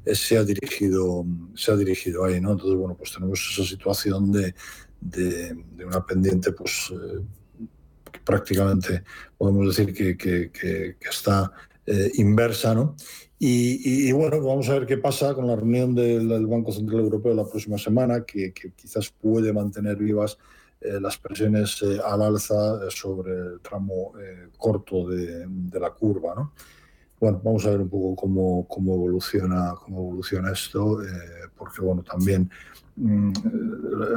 se, 0.07 0.39
ha 0.39 0.43
dirigido, 0.43 1.25
se 1.55 1.71
ha 1.71 1.77
dirigido 1.77 2.25
ahí. 2.25 2.41
¿no? 2.41 2.53
Entonces, 2.53 2.77
bueno, 2.77 2.97
pues 2.97 3.13
tenemos 3.13 3.47
esa 3.53 3.69
situación 3.69 4.33
de, 4.33 4.55
de, 5.01 5.55
una 5.85 6.05
pendiente 6.05 6.53
pues, 6.53 6.93
prácticamente 8.25 9.05
podemos 9.37 9.77
decir 9.77 9.95
que, 9.95 10.17
que 10.17 10.97
está 11.09 11.53
inversa, 12.15 12.75
¿no? 12.75 12.97
Y, 13.47 14.11
bueno, 14.13 14.41
vamos 14.41 14.71
a 14.71 14.73
ver 14.73 14.87
qué 14.87 14.97
pasa 14.97 15.35
con 15.35 15.47
la 15.47 15.55
reunión 15.55 15.95
del, 15.95 16.47
Banco 16.47 16.73
Central 16.73 17.01
Europeo 17.01 17.35
la 17.35 17.45
próxima 17.47 17.77
semana, 17.77 18.25
que, 18.25 18.55
quizás 18.55 19.11
puede 19.11 19.53
mantener 19.53 19.97
vivas 19.97 20.39
eh, 20.81 20.99
las 20.99 21.19
presiones 21.19 21.83
eh, 21.83 22.01
al 22.03 22.23
alza 22.23 22.91
sobre 22.91 23.33
el 23.33 23.61
tramo 23.61 24.15
eh, 24.19 24.49
corto 24.57 25.11
de, 25.11 25.47
la 25.79 25.91
curva. 25.91 26.35
¿no? 26.35 26.53
Bueno, 27.21 27.39
vamos 27.45 27.67
a 27.67 27.71
ver 27.73 27.83
un 27.83 27.91
poco 27.91 28.17
cómo, 28.17 28.67
cómo 28.67 28.95
evoluciona, 28.95 29.75
cómo 29.75 29.99
evoluciona 29.99 30.51
esto, 30.51 31.03
porque 31.55 31.83
bueno, 31.83 32.03
también 32.03 32.51
mm, 32.97 33.31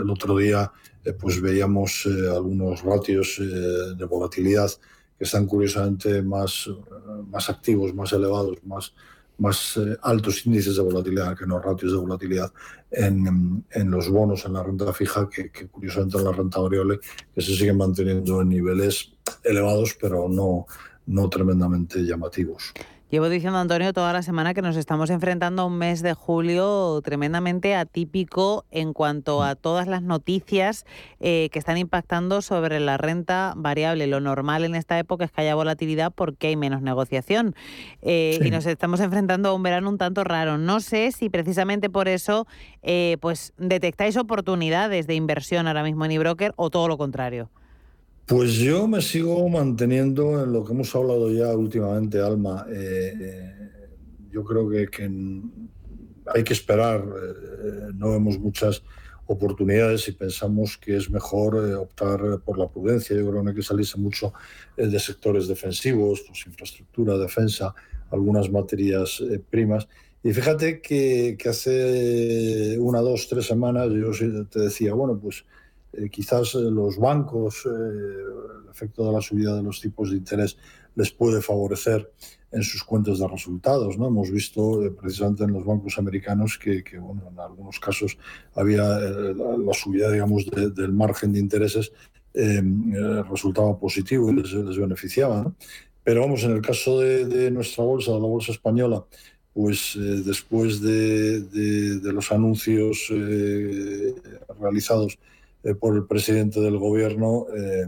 el 0.04 0.10
otro 0.10 0.38
día 0.38 0.72
pues 1.20 1.42
veíamos 1.42 2.08
algunos 2.32 2.82
ratios 2.82 3.42
de 3.42 4.06
volatilidad 4.06 4.70
que 5.18 5.26
están 5.26 5.48
curiosamente 5.48 6.22
más, 6.22 6.70
más 7.30 7.50
activos, 7.50 7.94
más 7.94 8.14
elevados, 8.14 8.64
más, 8.64 8.94
más 9.38 9.78
eh, 9.78 9.98
altos 10.02 10.46
índices 10.46 10.76
de 10.76 10.82
volatilidad 10.82 11.38
que 11.38 11.46
no 11.46 11.60
ratios 11.60 11.92
de 11.92 11.98
volatilidad 11.98 12.52
en, 12.92 13.66
en 13.70 13.92
los 13.92 14.10
bonos, 14.10 14.46
en 14.46 14.54
la 14.54 14.64
renta 14.64 14.92
fija, 14.94 15.30
que, 15.30 15.52
curiosamente 15.68 16.18
en 16.18 16.24
la 16.24 16.32
renta 16.32 16.60
variable, 16.60 17.00
que 17.34 17.42
se 17.42 17.56
siguen 17.56 17.78
manteniendo 17.78 18.42
en 18.42 18.50
niveles 18.50 19.14
elevados, 19.44 19.96
pero 20.00 20.28
no, 20.28 20.66
no 21.06 21.30
tremendamente 21.30 22.00
llamativos. 22.00 22.74
Llevo 23.10 23.30
diciendo, 23.30 23.58
Antonio, 23.58 23.94
toda 23.94 24.12
la 24.12 24.22
semana 24.22 24.54
que 24.54 24.62
nos 24.62 24.76
estamos 24.76 25.10
enfrentando 25.10 25.62
a 25.62 25.66
un 25.66 25.78
mes 25.78 26.02
de 26.02 26.14
julio 26.14 27.00
tremendamente 27.02 27.74
atípico 27.74 28.66
en 28.70 28.92
cuanto 28.92 29.44
a 29.44 29.56
todas 29.56 29.88
las 29.88 30.02
noticias 30.02 30.86
eh, 31.22 31.48
que 31.54 31.58
están 31.58 31.78
impactando 31.78 32.42
sobre 32.42 32.82
la 32.82 32.98
renta 32.98 33.54
variable. 33.56 34.08
Lo 34.08 34.20
normal 34.20 34.66
en 34.66 34.76
esta 34.76 35.00
época 35.00 35.24
es 35.24 35.32
que 35.32 35.40
haya 35.40 35.56
volatilidad 35.56 36.12
porque 36.12 36.48
hay 36.48 36.58
menos 36.58 36.82
negociación. 36.82 37.56
Eh, 38.02 38.42
y 38.44 38.52
nos 38.52 38.66
estamos 38.66 39.00
enfrentando 39.00 39.48
a 39.48 39.54
un 39.54 39.64
verano 39.64 39.88
un 39.88 39.98
tanto 39.98 40.26
raro. 40.26 40.58
No 40.58 40.82
sé 40.82 41.14
si 41.14 41.30
precisamente 41.30 41.90
por 41.90 42.10
eso 42.10 42.46
eh, 42.84 43.16
pues 43.22 43.54
detectáis 43.58 44.18
oportunidades 44.18 45.08
de 45.08 45.16
inversión 45.16 45.68
ahora 45.68 45.84
mismo 45.84 46.04
en 46.04 46.12
eBroker 46.12 46.52
o 46.58 46.70
todo 46.70 46.90
lo 46.90 46.98
contrario. 46.98 47.50
Pues 48.28 48.56
yo 48.56 48.90
me 48.90 49.02
sigo 49.02 49.48
manteniendo 49.48 50.44
en 50.44 50.52
lo 50.52 50.66
que 50.66 50.74
hemos 50.74 50.94
hablado 50.94 51.32
ya 51.32 51.56
últimamente, 51.56 52.20
Alma. 52.20 52.66
Eh, 52.70 53.14
eh, 53.22 53.70
yo 54.30 54.44
creo 54.44 54.70
que, 54.70 55.10
hay 56.36 56.44
que 56.44 56.52
esperar. 56.52 57.06
Eh, 57.06 57.92
no 57.96 58.12
vemos 58.12 58.38
muchas 58.38 58.84
oportunidades 59.28 60.10
y 60.10 60.12
pensamos 60.12 60.78
que 60.78 60.98
es 60.98 61.10
mejor 61.10 61.56
optar 61.76 62.42
por 62.44 62.60
la 62.60 62.68
prudencia. 62.68 63.16
Yo 63.16 63.30
creo 63.30 63.36
que 63.36 63.44
no 63.44 63.50
hay 63.52 63.56
que 63.56 63.62
salirse 63.62 63.98
mucho 63.98 64.34
de 64.76 65.00
sectores 65.00 65.48
defensivos, 65.48 66.26
pues, 66.28 66.48
infraestructura, 66.48 67.18
defensa, 67.18 67.74
algunas 68.12 68.52
materias 68.52 69.24
primas. 69.50 69.88
Y 70.22 70.34
fíjate 70.34 70.82
que, 70.82 71.38
que, 71.40 71.48
hace 71.48 72.78
una, 72.78 73.00
dos, 73.00 73.30
tres 73.30 73.46
semanas 73.46 73.88
yo 73.94 74.12
te 74.48 74.60
decía, 74.60 74.94
bueno, 74.94 75.18
pues 75.18 75.46
eh, 75.94 76.10
quizás 76.10 76.54
eh, 76.56 76.60
los 76.60 76.98
bancos, 76.98 77.66
eh, 77.66 77.70
el 77.70 78.70
efecto 78.70 79.06
de 79.06 79.14
la 79.14 79.22
subida 79.22 79.56
de 79.56 79.64
los 79.64 79.80
tipos 79.80 80.12
de 80.12 80.18
interés 80.18 80.58
les 80.96 81.12
puede 81.12 81.42
favorecer 81.42 82.12
en 82.52 82.64
sus 82.64 82.84
cuentas 82.84 83.20
de 83.20 83.28
resultados. 83.28 83.98
¿no? 83.98 84.08
Hemos 84.08 84.32
visto 84.32 84.82
precisamente 85.00 85.44
en 85.44 85.54
los 85.54 85.66
bancos 85.66 85.98
americanos 85.98 86.58
que, 86.58 86.84
bueno, 87.00 87.24
en 87.32 87.40
algunos 87.40 87.80
casos 87.80 88.18
había 88.56 88.84
la, 88.84 89.74
subida 89.74 90.12
digamos, 90.12 90.46
del 90.46 90.94
margen 90.94 91.34
de 91.34 91.40
intereses 91.40 91.92
resultaba 92.34 93.80
positivo 93.80 94.32
y 94.32 94.36
les, 94.36 94.78
beneficiaba. 94.78 95.54
Pero 96.04 96.22
vamos, 96.22 96.44
en 96.44 96.52
el 96.52 96.62
caso 96.62 97.00
de, 97.00 97.52
nuestra 97.52 97.84
bolsa, 97.84 98.14
de 98.14 98.20
la 98.20 98.28
bolsa 98.28 98.54
española, 98.54 99.06
pues 99.54 99.98
después 100.26 100.82
de, 100.82 101.42
de, 101.42 102.14
los 102.14 102.32
anuncios 102.32 103.12
realizados 104.60 105.20
eh, 105.68 105.76
por 105.76 105.96
el 105.96 106.06
presidente 106.06 106.62
del 106.62 106.78
gobierno, 106.78 107.48
eh, 107.54 107.88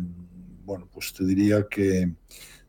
bueno, 0.65 0.89
pues 0.91 1.13
te 1.13 1.25
diría 1.25 1.65
que 1.69 2.13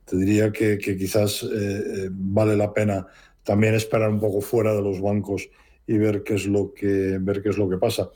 te 0.05 0.17
diría 0.17 0.53
que, 0.53 0.79
quizás 0.79 1.43
eh, 1.43 2.09
vale 2.13 2.57
la 2.57 2.73
pena 2.73 3.09
también 3.43 3.75
esperar 3.75 4.11
un 4.11 4.21
poco 4.21 4.41
fuera 4.41 4.73
de 4.73 4.83
los 4.83 5.01
bancos 5.01 5.49
y 5.85 5.99
ver 5.99 6.23
qué 6.23 6.35
es 6.35 6.47
lo 6.47 6.73
que 6.73 7.19
ver 7.21 7.43
qué 7.43 7.49
es 7.49 7.59
lo 7.59 7.69
que 7.69 7.77
pasa. 7.77 8.11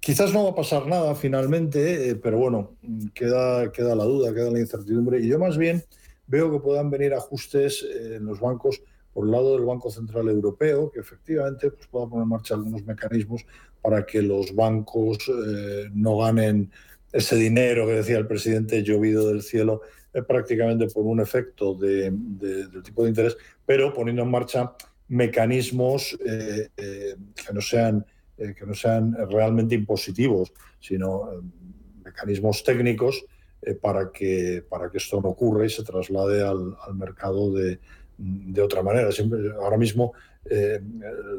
Quizás 0.00 0.32
no 0.32 0.44
va 0.44 0.50
a 0.50 0.54
pasar 0.54 0.86
nada 0.86 1.14
finalmente, 1.14 2.16
pero 2.22 2.38
bueno, 2.38 2.76
queda, 3.12 3.70
queda 3.70 3.94
la 3.94 4.04
duda, 4.04 4.32
queda 4.32 4.50
la 4.50 4.60
incertidumbre. 4.60 5.20
Y 5.20 5.28
yo 5.28 5.38
más 5.38 5.58
bien 5.58 5.84
veo 6.26 6.50
que 6.50 6.60
puedan 6.60 6.88
venir 6.88 7.12
ajustes 7.12 7.84
en 7.84 8.24
los 8.24 8.40
bancos 8.40 8.80
por 9.12 9.26
el 9.26 9.32
lado 9.32 9.56
del 9.56 9.66
Banco 9.66 9.90
Central 9.90 10.28
Europeo, 10.28 10.90
que 10.90 11.00
efectivamente 11.00 11.70
pues, 11.70 11.86
pueda 11.88 12.06
poner 12.06 12.22
en 12.22 12.28
marcha 12.28 12.54
algunos 12.54 12.84
mecanismos 12.84 13.44
para 13.82 14.04
que 14.04 14.22
los 14.22 14.54
bancos 14.54 15.18
eh, 15.28 15.88
no 15.92 16.18
ganen 16.18 16.70
ese 17.12 17.36
dinero 17.36 17.86
que 17.86 17.94
decía 17.94 18.18
el 18.18 18.26
presidente 18.26 18.82
llovido 18.82 19.28
del 19.28 19.42
cielo 19.42 19.82
eh, 20.12 20.22
prácticamente 20.22 20.86
por 20.88 21.04
un 21.04 21.20
efecto 21.20 21.74
de, 21.74 22.10
del 22.12 22.82
tipo 22.82 23.02
de 23.02 23.10
interés, 23.10 23.36
pero 23.64 23.92
poniendo 23.92 24.22
en 24.22 24.30
marcha 24.30 24.72
mecanismos 25.08 26.18
eh, 26.24 26.68
que, 26.76 27.52
no 27.52 27.60
sean, 27.60 28.04
que 28.36 28.66
no 28.66 28.74
sean 28.74 29.16
realmente 29.30 29.74
impositivos, 29.74 30.52
sino 30.80 31.42
mecanismos 32.04 32.62
técnicos 32.62 33.24
para, 33.80 34.12
que, 34.12 34.62
para 34.68 34.90
que 34.90 34.98
esto 34.98 35.20
no 35.20 35.30
ocurra 35.30 35.64
y 35.64 35.70
se 35.70 35.82
traslade 35.82 36.42
al 36.42 36.94
mercado 36.94 37.52
de, 37.54 37.80
de 38.18 38.60
otra 38.60 38.82
manera. 38.82 39.08
Ahora 39.60 39.76
mismo 39.76 40.12
eh, 40.44 40.80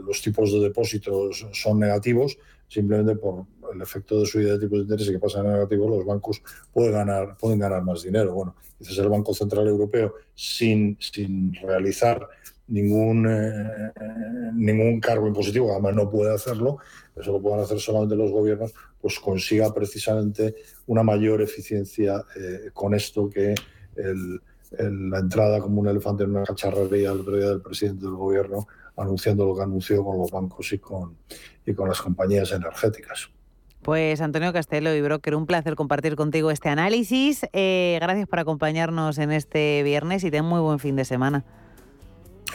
los 0.06 0.22
tipos 0.22 0.52
de 0.52 0.60
depósitos 0.60 1.46
son 1.52 1.80
negativos, 1.80 2.38
simplemente 2.68 3.16
por 3.16 3.46
el 3.74 3.82
efecto 3.82 4.20
de 4.20 4.26
subida 4.26 4.54
de 4.54 4.60
tipos 4.60 4.80
de 4.80 4.84
interés 4.84 5.10
y 5.10 5.12
que 5.12 5.20
pasa 5.20 5.44
negativo, 5.44 5.90
los 5.90 6.06
bancos 6.06 6.42
pueden 6.72 6.94
ganar, 6.94 7.38
pueden 7.38 7.60
ganar 7.60 7.84
más 7.84 8.04
dinero. 8.04 8.34
Bueno, 8.34 8.56
quizás 8.78 8.98
el 8.98 9.10
Banco 9.10 9.34
Central 9.34 9.68
Europeo, 9.68 10.16
sin, 10.34 10.98
sin 11.00 11.54
realizar 11.56 12.28
ningún, 12.68 13.28
eh, 13.28 13.92
ningún 14.54 15.00
cargo 15.00 15.28
impositivo, 15.28 15.72
además 15.72 15.96
no 15.96 16.10
puede 16.10 16.34
hacerlo, 16.34 16.78
eso 17.16 17.32
lo 17.32 17.42
pueden 17.42 17.62
hacer 17.62 17.80
solamente 17.80 18.16
los 18.16 18.32
gobiernos, 18.32 18.74
pues 19.02 19.20
consiga 19.20 19.74
precisamente 19.74 20.56
una 20.88 21.04
mayor 21.04 21.42
eficiencia 21.42 22.24
eh, 22.36 22.70
con 22.74 22.94
esto 22.94 23.30
que 23.30 23.56
el, 23.96 24.40
la 24.72 25.20
entrada 25.20 25.60
como 25.60 25.82
un 25.82 25.88
elefante 25.88 26.24
en 26.24 26.32
una 26.32 26.44
cacharrería 26.44 27.12
al 27.12 27.26
día 27.26 27.50
del 27.50 27.62
presidente 27.62 28.06
del 28.06 28.16
gobierno 28.16 28.68
anunciando 28.98 29.46
lo 29.46 29.56
que 29.56 29.64
anunció 29.64 30.04
con 30.04 30.18
los 30.18 30.30
bancos 30.30 30.72
y 30.74 30.80
con, 30.80 31.16
y 31.66 31.74
con 31.74 31.88
las 31.90 32.02
compañías 32.02 32.52
energéticas. 32.52 33.30
Pues 33.82 34.20
Antonio 34.20 34.52
Castelo 34.52 34.94
y 34.94 35.02
Broker, 35.02 35.36
un 35.36 35.46
placer 35.46 35.76
compartir 35.76 36.16
contigo 36.16 36.52
este 36.52 36.70
análisis. 36.70 37.46
Eh, 37.54 37.98
gracias 38.02 38.28
por 38.28 38.40
acompañarnos 38.40 39.18
en 39.18 39.32
este 39.32 39.84
viernes 39.84 40.24
y 40.26 40.32
ten 40.32 40.44
muy 40.44 40.60
buen 40.60 40.80
fin 40.80 40.98
de 40.98 41.06
semana. 41.06 41.46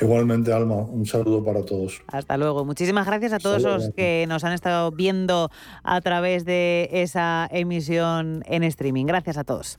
Igualmente, 0.00 0.52
Alma, 0.52 0.76
un 0.76 1.06
saludo 1.06 1.42
para 1.42 1.64
todos. 1.64 2.02
Hasta 2.08 2.36
luego. 2.36 2.64
Muchísimas 2.64 3.06
gracias 3.06 3.32
a 3.32 3.38
todos 3.38 3.62
los 3.62 3.90
que 3.90 4.26
nos 4.28 4.44
han 4.44 4.52
estado 4.52 4.90
viendo 4.90 5.50
a 5.82 6.00
través 6.00 6.44
de 6.44 6.88
esa 6.92 7.48
emisión 7.50 8.42
en 8.46 8.64
streaming. 8.64 9.06
Gracias 9.06 9.38
a 9.38 9.44
todos. 9.44 9.78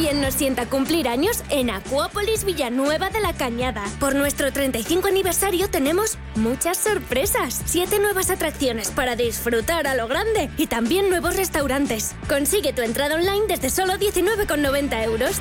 Bien 0.00 0.20
nos 0.20 0.34
sienta 0.34 0.66
cumplir 0.66 1.08
años 1.08 1.42
en 1.50 1.70
Acuópolis 1.70 2.44
Villanueva 2.44 3.10
de 3.10 3.20
la 3.20 3.32
Cañada. 3.32 3.82
Por 3.98 4.14
nuestro 4.14 4.52
35 4.52 5.08
aniversario 5.08 5.68
tenemos 5.68 6.18
muchas 6.36 6.78
sorpresas. 6.78 7.60
Siete 7.64 7.98
nuevas 7.98 8.30
atracciones 8.30 8.92
para 8.92 9.16
disfrutar 9.16 9.88
a 9.88 9.96
lo 9.96 10.06
grande 10.06 10.50
y 10.56 10.68
también 10.68 11.10
nuevos 11.10 11.34
restaurantes. 11.34 12.14
Consigue 12.28 12.72
tu 12.72 12.82
entrada 12.82 13.16
online 13.16 13.48
desde 13.48 13.70
solo 13.70 13.94
19,90 13.94 15.04
euros. 15.04 15.40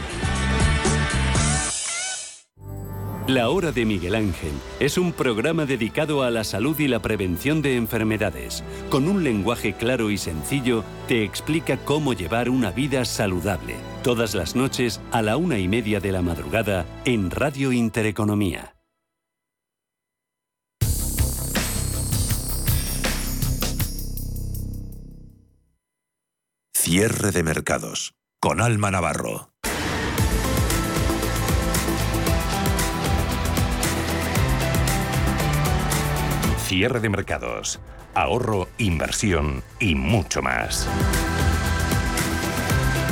La 3.28 3.50
Hora 3.50 3.72
de 3.72 3.86
Miguel 3.86 4.16
Ángel 4.16 4.54
es 4.80 4.98
un 4.98 5.14
programa 5.14 5.66
dedicado 5.66 6.24
a 6.24 6.32
la 6.32 6.44
salud 6.44 6.80
y 6.80 6.88
la 6.88 7.00
prevención 7.00 7.62
de 7.62 7.76
enfermedades. 7.76 8.64
Con 8.90 9.08
un 9.08 9.24
lenguaje 9.24 9.74
claro 9.74 10.10
y 10.10 10.18
sencillo, 10.18 10.84
te 11.08 11.24
explica 11.24 11.78
cómo 11.78 12.14
llevar 12.14 12.50
una 12.50 12.72
vida 12.72 13.06
saludable. 13.06 13.76
Todas 14.08 14.36
las 14.36 14.56
noches 14.56 15.02
a 15.12 15.22
la 15.22 15.36
una 15.36 15.60
y 15.60 15.68
media 15.68 16.00
de 16.00 16.14
la 16.14 16.22
madrugada 16.22 16.86
en 17.04 17.30
Radio 17.30 17.74
Intereconomía. 17.74 18.74
Cierre 26.74 27.32
de 27.32 27.44
mercados 27.44 28.16
con 28.40 28.62
Alma 28.62 28.92
Navarro. 28.92 29.50
Cierre 36.60 37.02
de 37.02 37.10
mercados, 37.10 37.82
ahorro, 38.16 38.70
inversión 38.78 39.64
y 39.82 39.96
mucho 39.96 40.42
más. 40.42 40.88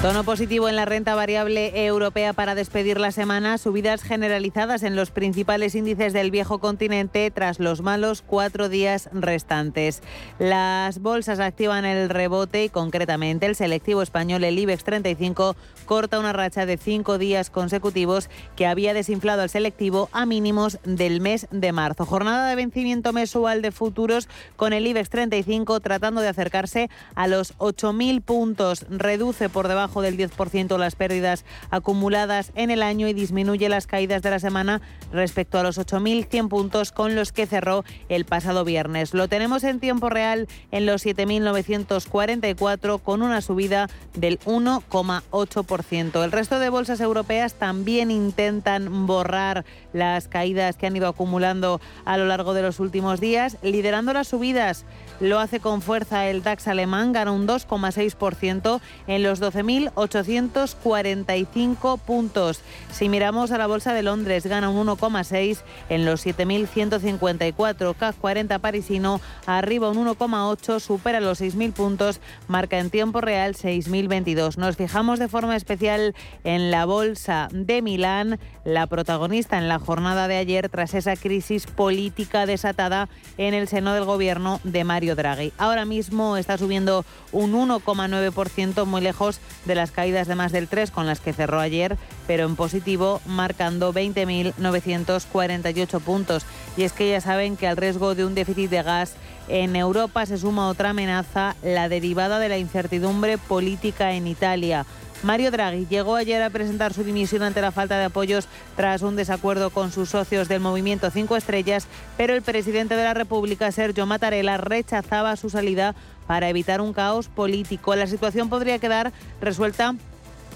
Tono 0.05 0.23
positivo 0.23 0.69
en 0.69 0.75
la 0.75 0.85
renta 0.85 1.15
variable 1.15 1.87
europea 1.87 2.33
para 2.33 2.53
despedir 2.53 2.99
la 2.99 3.11
semana, 3.11 3.57
subidas 3.57 4.03
generalizadas 4.03 4.83
en 4.83 4.95
los 4.95 5.09
principales 5.09 5.73
índices 5.73 6.13
del 6.13 6.29
viejo 6.29 6.59
continente 6.59 7.31
tras 7.31 7.59
los 7.59 7.81
malos 7.81 8.21
cuatro 8.21 8.69
días 8.69 9.09
restantes. 9.13 10.03
Las 10.37 10.99
bolsas 10.99 11.39
activan 11.39 11.85
el 11.85 12.09
rebote 12.09 12.65
y 12.65 12.69
concretamente 12.69 13.47
el 13.47 13.55
selectivo 13.55 14.03
español, 14.03 14.43
el 14.43 14.59
IBEX 14.59 14.83
35, 14.83 15.55
corta 15.87 16.19
una 16.19 16.33
racha 16.33 16.67
de 16.67 16.77
cinco 16.77 17.17
días 17.17 17.49
consecutivos 17.49 18.29
que 18.55 18.67
había 18.67 18.93
desinflado 18.93 19.41
al 19.41 19.49
selectivo 19.49 20.09
a 20.11 20.27
mínimos 20.27 20.77
del 20.83 21.19
mes 21.19 21.47
de 21.49 21.71
marzo. 21.71 22.05
Jornada 22.05 22.47
de 22.47 22.55
vencimiento 22.55 23.11
mensual 23.11 23.63
de 23.63 23.71
futuros 23.71 24.29
con 24.55 24.71
el 24.71 24.85
IBEX 24.85 25.09
35 25.09 25.79
tratando 25.79 26.21
de 26.21 26.27
acercarse 26.27 26.91
a 27.15 27.25
los 27.25 27.57
8.000 27.57 28.21
puntos. 28.21 28.85
Reduce 28.87 29.49
por 29.49 29.67
debajo 29.67 29.94
del 30.01 30.17
10% 30.17 30.77
las 30.77 30.95
pérdidas 30.95 31.45
acumuladas 31.69 32.51
en 32.55 32.71
el 32.71 32.81
año 32.83 33.07
y 33.07 33.13
disminuye 33.13 33.69
las 33.69 33.87
caídas 33.87 34.21
de 34.21 34.31
la 34.31 34.39
semana 34.39 34.81
respecto 35.11 35.59
a 35.59 35.63
los 35.63 35.77
8.100 35.77 36.47
puntos 36.49 36.91
con 36.91 37.15
los 37.15 37.31
que 37.31 37.45
cerró 37.45 37.83
el 38.09 38.25
pasado 38.25 38.65
viernes. 38.65 39.13
Lo 39.13 39.27
tenemos 39.27 39.63
en 39.63 39.79
tiempo 39.79 40.09
real 40.09 40.47
en 40.71 40.85
los 40.85 41.05
7.944 41.05 43.01
con 43.01 43.21
una 43.21 43.41
subida 43.41 43.89
del 44.13 44.39
1,8%. 44.41 46.23
El 46.23 46.31
resto 46.31 46.59
de 46.59 46.69
bolsas 46.69 46.99
europeas 47.01 47.53
también 47.55 48.11
intentan 48.11 49.07
borrar 49.07 49.65
las 49.93 50.27
caídas 50.27 50.77
que 50.77 50.87
han 50.87 50.95
ido 50.95 51.07
acumulando 51.07 51.81
a 52.05 52.17
lo 52.17 52.25
largo 52.25 52.53
de 52.53 52.61
los 52.61 52.79
últimos 52.79 53.19
días, 53.19 53.57
liderando 53.61 54.13
las 54.13 54.27
subidas. 54.27 54.85
Lo 55.19 55.39
hace 55.39 55.59
con 55.59 55.81
fuerza 55.81 56.27
el 56.27 56.43
DAX 56.43 56.67
alemán, 56.67 57.13
gana 57.13 57.31
un 57.31 57.47
2,6% 57.47 58.81
en 59.07 59.23
los 59.23 59.39
12.845 59.83 61.99
puntos. 61.99 62.61
Si 62.91 63.09
miramos 63.09 63.51
a 63.51 63.57
la 63.57 63.67
Bolsa 63.67 63.93
de 63.93 64.03
Londres, 64.03 64.45
gana 64.45 64.69
un 64.69 64.87
1,6 64.87 65.59
en 65.89 66.05
los 66.05 66.25
7.154. 66.25 67.95
CAC 67.95 68.15
40 68.17 68.59
parisino 68.59 69.19
arriba 69.45 69.89
un 69.89 70.05
1,8, 70.05 70.79
supera 70.79 71.19
los 71.19 71.41
6.000 71.41 71.73
puntos, 71.73 72.21
marca 72.47 72.79
en 72.79 72.89
tiempo 72.89 73.21
real 73.21 73.55
6.022. 73.55 74.57
Nos 74.57 74.77
fijamos 74.77 75.19
de 75.19 75.27
forma 75.27 75.55
especial 75.55 76.15
en 76.43 76.71
la 76.71 76.85
Bolsa 76.85 77.47
de 77.51 77.81
Milán, 77.81 78.39
la 78.63 78.87
protagonista 78.87 79.57
en 79.57 79.67
la 79.67 79.79
jornada 79.79 80.27
de 80.27 80.37
ayer 80.37 80.69
tras 80.69 80.93
esa 80.93 81.15
crisis 81.15 81.67
política 81.67 82.45
desatada 82.45 83.09
en 83.37 83.53
el 83.53 83.67
seno 83.67 83.93
del 83.93 84.05
gobierno 84.05 84.59
de 84.63 84.83
Mario 84.83 85.15
Draghi. 85.15 85.53
Ahora 85.57 85.85
mismo 85.85 86.37
está 86.37 86.57
subiendo 86.57 87.05
un 87.31 87.53
1,9%, 87.53 88.85
muy 88.85 89.01
lejos 89.01 89.39
de 89.65 89.75
las 89.75 89.91
caídas 89.91 90.27
de 90.27 90.35
más 90.35 90.51
del 90.51 90.67
3 90.67 90.89
con 90.91 91.05
las 91.05 91.19
que 91.19 91.33
cerró 91.33 91.59
ayer, 91.59 91.97
pero 92.27 92.45
en 92.45 92.55
positivo, 92.55 93.21
marcando 93.25 93.93
20.948 93.93 95.99
puntos. 95.99 96.45
Y 96.77 96.83
es 96.83 96.93
que 96.93 97.09
ya 97.09 97.19
saben 97.21 97.57
que 97.57 97.67
al 97.67 97.77
riesgo 97.77 98.15
de 98.15 98.25
un 98.25 98.35
déficit 98.35 98.69
de 98.69 98.83
gas 98.83 99.13
en 99.47 99.75
Europa 99.75 100.25
se 100.25 100.37
suma 100.37 100.69
otra 100.69 100.91
amenaza, 100.91 101.55
la 101.63 101.89
derivada 101.89 102.39
de 102.39 102.49
la 102.49 102.57
incertidumbre 102.57 103.37
política 103.37 104.13
en 104.13 104.27
Italia. 104.27 104.85
Mario 105.23 105.49
Draghi 105.49 105.87
llegó 105.87 106.15
ayer 106.15 106.43
a 106.43 106.51
presentar 106.51 106.93
su 106.93 107.03
dimisión 107.03 107.41
ante 107.41 107.61
la 107.61 107.71
falta 107.71 107.97
de 107.97 108.05
apoyos 108.05 108.47
tras 108.75 109.01
un 109.01 109.15
desacuerdo 109.15 109.71
con 109.71 109.91
sus 109.91 110.09
socios 110.09 110.47
del 110.47 110.59
movimiento 110.59 111.09
Cinco 111.09 111.35
Estrellas, 111.35 111.87
pero 112.15 112.35
el 112.35 112.43
presidente 112.43 112.95
de 112.95 113.03
la 113.03 113.15
República, 113.15 113.71
Sergio 113.71 114.05
Mattarella, 114.05 114.57
rechazaba 114.57 115.35
su 115.35 115.49
salida 115.49 115.95
para 116.27 116.49
evitar 116.49 116.81
un 116.81 116.93
caos 116.93 117.27
político. 117.27 117.95
La 117.95 118.07
situación 118.07 118.49
podría 118.49 118.79
quedar 118.79 119.11
resuelta 119.41 119.95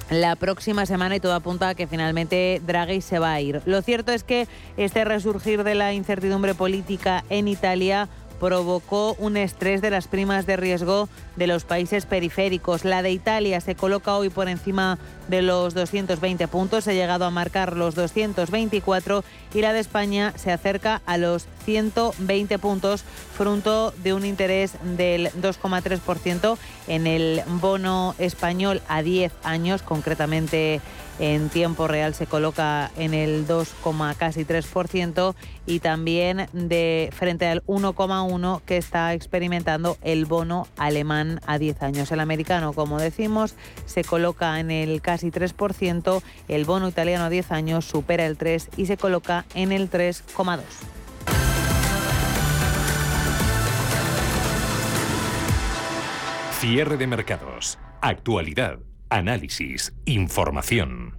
la 0.09 0.35
próxima 0.35 0.85
semana 0.85 1.15
y 1.15 1.19
todo 1.19 1.35
apunta 1.35 1.69
a 1.69 1.75
que 1.75 1.85
finalmente 1.85 2.61
Draghi 2.65 3.01
se 3.01 3.19
va 3.19 3.33
a 3.33 3.41
ir. 3.41 3.61
Lo 3.65 3.81
cierto 3.81 4.11
es 4.11 4.23
que 4.23 4.47
este 4.75 5.05
resurgir 5.05 5.63
de 5.63 5.75
la 5.75 5.93
incertidumbre 5.93 6.55
política 6.55 7.23
en 7.29 7.47
Italia 7.47 8.09
provocó 8.39 9.15
un 9.19 9.37
estrés 9.37 9.81
de 9.81 9.89
las 9.89 10.07
primas 10.07 10.45
de 10.45 10.57
riesgo 10.57 11.09
de 11.35 11.47
los 11.47 11.63
países 11.63 12.05
periféricos. 12.05 12.85
La 12.85 13.01
de 13.01 13.11
Italia 13.11 13.61
se 13.61 13.75
coloca 13.75 14.15
hoy 14.15 14.29
por 14.29 14.49
encima 14.49 14.97
de 15.27 15.41
los 15.41 15.73
220 15.73 16.47
puntos, 16.47 16.87
ha 16.87 16.93
llegado 16.93 17.25
a 17.25 17.29
marcar 17.29 17.75
los 17.75 17.95
224 17.95 19.23
y 19.53 19.61
la 19.61 19.73
de 19.73 19.79
España 19.79 20.33
se 20.35 20.51
acerca 20.51 21.01
a 21.05 21.17
los 21.17 21.47
120 21.65 22.57
puntos, 22.59 23.03
fruto 23.35 23.93
de 24.03 24.13
un 24.13 24.25
interés 24.25 24.73
del 24.97 25.27
2,3% 25.33 26.57
en 26.87 27.07
el 27.07 27.41
bono 27.61 28.15
español 28.17 28.81
a 28.87 29.03
10 29.03 29.31
años, 29.43 29.83
concretamente 29.83 30.81
en 31.19 31.49
tiempo 31.49 31.87
real 31.87 32.13
se 32.13 32.25
coloca 32.25 32.91
en 32.97 33.13
el 33.13 33.45
2, 33.45 33.75
casi 34.17 34.45
3% 34.45 35.35
y 35.65 35.79
también 35.79 36.47
de 36.53 37.09
frente 37.13 37.47
al 37.47 37.63
1,1 37.65 38.61
que 38.65 38.77
está 38.77 39.13
experimentando 39.13 39.97
el 40.01 40.25
bono 40.25 40.67
alemán 40.77 41.41
a 41.45 41.57
10 41.57 41.83
años. 41.83 42.11
El 42.11 42.21
americano, 42.21 42.73
como 42.73 42.99
decimos, 42.99 43.55
se 43.85 44.03
coloca 44.03 44.59
en 44.59 44.71
el 44.71 45.01
casi 45.01 45.29
3%, 45.29 46.21
el 46.47 46.65
bono 46.65 46.87
italiano 46.87 47.25
a 47.25 47.29
10 47.29 47.51
años 47.51 47.85
supera 47.85 48.25
el 48.25 48.37
3 48.37 48.69
y 48.77 48.85
se 48.85 48.97
coloca 48.97 49.45
en 49.53 49.71
el 49.71 49.89
3,2. 49.89 50.61
Cierre 56.59 56.97
de 56.97 57.07
mercados. 57.07 57.79
Actualidad 58.01 58.79
análisis, 59.09 59.93
información. 60.05 61.17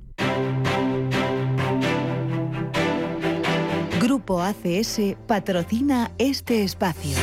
Grupo 4.01 4.41
ACS 4.43 5.17
patrocina 5.27 6.11
este 6.19 6.63
espacio. 6.63 7.17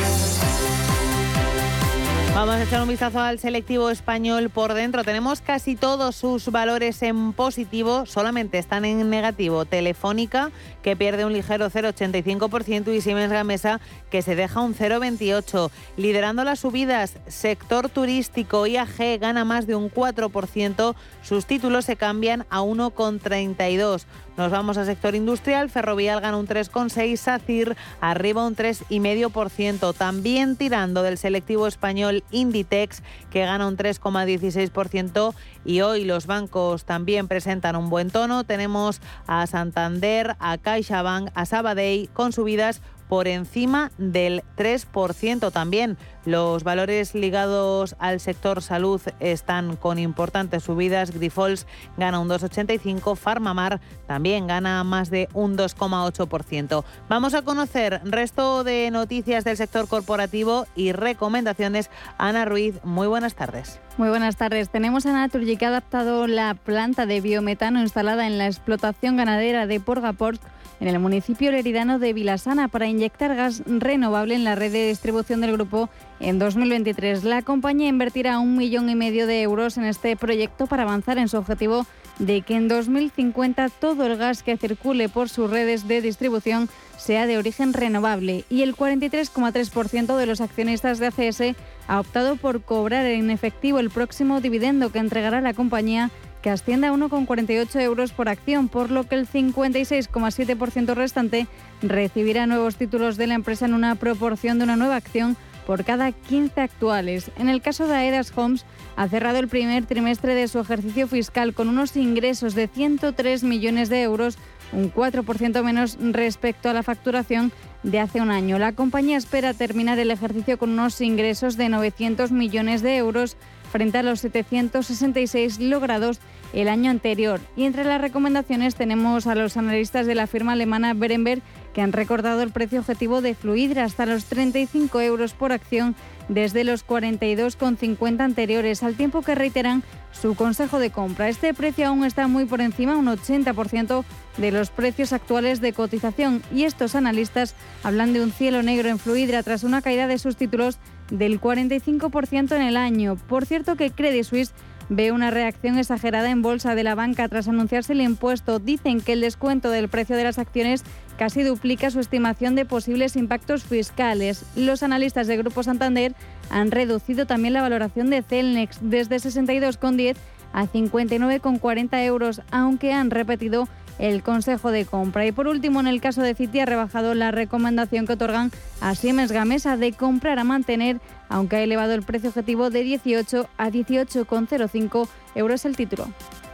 Vamos 2.38 2.54
a 2.54 2.62
echar 2.62 2.80
un 2.80 2.88
vistazo 2.88 3.18
al 3.18 3.40
selectivo 3.40 3.90
español 3.90 4.48
por 4.48 4.72
dentro. 4.72 5.02
Tenemos 5.02 5.40
casi 5.40 5.74
todos 5.74 6.14
sus 6.14 6.52
valores 6.52 7.02
en 7.02 7.32
positivo, 7.32 8.06
solamente 8.06 8.58
están 8.58 8.84
en 8.84 9.10
negativo. 9.10 9.64
Telefónica, 9.64 10.52
que 10.80 10.94
pierde 10.94 11.24
un 11.24 11.32
ligero 11.32 11.68
0,85%, 11.68 12.94
y 12.94 13.00
Siemens 13.00 13.32
Gamesa, 13.32 13.80
que 14.08 14.22
se 14.22 14.36
deja 14.36 14.60
un 14.60 14.76
0,28%. 14.76 15.72
Liderando 15.96 16.44
las 16.44 16.60
subidas, 16.60 17.16
sector 17.26 17.88
turístico 17.88 18.68
IAG 18.68 19.18
gana 19.18 19.44
más 19.44 19.66
de 19.66 19.74
un 19.74 19.90
4%. 19.90 20.94
Sus 21.22 21.44
títulos 21.44 21.86
se 21.86 21.96
cambian 21.96 22.46
a 22.50 22.60
1,32%. 22.60 24.04
Nos 24.38 24.52
vamos 24.52 24.78
al 24.78 24.86
sector 24.86 25.16
industrial. 25.16 25.68
Ferrovial 25.68 26.20
gana 26.20 26.36
un 26.36 26.46
3,6%, 26.46 27.16
SACIR 27.16 27.76
arriba 28.00 28.46
un 28.46 28.54
3,5%. 28.54 29.92
También 29.94 30.54
tirando 30.54 31.02
del 31.02 31.18
selectivo 31.18 31.66
español 31.66 32.22
Inditex, 32.30 33.02
que 33.32 33.40
gana 33.44 33.66
un 33.66 33.76
3,16%. 33.76 35.34
Y 35.64 35.80
hoy 35.80 36.04
los 36.04 36.26
bancos 36.26 36.84
también 36.84 37.26
presentan 37.26 37.74
un 37.74 37.90
buen 37.90 38.10
tono. 38.10 38.44
Tenemos 38.44 39.00
a 39.26 39.44
Santander, 39.48 40.36
a 40.38 40.56
CaixaBank, 40.56 41.30
a 41.34 41.44
Sabadell 41.44 42.08
con 42.10 42.32
subidas 42.32 42.80
por 43.08 43.26
encima 43.26 43.90
del 43.98 44.44
3% 44.56 45.50
también. 45.50 45.96
Los 46.28 46.62
valores 46.62 47.14
ligados 47.14 47.96
al 47.98 48.20
sector 48.20 48.60
salud 48.60 49.00
están 49.18 49.76
con 49.76 49.98
importantes 49.98 50.64
subidas. 50.64 51.10
Grifols 51.10 51.66
gana 51.96 52.18
un 52.18 52.28
2,85, 52.28 53.16
Farmamar 53.16 53.80
también 54.06 54.46
gana 54.46 54.84
más 54.84 55.08
de 55.08 55.30
un 55.32 55.56
2,8%. 55.56 56.84
Vamos 57.08 57.32
a 57.32 57.40
conocer 57.40 58.02
resto 58.04 58.62
de 58.62 58.90
noticias 58.90 59.42
del 59.42 59.56
sector 59.56 59.88
corporativo 59.88 60.66
y 60.76 60.92
recomendaciones. 60.92 61.88
Ana 62.18 62.44
Ruiz, 62.44 62.78
muy 62.84 63.06
buenas 63.06 63.34
tardes. 63.34 63.80
Muy 63.96 64.10
buenas 64.10 64.36
tardes. 64.36 64.68
Tenemos 64.68 65.06
a 65.06 65.14
Naturgy 65.14 65.56
que 65.56 65.64
ha 65.64 65.68
adaptado 65.68 66.26
la 66.26 66.52
planta 66.52 67.06
de 67.06 67.22
biometano 67.22 67.80
instalada 67.80 68.26
en 68.26 68.36
la 68.36 68.48
explotación 68.48 69.16
ganadera 69.16 69.66
de 69.66 69.80
Porgaport 69.80 70.42
en 70.80 70.88
el 70.88 70.98
municipio 70.98 71.50
leridano 71.50 71.98
de 71.98 72.12
Vilasana 72.12 72.68
para 72.68 72.86
inyectar 72.86 73.34
gas 73.34 73.62
renovable 73.66 74.34
en 74.34 74.44
la 74.44 74.54
red 74.54 74.72
de 74.72 74.88
distribución 74.88 75.40
del 75.40 75.52
grupo 75.52 75.88
en 76.20 76.38
2023. 76.38 77.24
La 77.24 77.42
compañía 77.42 77.88
invertirá 77.88 78.38
un 78.38 78.56
millón 78.56 78.88
y 78.90 78.94
medio 78.94 79.26
de 79.26 79.42
euros 79.42 79.78
en 79.78 79.84
este 79.84 80.16
proyecto 80.16 80.66
para 80.66 80.82
avanzar 80.82 81.18
en 81.18 81.28
su 81.28 81.36
objetivo 81.36 81.86
de 82.18 82.42
que 82.42 82.56
en 82.56 82.68
2050 82.68 83.68
todo 83.68 84.06
el 84.06 84.16
gas 84.16 84.42
que 84.42 84.56
circule 84.56 85.08
por 85.08 85.28
sus 85.28 85.50
redes 85.50 85.86
de 85.86 86.02
distribución 86.02 86.68
sea 86.96 87.26
de 87.26 87.38
origen 87.38 87.72
renovable 87.72 88.44
y 88.50 88.62
el 88.62 88.74
43,3% 88.74 90.16
de 90.16 90.26
los 90.26 90.40
accionistas 90.40 90.98
de 90.98 91.06
ACS 91.06 91.56
ha 91.86 92.00
optado 92.00 92.36
por 92.36 92.62
cobrar 92.62 93.06
en 93.06 93.30
efectivo 93.30 93.78
el 93.78 93.90
próximo 93.90 94.40
dividendo 94.40 94.90
que 94.90 94.98
entregará 94.98 95.40
la 95.40 95.54
compañía 95.54 96.10
que 96.42 96.50
asciende 96.50 96.86
a 96.86 96.92
1,48 96.92 97.80
euros 97.80 98.12
por 98.12 98.28
acción, 98.28 98.68
por 98.68 98.90
lo 98.90 99.04
que 99.04 99.16
el 99.16 99.26
56,7% 99.26 100.94
restante 100.94 101.46
recibirá 101.82 102.46
nuevos 102.46 102.76
títulos 102.76 103.16
de 103.16 103.26
la 103.26 103.34
empresa 103.34 103.66
en 103.66 103.74
una 103.74 103.94
proporción 103.96 104.58
de 104.58 104.64
una 104.64 104.76
nueva 104.76 104.96
acción 104.96 105.36
por 105.68 105.84
cada 105.84 106.12
15 106.12 106.62
actuales. 106.62 107.30
En 107.36 107.50
el 107.50 107.60
caso 107.60 107.86
de 107.86 107.94
Aedas 107.94 108.32
Homes, 108.34 108.64
ha 108.96 109.06
cerrado 109.06 109.38
el 109.38 109.48
primer 109.48 109.84
trimestre 109.84 110.34
de 110.34 110.48
su 110.48 110.58
ejercicio 110.58 111.06
fiscal 111.06 111.52
con 111.52 111.68
unos 111.68 111.94
ingresos 111.94 112.54
de 112.54 112.68
103 112.68 113.44
millones 113.44 113.90
de 113.90 114.00
euros, 114.00 114.38
un 114.72 114.90
4% 114.90 115.62
menos 115.62 115.98
respecto 116.00 116.70
a 116.70 116.72
la 116.72 116.82
facturación 116.82 117.52
de 117.82 118.00
hace 118.00 118.22
un 118.22 118.30
año. 118.30 118.58
La 118.58 118.72
compañía 118.72 119.18
espera 119.18 119.52
terminar 119.52 119.98
el 119.98 120.10
ejercicio 120.10 120.56
con 120.56 120.70
unos 120.70 121.02
ingresos 121.02 121.58
de 121.58 121.68
900 121.68 122.32
millones 122.32 122.80
de 122.80 122.96
euros, 122.96 123.36
frente 123.70 123.98
a 123.98 124.02
los 124.02 124.20
766 124.20 125.60
logrados 125.60 126.18
el 126.54 126.68
año 126.68 126.90
anterior. 126.90 127.40
Y 127.56 127.64
entre 127.64 127.84
las 127.84 128.00
recomendaciones 128.00 128.74
tenemos 128.74 129.26
a 129.26 129.34
los 129.34 129.58
analistas 129.58 130.06
de 130.06 130.14
la 130.14 130.26
firma 130.26 130.52
alemana 130.52 130.94
Berenberg 130.94 131.42
que 131.78 131.82
han 131.82 131.92
recordado 131.92 132.42
el 132.42 132.50
precio 132.50 132.80
objetivo 132.80 133.20
de 133.20 133.36
Fluidra 133.36 133.84
hasta 133.84 134.04
los 134.04 134.24
35 134.24 135.00
euros 135.00 135.32
por 135.32 135.52
acción 135.52 135.94
desde 136.28 136.64
los 136.64 136.84
42,50 136.84 138.20
anteriores, 138.20 138.82
al 138.82 138.96
tiempo 138.96 139.22
que 139.22 139.36
reiteran 139.36 139.84
su 140.10 140.34
consejo 140.34 140.80
de 140.80 140.90
compra. 140.90 141.28
Este 141.28 141.54
precio 141.54 141.86
aún 141.86 142.04
está 142.04 142.26
muy 142.26 142.46
por 142.46 142.62
encima, 142.62 142.96
un 142.96 143.06
80% 143.06 144.04
de 144.38 144.50
los 144.50 144.70
precios 144.70 145.12
actuales 145.12 145.60
de 145.60 145.72
cotización 145.72 146.42
y 146.52 146.64
estos 146.64 146.96
analistas 146.96 147.54
hablan 147.84 148.12
de 148.12 148.24
un 148.24 148.32
cielo 148.32 148.64
negro 148.64 148.88
en 148.88 148.98
Fluidra 148.98 149.44
tras 149.44 149.62
una 149.62 149.80
caída 149.80 150.08
de 150.08 150.18
sus 150.18 150.34
títulos 150.34 150.78
del 151.12 151.40
45% 151.40 152.56
en 152.56 152.62
el 152.62 152.76
año. 152.76 153.14
Por 153.28 153.46
cierto 153.46 153.76
que 153.76 153.92
Credit 153.92 154.24
Suisse 154.24 154.52
ve 154.88 155.12
una 155.12 155.30
reacción 155.30 155.78
exagerada 155.78 156.30
en 156.30 156.42
bolsa 156.42 156.74
de 156.74 156.84
la 156.84 156.94
banca 156.94 157.28
tras 157.28 157.48
anunciarse 157.48 157.92
el 157.92 158.00
impuesto. 158.00 158.58
Dicen 158.58 159.00
que 159.00 159.12
el 159.12 159.20
descuento 159.20 159.70
del 159.70 159.88
precio 159.88 160.16
de 160.16 160.24
las 160.24 160.38
acciones 160.38 160.84
casi 161.18 161.42
duplica 161.42 161.90
su 161.90 162.00
estimación 162.00 162.54
de 162.54 162.64
posibles 162.64 163.16
impactos 163.16 163.64
fiscales. 163.64 164.44
Los 164.56 164.82
analistas 164.82 165.26
de 165.26 165.36
Grupo 165.36 165.62
Santander 165.62 166.14
han 166.50 166.70
reducido 166.70 167.26
también 167.26 167.54
la 167.54 167.62
valoración 167.62 168.10
de 168.10 168.22
Celnex 168.22 168.78
desde 168.80 169.16
62,10 169.16 170.16
a 170.52 170.64
59,40 170.66 172.04
euros, 172.04 172.42
aunque 172.50 172.92
han 172.92 173.10
repetido 173.10 173.68
el 173.98 174.22
consejo 174.22 174.70
de 174.70 174.84
compra. 174.84 175.26
Y 175.26 175.32
por 175.32 175.48
último, 175.48 175.80
en 175.80 175.86
el 175.86 176.00
caso 176.00 176.22
de 176.22 176.34
Citi, 176.34 176.60
ha 176.60 176.66
rebajado 176.66 177.14
la 177.14 177.30
recomendación 177.30 178.06
que 178.06 178.14
otorgan 178.14 178.50
a 178.80 178.94
Siemens 178.94 179.32
Gamesa 179.32 179.76
de 179.76 179.92
comprar 179.92 180.38
a 180.38 180.44
mantener, 180.44 181.00
aunque 181.28 181.56
ha 181.56 181.62
elevado 181.62 181.94
el 181.94 182.02
precio 182.02 182.30
objetivo 182.30 182.70
de 182.70 182.82
18 182.82 183.48
a 183.56 183.70
18,05 183.70 185.08
euros 185.34 185.64
el 185.64 185.76
título. 185.76 186.08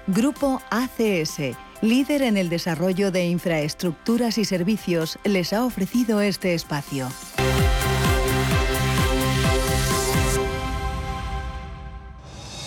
Grupo 0.06 0.60
ACS, 0.70 1.56
líder 1.80 2.22
en 2.22 2.36
el 2.36 2.50
desarrollo 2.50 3.10
de 3.10 3.26
infraestructuras 3.26 4.36
y 4.38 4.44
servicios, 4.44 5.18
les 5.24 5.52
ha 5.52 5.64
ofrecido 5.64 6.20
este 6.20 6.54
espacio. 6.54 7.08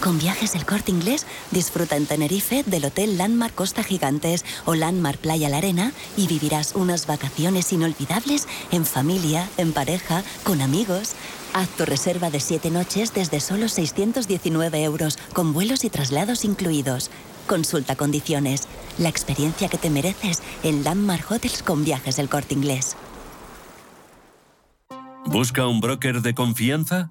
Con 0.00 0.16
viajes 0.20 0.54
El 0.54 0.64
Corte 0.64 0.92
Inglés, 0.92 1.26
disfruta 1.50 1.96
en 1.96 2.06
Tenerife 2.06 2.62
del 2.64 2.84
Hotel 2.84 3.18
Landmark 3.18 3.54
Costa 3.54 3.82
Gigantes 3.82 4.44
o 4.64 4.76
Landmark 4.76 5.18
Playa 5.18 5.48
La 5.48 5.56
Arena 5.56 5.92
y 6.16 6.28
vivirás 6.28 6.76
unas 6.76 7.08
vacaciones 7.08 7.72
inolvidables 7.72 8.46
en 8.70 8.86
familia, 8.86 9.48
en 9.56 9.72
pareja, 9.72 10.22
con 10.44 10.62
amigos. 10.62 11.14
Haz 11.52 11.68
tu 11.70 11.84
reserva 11.84 12.30
de 12.30 12.38
7 12.38 12.70
noches 12.70 13.12
desde 13.12 13.40
solo 13.40 13.68
619 13.68 14.84
euros, 14.84 15.18
con 15.32 15.52
vuelos 15.52 15.82
y 15.82 15.90
traslados 15.90 16.44
incluidos. 16.44 17.10
Consulta 17.48 17.96
condiciones. 17.96 18.68
La 18.98 19.08
experiencia 19.08 19.68
que 19.68 19.78
te 19.78 19.90
mereces 19.90 20.42
en 20.62 20.84
Landmark 20.84 21.28
Hotels 21.28 21.64
con 21.64 21.84
viajes 21.84 22.20
El 22.20 22.28
Corte 22.28 22.54
Inglés. 22.54 22.96
¿Busca 25.26 25.66
un 25.66 25.80
broker 25.80 26.22
de 26.22 26.34
confianza? 26.34 27.10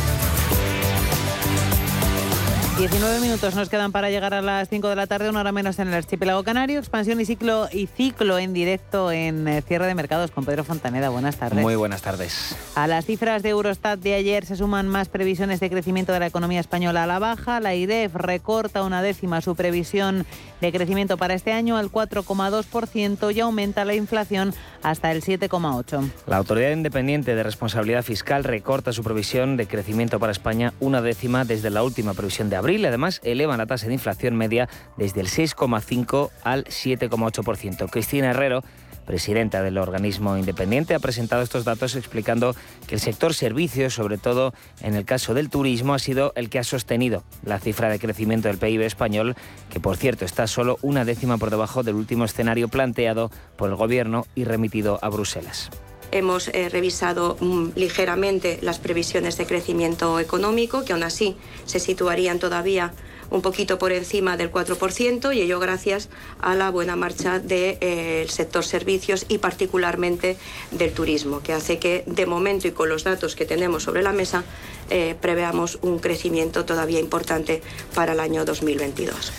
19 2.77 3.19
minutos 3.19 3.53
nos 3.53 3.69
quedan 3.69 3.91
para 3.91 4.09
llegar 4.09 4.33
a 4.33 4.41
las 4.41 4.69
5 4.69 4.87
de 4.87 4.95
la 4.95 5.05
tarde, 5.05 5.29
una 5.29 5.41
hora 5.41 5.51
menos 5.51 5.77
en 5.77 5.89
el 5.89 5.93
archipiélago 5.93 6.43
canario. 6.43 6.79
Expansión 6.79 7.19
y 7.19 7.25
ciclo 7.25 7.67
y 7.71 7.87
ciclo 7.87 8.39
en 8.39 8.53
directo 8.53 9.11
en 9.11 9.47
eh, 9.47 9.61
cierre 9.61 9.85
de 9.85 9.93
mercados 9.93 10.31
con 10.31 10.45
Pedro 10.45 10.63
Fontaneda. 10.63 11.09
Buenas 11.09 11.35
tardes. 11.35 11.61
Muy 11.61 11.75
buenas 11.75 12.01
tardes. 12.01 12.55
A 12.75 12.87
las 12.87 13.05
cifras 13.05 13.43
de 13.43 13.49
Eurostat 13.49 13.99
de 13.99 14.15
ayer 14.15 14.45
se 14.45 14.55
suman 14.55 14.87
más 14.87 15.09
previsiones 15.09 15.59
de 15.59 15.69
crecimiento 15.69 16.13
de 16.13 16.21
la 16.21 16.27
economía 16.27 16.59
española 16.59 17.03
a 17.03 17.07
la 17.07 17.19
baja. 17.19 17.59
La 17.59 17.75
IREF 17.75 18.15
recorta 18.15 18.83
una 18.83 19.03
décima 19.03 19.41
su 19.41 19.55
previsión 19.55 20.25
de 20.61 20.71
crecimiento 20.71 21.17
para 21.17 21.33
este 21.33 21.51
año 21.51 21.77
al 21.77 21.91
4,2% 21.91 23.35
y 23.35 23.39
aumenta 23.41 23.85
la 23.85 23.95
inflación 23.95 24.53
hasta 24.83 25.11
el 25.11 25.21
7,8%. 25.21 26.09
La 26.27 26.37
Autoridad 26.37 26.71
Independiente 26.71 27.35
de 27.35 27.43
Responsabilidad 27.43 28.03
Fiscal 28.03 28.43
recorta 28.43 28.93
su 28.93 29.03
previsión 29.03 29.57
de 29.57 29.67
crecimiento 29.67 30.19
para 30.19 30.31
España 30.31 30.73
una 30.79 31.01
décima 31.01 31.45
desde 31.45 31.69
la 31.69 31.83
última 31.83 32.13
previsión 32.13 32.49
de 32.49 32.55
abril. 32.55 32.85
Además, 32.85 33.21
eleva 33.23 33.57
la 33.57 33.65
tasa 33.65 33.87
de 33.87 33.93
inflación 33.93 34.35
media 34.35 34.69
desde 34.97 35.21
el 35.21 35.27
6,5 35.27 36.29
al 36.43 36.65
7,8%. 36.65 37.89
Cristina 37.89 38.31
Herrero 38.31 38.63
presidenta 39.05 39.61
del 39.61 39.77
organismo 39.77 40.37
independiente, 40.37 40.95
ha 40.95 40.99
presentado 40.99 41.41
estos 41.41 41.65
datos 41.65 41.95
explicando 41.95 42.55
que 42.87 42.95
el 42.95 43.01
sector 43.01 43.33
servicios, 43.33 43.93
sobre 43.93 44.17
todo 44.17 44.53
en 44.81 44.95
el 44.95 45.05
caso 45.05 45.33
del 45.33 45.49
turismo, 45.49 45.93
ha 45.93 45.99
sido 45.99 46.33
el 46.35 46.49
que 46.49 46.59
ha 46.59 46.63
sostenido 46.63 47.23
la 47.43 47.59
cifra 47.59 47.89
de 47.89 47.99
crecimiento 47.99 48.47
del 48.47 48.57
PIB 48.57 48.81
español, 48.81 49.35
que 49.69 49.79
por 49.79 49.97
cierto 49.97 50.25
está 50.25 50.47
solo 50.47 50.77
una 50.81 51.05
décima 51.05 51.37
por 51.37 51.49
debajo 51.49 51.83
del 51.83 51.95
último 51.95 52.25
escenario 52.25 52.67
planteado 52.67 53.31
por 53.57 53.69
el 53.69 53.75
Gobierno 53.75 54.25
y 54.35 54.43
remitido 54.43 54.99
a 55.01 55.09
Bruselas. 55.09 55.69
Hemos 56.11 56.49
eh, 56.49 56.67
revisado 56.67 57.37
mm, 57.39 57.69
ligeramente 57.75 58.59
las 58.61 58.79
previsiones 58.79 59.37
de 59.37 59.45
crecimiento 59.45 60.19
económico, 60.19 60.83
que 60.83 60.91
aún 60.91 61.03
así 61.03 61.37
se 61.65 61.79
situarían 61.79 62.37
todavía 62.37 62.91
un 63.31 63.41
poquito 63.41 63.79
por 63.79 63.91
encima 63.91 64.37
del 64.37 64.51
4% 64.51 65.35
y 65.35 65.41
ello 65.41 65.59
gracias 65.59 66.09
a 66.39 66.53
la 66.53 66.69
buena 66.69 66.95
marcha 66.95 67.39
del 67.39 67.77
eh, 67.81 68.25
sector 68.29 68.63
servicios 68.63 69.25
y 69.27 69.39
particularmente 69.39 70.37
del 70.69 70.91
turismo, 70.91 71.41
que 71.41 71.53
hace 71.53 71.79
que 71.79 72.03
de 72.05 72.25
momento 72.27 72.67
y 72.67 72.71
con 72.71 72.89
los 72.89 73.03
datos 73.03 73.35
que 73.35 73.45
tenemos 73.45 73.83
sobre 73.83 74.03
la 74.03 74.11
mesa 74.11 74.43
eh, 74.89 75.15
preveamos 75.19 75.79
un 75.81 75.97
crecimiento 75.99 76.65
todavía 76.65 76.99
importante 76.99 77.61
para 77.95 78.13
el 78.13 78.19
año 78.19 78.45
2022. 78.45 79.31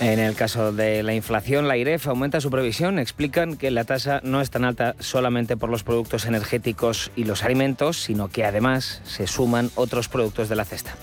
En 0.00 0.18
el 0.18 0.34
caso 0.34 0.72
de 0.72 1.04
la 1.04 1.14
inflación, 1.14 1.68
la 1.68 1.76
IREF 1.76 2.08
aumenta 2.08 2.40
su 2.40 2.50
previsión. 2.50 2.98
Explican 2.98 3.56
que 3.56 3.70
la 3.70 3.84
tasa 3.84 4.20
no 4.24 4.40
es 4.40 4.50
tan 4.50 4.64
alta 4.64 4.96
solamente 4.98 5.56
por 5.56 5.70
los 5.70 5.84
productos 5.84 6.26
energéticos 6.26 7.12
y 7.14 7.24
los 7.24 7.44
alimentos, 7.44 7.98
sino 7.98 8.28
que 8.28 8.44
además 8.44 9.00
se 9.04 9.28
suman 9.28 9.70
otros 9.76 10.08
productos 10.08 10.48
de 10.48 10.56
la 10.56 10.64
cesta. 10.64 10.96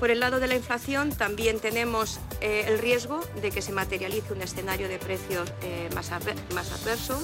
Por 0.00 0.10
el 0.10 0.20
lado 0.20 0.40
de 0.40 0.48
la 0.48 0.54
inflación 0.54 1.10
también 1.10 1.60
tenemos 1.60 2.20
eh, 2.40 2.64
el 2.68 2.78
riesgo 2.78 3.20
de 3.42 3.50
que 3.50 3.60
se 3.60 3.70
materialice 3.70 4.32
un 4.32 4.40
escenario 4.40 4.88
de 4.88 4.98
precios 4.98 5.52
eh, 5.60 5.90
más, 5.94 6.10
más 6.54 6.72
adverso. 6.72 7.22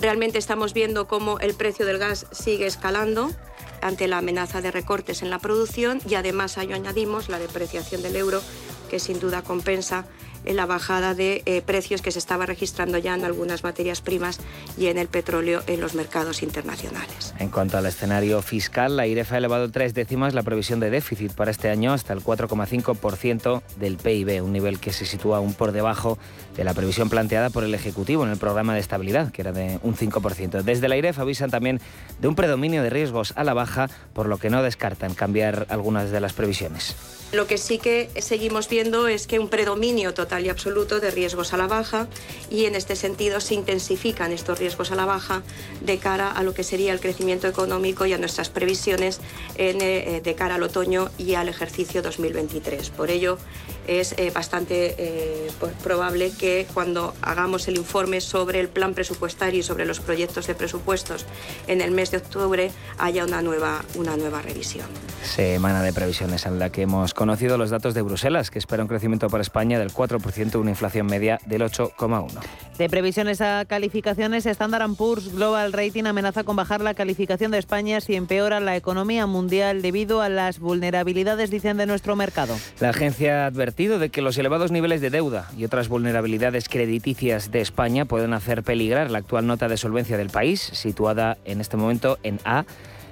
Realmente 0.00 0.38
estamos 0.38 0.74
viendo 0.74 1.06
cómo 1.06 1.38
el 1.38 1.54
precio 1.54 1.86
del 1.86 1.98
gas 1.98 2.26
sigue 2.32 2.66
escalando 2.66 3.30
ante 3.82 4.08
la 4.08 4.18
amenaza 4.18 4.60
de 4.60 4.72
recortes 4.72 5.22
en 5.22 5.30
la 5.30 5.38
producción 5.38 6.00
y 6.08 6.16
además 6.16 6.58
a 6.58 6.64
ello 6.64 6.74
añadimos 6.74 7.28
la 7.28 7.38
depreciación 7.38 8.02
del 8.02 8.16
euro 8.16 8.42
que 8.90 8.98
sin 8.98 9.20
duda 9.20 9.42
compensa 9.42 10.06
la 10.44 10.66
bajada 10.66 11.14
de 11.14 11.42
eh, 11.46 11.62
precios 11.62 12.02
que 12.02 12.10
se 12.10 12.18
estaba 12.18 12.46
registrando 12.46 12.98
ya 12.98 13.14
en 13.14 13.24
algunas 13.24 13.64
materias 13.64 14.00
primas 14.00 14.40
y 14.76 14.86
en 14.86 14.98
el 14.98 15.08
petróleo 15.08 15.62
en 15.66 15.80
los 15.80 15.94
mercados 15.94 16.42
internacionales. 16.42 17.34
En 17.38 17.50
cuanto 17.50 17.78
al 17.78 17.86
escenario 17.86 18.42
fiscal, 18.42 18.96
la 18.96 19.06
IREF 19.06 19.32
ha 19.32 19.38
elevado 19.38 19.70
tres 19.70 19.94
décimas 19.94 20.34
la 20.34 20.42
previsión 20.42 20.80
de 20.80 20.90
déficit 20.90 21.32
para 21.32 21.50
este 21.50 21.70
año 21.70 21.92
hasta 21.92 22.12
el 22.12 22.20
4,5% 22.20 23.62
del 23.76 23.96
PIB, 23.96 24.42
un 24.42 24.52
nivel 24.52 24.78
que 24.78 24.92
se 24.92 25.06
sitúa 25.06 25.38
aún 25.38 25.54
por 25.54 25.72
debajo 25.72 26.18
de 26.56 26.64
la 26.64 26.74
previsión 26.74 27.08
planteada 27.08 27.50
por 27.50 27.64
el 27.64 27.74
Ejecutivo 27.74 28.24
en 28.24 28.30
el 28.30 28.38
programa 28.38 28.74
de 28.74 28.80
estabilidad, 28.80 29.30
que 29.30 29.42
era 29.42 29.52
de 29.52 29.78
un 29.82 29.94
5%. 29.94 30.62
Desde 30.62 30.88
la 30.88 30.96
IREF 30.96 31.18
avisan 31.18 31.50
también 31.50 31.80
de 32.20 32.28
un 32.28 32.34
predominio 32.34 32.82
de 32.82 32.90
riesgos 32.90 33.32
a 33.36 33.44
la 33.44 33.54
baja, 33.54 33.88
por 34.12 34.26
lo 34.26 34.38
que 34.38 34.50
no 34.50 34.62
descartan 34.62 35.14
cambiar 35.14 35.66
algunas 35.68 36.10
de 36.10 36.20
las 36.20 36.32
previsiones. 36.32 36.96
Lo 37.30 37.46
que 37.46 37.58
sí 37.58 37.78
que 37.78 38.08
seguimos 38.20 38.70
viendo 38.70 39.06
es 39.06 39.26
que 39.26 39.38
un 39.38 39.48
predominio 39.48 40.14
total 40.14 40.27
y 40.38 40.48
absoluto 40.50 41.00
de 41.00 41.10
riesgos 41.10 41.54
a 41.54 41.56
la 41.56 41.66
baja 41.66 42.06
y 42.50 42.66
en 42.66 42.74
este 42.74 42.96
sentido 42.96 43.40
se 43.40 43.54
intensifican 43.54 44.32
estos 44.32 44.58
riesgos 44.58 44.92
a 44.92 44.94
la 44.94 45.06
baja 45.06 45.42
de 45.80 45.98
cara 45.98 46.30
a 46.30 46.42
lo 46.42 46.52
que 46.52 46.64
sería 46.64 46.92
el 46.92 47.00
crecimiento 47.00 47.48
económico 47.48 48.04
y 48.04 48.12
a 48.12 48.18
nuestras 48.18 48.50
previsiones 48.50 49.20
eh, 49.56 50.20
de 50.22 50.34
cara 50.34 50.56
al 50.56 50.62
otoño 50.62 51.10
y 51.16 51.34
al 51.34 51.48
ejercicio 51.48 52.02
2023. 52.02 52.90
Por 52.90 53.10
ello, 53.10 53.38
es 53.88 54.14
eh, 54.18 54.30
bastante 54.30 54.94
eh, 54.98 55.50
probable 55.82 56.30
que 56.38 56.66
cuando 56.74 57.14
hagamos 57.22 57.68
el 57.68 57.76
informe 57.76 58.20
sobre 58.20 58.60
el 58.60 58.68
plan 58.68 58.94
presupuestario 58.94 59.60
y 59.60 59.62
sobre 59.62 59.86
los 59.86 59.98
proyectos 59.98 60.46
de 60.46 60.54
presupuestos 60.54 61.24
en 61.66 61.80
el 61.80 61.90
mes 61.90 62.10
de 62.10 62.18
octubre 62.18 62.70
haya 62.98 63.24
una 63.24 63.40
nueva, 63.40 63.82
una 63.94 64.16
nueva 64.16 64.42
revisión. 64.42 64.86
Semana 65.22 65.82
de 65.82 65.92
previsiones 65.92 66.44
en 66.44 66.58
la 66.58 66.70
que 66.70 66.82
hemos 66.82 67.14
conocido 67.14 67.56
los 67.56 67.70
datos 67.70 67.94
de 67.94 68.02
Bruselas, 68.02 68.50
que 68.50 68.58
espera 68.58 68.82
un 68.82 68.88
crecimiento 68.88 69.28
para 69.28 69.42
España 69.42 69.78
del 69.78 69.92
4% 69.92 70.17
4%, 70.18 70.60
una 70.60 70.70
inflación 70.70 71.06
media 71.06 71.38
del 71.46 71.62
8,1%. 71.62 72.40
De 72.78 72.88
previsiones 72.88 73.40
a 73.40 73.64
calificaciones, 73.64 74.46
Standard 74.46 74.94
Poor's 74.94 75.34
Global 75.34 75.72
Rating 75.72 76.04
amenaza 76.04 76.44
con 76.44 76.54
bajar 76.54 76.80
la 76.80 76.94
calificación 76.94 77.50
de 77.50 77.58
España 77.58 78.00
si 78.00 78.14
empeora 78.14 78.60
la 78.60 78.76
economía 78.76 79.26
mundial 79.26 79.82
debido 79.82 80.22
a 80.22 80.28
las 80.28 80.60
vulnerabilidades, 80.60 81.50
dicen, 81.50 81.76
de 81.76 81.86
nuestro 81.86 82.14
mercado. 82.14 82.56
La 82.78 82.90
agencia 82.90 83.44
ha 83.44 83.46
advertido 83.46 83.98
de 83.98 84.10
que 84.10 84.22
los 84.22 84.38
elevados 84.38 84.70
niveles 84.70 85.00
de 85.00 85.10
deuda 85.10 85.50
y 85.56 85.64
otras 85.64 85.88
vulnerabilidades 85.88 86.68
crediticias 86.68 87.50
de 87.50 87.60
España 87.60 88.04
pueden 88.04 88.32
hacer 88.32 88.62
peligrar 88.62 89.10
la 89.10 89.18
actual 89.18 89.46
nota 89.46 89.68
de 89.68 89.76
solvencia 89.76 90.16
del 90.16 90.30
país, 90.30 90.60
situada 90.60 91.36
en 91.44 91.60
este 91.60 91.76
momento 91.76 92.18
en 92.22 92.38
A 92.44 92.64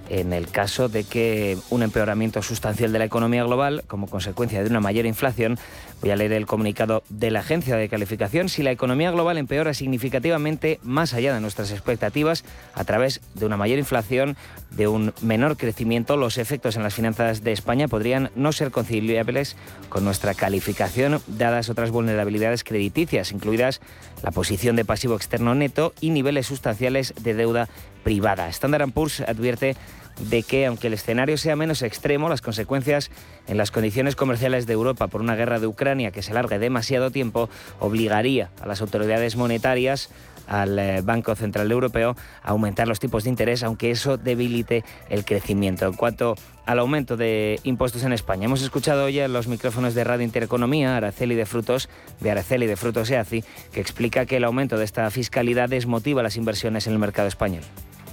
en 0.09 0.33
el 0.33 0.49
caso 0.49 0.89
de 0.89 1.05
que 1.05 1.59
un 1.71 1.83
empeoramiento 1.83 2.43
sustancial 2.43 2.93
de 2.93 2.99
la 2.99 3.05
economía 3.05 3.45
global, 3.45 3.85
como 3.87 4.07
consecuencia 4.07 4.63
de 4.63 4.71
una 4.71 4.81
mayor 4.81 5.07
inflación, 5.07 5.59
voy 6.01 6.11
a 6.11 6.17
leer 6.17 6.33
el 6.33 6.47
comunicado 6.47 7.03
de 7.09 7.31
la 7.31 7.41
agencia 7.41 7.77
de 7.77 7.89
calificación, 7.89 8.49
si 8.49 8.63
la 8.63 8.71
economía 8.71 9.11
global 9.11 9.39
empeora 9.39 9.75
significativamente 9.75 10.79
más 10.83 11.15
allá 11.15 11.35
de 11.35 11.41
nuestras 11.41 11.71
expectativas 11.73 12.45
a 12.75 12.85
través 12.85 13.21
de 13.35 13.47
una 13.47 13.57
mayor 13.57 13.79
inflación, 13.79 14.37
de 14.71 14.89
un 14.89 15.13
menor 15.23 15.57
crecimiento, 15.57 16.17
los 16.17 16.39
efectos 16.39 16.77
en 16.77 16.83
las 16.83 16.95
finanzas 16.95 17.43
de 17.43 17.53
España 17.53 17.89
podrían 17.89 18.31
no 18.35 18.53
ser 18.53 18.71
conciliables 18.71 19.57
con 19.89 20.05
nuestra 20.05 20.35
calificación, 20.35 21.21
dadas 21.27 21.71
otras 21.71 21.91
vulnerabilidades 21.91 22.65
crediticias, 22.65 23.33
incluidas 23.33 23.81
la 24.23 24.31
posición 24.31 24.77
de 24.77 24.85
pasivo 24.85 25.17
externo 25.17 25.55
neto 25.55 25.95
y 26.01 26.11
niveles 26.11 26.47
sustanciales 26.47 27.15
de 27.21 27.35
deuda 27.35 27.69
privada. 28.05 28.49
Standard 28.49 28.93
Poor's 28.93 29.21
advierte 29.21 29.77
de 30.21 30.43
que, 30.43 30.67
aunque 30.67 30.87
el 30.87 30.95
escenario 30.95 31.37
sea 31.39 31.57
menos 31.57 31.83
extremo, 31.83 32.29
las 32.29 32.43
consecuencias 32.43 33.11
en 33.47 33.57
las 33.57 33.71
condiciones 33.71 34.17
comerciales 34.17 34.67
de 34.67 34.73
Europa 34.73 35.09
por 35.09 35.21
una 35.21 35.37
guerra 35.37 35.61
de 35.61 35.67
Ucrania 35.67 36.11
que 36.11 36.23
se 36.23 36.33
alargue 36.33 36.59
demasiado 36.59 37.11
tiempo 37.11 37.49
obligaría 37.79 38.51
a 38.61 38.67
las 38.67 38.81
autoridades 38.81 39.37
monetarias 39.37 40.11
al 40.47 40.79
eh, 40.79 41.01
Banco 41.03 41.35
Central 41.35 41.71
Europeo 41.71 42.17
a 42.43 42.51
aumentar 42.51 42.89
los 42.89 43.01
tipos 43.01 43.25
de 43.25 43.31
interés, 43.31 43.63
aunque 43.63 43.91
eso 43.91 44.17
debilite 44.17 44.85
el 45.09 45.25
crecimiento. 45.25 45.87
En 45.87 45.95
cuanto 45.95 46.35
al 46.65 46.79
aumento 46.79 47.17
de 47.17 47.61
impuestos 47.65 48.05
en 48.05 48.13
España, 48.13 48.47
hemos 48.47 48.63
escuchado 48.63 49.05
hoy 49.05 49.19
en 49.19 49.33
los 49.33 49.49
micrófonos 49.49 49.95
de 49.95 50.05
Radio 50.05 50.25
Intereconomía 50.25 50.97
Araceli 50.97 51.35
de 51.35 51.47
Frutos, 51.47 51.89
de 52.21 52.31
Araceli 52.31 52.67
de 52.67 52.77
Frutos 52.77 53.11
EACI, 53.11 53.45
que 53.73 53.81
explica 53.81 54.27
que 54.27 54.37
el 54.37 54.45
aumento 54.45 54.79
de 54.79 54.85
esta 54.85 55.11
fiscalidad 55.11 55.69
desmotiva 55.69 56.23
las 56.23 56.37
inversiones 56.37 56.87
en 56.87 56.93
el 56.93 56.99
mercado 56.99 57.29
español. 57.29 57.63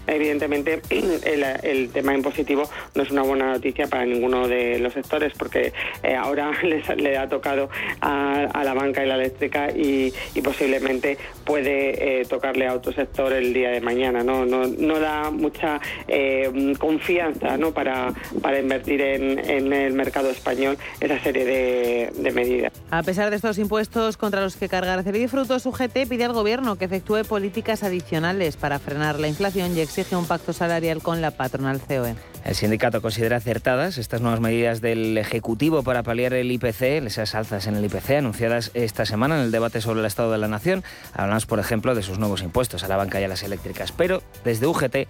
Evidentemente, 0.07 0.81
el, 0.89 1.89
tema 1.89 2.13
impositivo 2.13 2.63
no 2.95 3.03
es 3.03 3.11
una 3.11 3.21
buena 3.21 3.51
noticia 3.51 3.87
para 3.87 4.05
ninguno 4.05 4.47
de 4.47 4.79
los 4.79 4.93
sectores 4.93 5.33
porque 5.37 5.73
eh, 6.01 6.15
ahora 6.15 6.51
le 6.97 7.17
ha 7.17 7.27
tocado 7.27 7.69
a, 8.01 8.63
la 8.63 8.73
banca 8.73 9.03
y 9.03 9.07
la 9.07 9.15
eléctrica 9.15 9.69
y, 9.71 10.13
posiblemente 10.43 11.17
puede 11.45 12.21
eh, 12.21 12.25
tocarle 12.25 12.67
a 12.67 12.73
otro 12.73 12.91
sector 12.91 13.31
el 13.31 13.53
día 13.53 13.69
de 13.69 13.79
mañana. 13.79 14.23
No, 14.23 14.45
no, 14.45 14.99
da 14.99 15.31
mucha 15.31 15.79
eh, 16.07 16.73
confianza 16.77 17.57
¿no? 17.57 17.71
para, 17.71 18.13
para 18.41 18.59
invertir 18.59 19.01
en, 19.01 19.39
el 19.39 19.93
mercado 19.93 20.29
español 20.29 20.77
esa 20.99 21.19
serie 21.21 21.45
de, 21.45 22.31
medidas. 22.33 22.73
A 22.89 23.03
pesar 23.03 23.29
de 23.29 23.35
estos 23.35 23.57
impuestos 23.57 24.17
contra 24.17 24.41
los 24.41 24.55
que 24.55 24.67
cargar 24.67 25.03
Frutos, 25.03 25.31
Frutos, 25.31 25.65
UGT 25.65 26.07
pide 26.09 26.25
al 26.25 26.33
Gobierno 26.33 26.77
que 26.77 26.85
efectúe 26.85 27.23
políticas 27.27 27.83
adicionales 27.83 28.57
para 28.57 28.79
frenar 28.79 29.19
la 29.19 29.27
inflación 29.27 29.75
y 29.77 29.81
exige 29.93 30.15
un 30.15 30.25
pacto 30.25 30.53
salarial 30.53 31.03
con 31.03 31.21
la 31.21 31.29
patronal 31.29 31.79
COE. 31.79 32.15
El 32.43 32.55
sindicato 32.55 32.99
considera 32.99 33.37
acertadas 33.37 33.99
estas 33.99 34.21
nuevas 34.21 34.39
medidas 34.39 34.81
del 34.81 35.15
Ejecutivo 35.19 35.83
para 35.83 36.01
paliar 36.01 36.33
el 36.33 36.51
IPC, 36.51 37.05
esas 37.05 37.35
alzas 37.35 37.67
en 37.67 37.75
el 37.75 37.85
IPC 37.85 38.17
anunciadas 38.17 38.71
esta 38.73 39.05
semana 39.05 39.35
en 39.35 39.43
el 39.43 39.51
debate 39.51 39.81
sobre 39.81 39.99
el 39.99 40.07
Estado 40.07 40.31
de 40.31 40.39
la 40.39 40.47
Nación. 40.47 40.83
Hablamos, 41.13 41.45
por 41.45 41.59
ejemplo, 41.59 41.93
de 41.93 42.01
sus 42.01 42.17
nuevos 42.17 42.41
impuestos 42.41 42.83
a 42.83 42.87
la 42.87 42.97
banca 42.97 43.21
y 43.21 43.23
a 43.23 43.27
las 43.27 43.43
eléctricas. 43.43 43.91
Pero 43.91 44.23
desde 44.43 44.65
UGT 44.65 45.07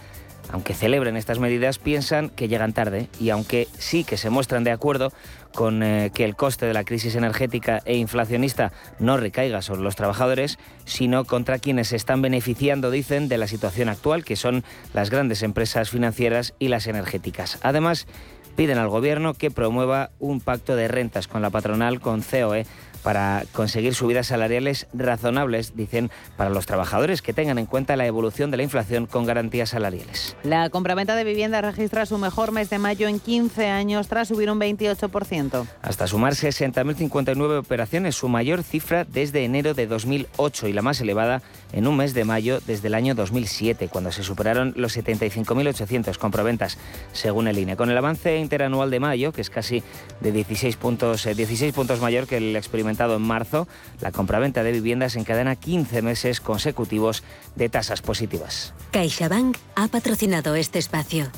aunque 0.52 0.74
celebren 0.74 1.18
estas 1.18 1.40
medidas, 1.40 1.80
piensan 1.80 2.30
que 2.30 2.48
llegan 2.48 2.74
tarde 2.74 3.08
y 3.20 3.30
aunque 3.30 3.68
sí 3.78 4.04
que 4.04 4.18
se 4.18 4.30
muestran 4.30 4.64
de 4.64 4.72
acuerdo 4.72 5.12
con 5.54 5.84
eh, 5.84 6.12
que 6.14 6.26
el 6.26 6.36
coste 6.36 6.66
de 6.66 6.74
la 6.74 6.84
crisis 6.84 7.16
energética 7.16 7.82
e 7.86 7.96
inflacionista 7.98 8.72
no 9.00 9.18
recaiga 9.18 9.62
sobre 9.62 9.82
los 9.82 9.96
trabajadores, 9.96 10.58
sino 10.86 11.26
contra 11.26 11.60
quienes 11.60 11.90
se 11.90 11.96
están 11.96 12.22
beneficiando, 12.22 12.92
dicen, 12.92 13.30
de 13.30 13.38
la 13.38 13.48
situación 13.48 13.90
actual, 13.90 14.24
que 14.26 14.36
son 14.36 14.64
las 14.94 15.10
grandes 15.10 15.44
empresas 15.44 15.90
financieras 15.90 16.54
y 16.60 16.68
las 16.68 16.88
energéticas. 16.88 17.60
Además, 17.62 18.08
piden 18.56 18.78
al 18.78 18.90
Gobierno 18.90 19.34
que 19.34 19.52
promueva 19.52 20.12
un 20.20 20.40
pacto 20.40 20.76
de 20.76 20.88
rentas 20.88 21.28
con 21.28 21.42
la 21.42 21.50
patronal, 21.50 22.00
con 22.00 22.22
COE, 22.22 22.66
para 23.04 23.44
conseguir 23.52 23.94
subidas 23.94 24.28
salariales 24.28 24.88
razonables, 24.94 25.76
dicen, 25.76 26.10
para 26.38 26.50
los 26.50 26.66
trabajadores 26.66 27.22
que 27.22 27.34
tengan 27.34 27.60
en 27.60 27.66
cuenta 27.66 27.96
la 27.96 28.06
evolución 28.06 28.50
de 28.50 28.58
la 28.58 28.64
inflación 28.64 29.06
con 29.06 29.26
garantías 29.26 29.70
salariales. 29.70 30.36
La 30.44 30.70
compraventa 30.70 31.16
de 31.16 31.24
vivienda 31.24 31.62
registra 31.62 32.06
su 32.06 32.18
mejor 32.18 32.52
mes 32.52 32.70
de 32.70 32.80
mayo 32.80 33.08
en 33.08 33.20
15 33.20 33.68
años 33.68 34.08
tras 34.08 34.30
subir 34.30 34.50
un 34.50 34.60
28%. 34.60 35.68
Hasta 35.82 36.08
sumar 36.08 36.34
60.059 36.34 37.60
operaciones, 37.60 38.16
su 38.16 38.30
mayor 38.30 38.64
cifra 38.64 39.06
desde 39.06 39.44
enero 39.44 39.74
de 39.74 39.88
2008 39.88 40.68
y 40.68 40.74
la 40.74 40.82
más 40.82 41.02
elevada 41.02 41.42
en 41.74 41.88
un 41.88 41.98
mes 41.98 42.14
de 42.14 42.24
mayo 42.24 42.62
desde 42.66 42.88
el 42.88 42.94
año 42.94 43.16
2007, 43.16 43.90
cuando 43.90 44.12
se 44.12 44.24
superaron 44.24 44.74
los 44.78 44.96
75.800 44.96 46.18
compraventas, 46.18 46.78
según 47.12 47.48
el 47.48 47.60
INE. 47.60 47.76
Con 47.76 47.90
el 47.90 47.98
avance 47.98 48.38
interanual 48.38 48.90
de 48.90 49.00
mayo, 49.00 49.34
que 49.34 49.42
es 49.42 49.50
casi 49.50 49.84
de 50.22 50.32
16 50.32 50.78
puntos, 50.78 51.24
16 51.26 51.62
eh, 51.62 51.74
puntos 51.74 52.00
mayor 52.00 52.28
que 52.28 52.38
el 52.38 52.56
experimentado 52.56 53.16
en 53.16 53.24
marzo, 53.24 53.68
la 54.00 54.12
compraventa 54.12 54.64
de 54.64 54.72
viviendas 54.72 55.16
encadena 55.16 55.56
15 55.56 56.02
meses 56.02 56.40
consecutivos 56.40 57.24
de 57.56 57.70
tasas 57.70 58.02
positivas. 58.02 58.74
CaixaBank 58.92 59.58
ha 59.76 59.88
patrocinado 59.88 60.56
este 60.56 60.80
espacio. 60.80 61.32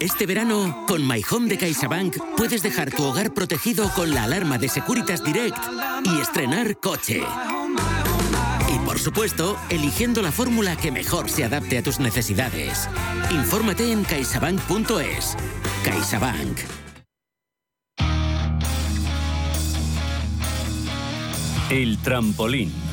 Este 0.00 0.24
verano, 0.24 0.86
con 0.88 1.06
My 1.06 1.22
Home 1.30 1.46
de 1.48 1.58
CaixaBank, 1.58 2.16
puedes 2.34 2.62
dejar 2.62 2.90
tu 2.90 3.04
hogar 3.04 3.34
protegido 3.34 3.92
con 3.92 4.14
la 4.14 4.24
alarma 4.24 4.56
de 4.56 4.70
Securitas 4.70 5.22
Direct 5.22 5.58
y 6.04 6.20
estrenar 6.22 6.78
coche. 6.80 7.22
Y 8.74 8.78
por 8.78 8.98
supuesto, 8.98 9.58
eligiendo 9.68 10.22
la 10.22 10.32
fórmula 10.32 10.74
que 10.74 10.90
mejor 10.90 11.28
se 11.28 11.44
adapte 11.44 11.76
a 11.76 11.82
tus 11.82 12.00
necesidades. 12.00 12.88
Infórmate 13.30 13.92
en 13.92 14.04
caixabank.es. 14.04 15.36
CaixaBank. 15.84 16.58
El 21.68 21.98
trampolín. 21.98 22.89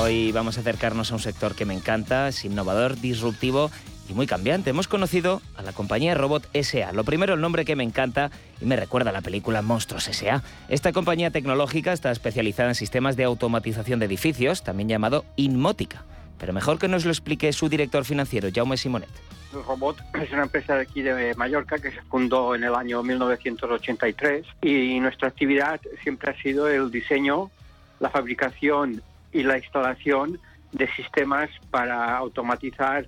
Hoy 0.00 0.30
vamos 0.30 0.56
a 0.56 0.60
acercarnos 0.60 1.10
a 1.10 1.16
un 1.16 1.20
sector 1.20 1.56
que 1.56 1.64
me 1.64 1.74
encanta, 1.74 2.28
es 2.28 2.44
innovador, 2.44 3.00
disruptivo 3.00 3.68
y 4.08 4.12
muy 4.12 4.28
cambiante. 4.28 4.70
Hemos 4.70 4.86
conocido 4.86 5.42
a 5.56 5.62
la 5.62 5.72
compañía 5.72 6.14
Robot 6.14 6.48
SA. 6.54 6.92
Lo 6.92 7.02
primero, 7.02 7.34
el 7.34 7.40
nombre 7.40 7.64
que 7.64 7.74
me 7.74 7.82
encanta 7.82 8.30
y 8.60 8.64
me 8.64 8.76
recuerda 8.76 9.10
a 9.10 9.12
la 9.12 9.22
película 9.22 9.60
Monstruos 9.60 10.04
SA. 10.04 10.44
Esta 10.68 10.92
compañía 10.92 11.32
tecnológica 11.32 11.92
está 11.92 12.12
especializada 12.12 12.68
en 12.68 12.74
sistemas 12.76 13.16
de 13.16 13.24
automatización 13.24 13.98
de 13.98 14.06
edificios, 14.06 14.62
también 14.62 14.88
llamado 14.88 15.24
Inmótica. 15.34 16.04
Pero 16.38 16.52
mejor 16.52 16.78
que 16.78 16.86
nos 16.86 17.04
lo 17.04 17.10
explique 17.10 17.52
su 17.52 17.68
director 17.68 18.04
financiero, 18.04 18.50
Jaume 18.54 18.76
Simonet. 18.76 19.10
Robot 19.52 19.98
es 20.22 20.30
una 20.30 20.44
empresa 20.44 20.76
de 20.76 20.82
aquí 20.82 21.02
de 21.02 21.34
Mallorca 21.34 21.78
que 21.78 21.90
se 21.90 22.02
fundó 22.02 22.54
en 22.54 22.62
el 22.62 22.74
año 22.76 23.02
1983 23.02 24.46
y 24.62 25.00
nuestra 25.00 25.26
actividad 25.26 25.80
siempre 26.04 26.30
ha 26.30 26.40
sido 26.40 26.68
el 26.68 26.92
diseño, 26.92 27.50
la 27.98 28.10
fabricación 28.10 29.02
y 29.32 29.42
la 29.42 29.58
instalación 29.58 30.38
de 30.72 30.88
sistemas 30.94 31.50
para 31.70 32.16
automatizar 32.16 33.06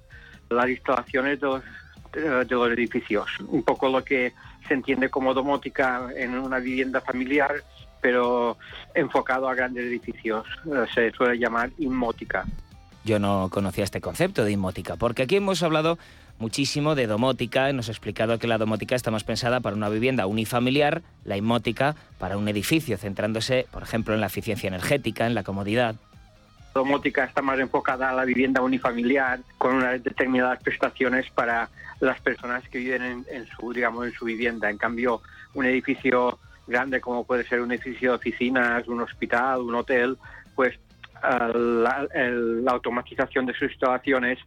las 0.49 0.68
instalaciones 0.68 1.41
de 1.41 1.47
los, 1.47 2.73
edificios. 2.73 3.29
Un 3.49 3.62
poco 3.62 3.89
lo 3.89 4.03
que 4.05 4.33
se 4.66 4.75
entiende 4.75 5.09
como 5.09 5.35
domótica 5.35 6.09
en 6.16 6.39
una 6.39 6.59
vivienda 6.59 7.01
familiar, 7.01 7.62
pero 8.01 8.57
enfocado 8.95 9.49
a 9.49 9.55
grandes 9.55 9.85
edificios. 9.85 10.47
Eh, 10.66 10.87
se 10.95 11.11
suele 11.12 11.39
llamar 11.39 11.71
inmótica. 11.79 12.45
Yo 13.05 13.18
no 13.18 13.49
conocía 13.51 13.85
este 13.85 14.01
concepto 14.01 14.45
de 14.45 14.53
inmótica, 14.53 14.97
porque 14.97 15.23
aquí 15.23 15.37
hemos 15.37 15.62
hablado 15.62 15.99
muchísimo 16.39 16.95
de 16.95 17.07
domótica 17.07 17.66
ha 17.66 17.71
explicado 17.71 18.39
que 18.39 18.47
la 18.47 18.59
domótica 18.59 18.95
está 18.95 19.11
más 19.11 19.25
pensada 19.25 19.61
para 19.61 19.77
una 19.77 19.89
vivienda 19.89 20.27
unifamiliar, 20.27 21.03
la 21.25 21.37
inmótica 21.37 21.97
para 22.18 22.37
un 22.37 22.49
edificio, 22.49 22.97
centrándose, 22.99 23.66
por 23.71 23.83
ejemplo, 23.83 24.14
en 24.14 24.21
la 24.21 24.27
eficiencia 24.27 24.68
energética, 24.68 25.27
en 25.27 25.35
la 25.35 25.45
comodidad 25.45 25.97
domótica 26.75 27.25
está 27.25 27.43
más 27.43 27.59
enfocada 27.59 28.11
a 28.11 28.14
la 28.14 28.25
vivienda 28.25 28.62
unifamiliar 28.62 29.41
con 29.59 29.75
unas 29.77 30.03
determinadas 30.03 30.62
prestaciones 30.62 31.29
para 31.31 31.68
las 32.01 32.21
personas 32.21 32.66
que 32.68 32.79
viven 32.79 33.25
en, 33.29 33.47
su 33.47 33.73
digamos 33.73 34.07
en 34.07 34.12
su 34.12 34.25
vivienda. 34.25 34.71
En 34.71 34.79
cambio 34.79 35.23
un 35.55 35.66
edificio 35.66 36.39
grande 36.66 37.01
como 37.01 37.25
puede 37.25 37.45
ser 37.45 37.61
un 37.61 37.73
edificio 37.73 38.11
de 38.11 38.16
oficinas, 38.16 38.87
un 38.89 39.01
hospital, 39.01 39.61
un 39.61 39.75
hotel, 39.75 40.16
pues 40.55 40.79
la, 41.23 42.09
la 42.14 42.73
automatización 42.73 43.47
de 43.47 43.53
sus 43.55 43.71
instalaciones 43.71 44.39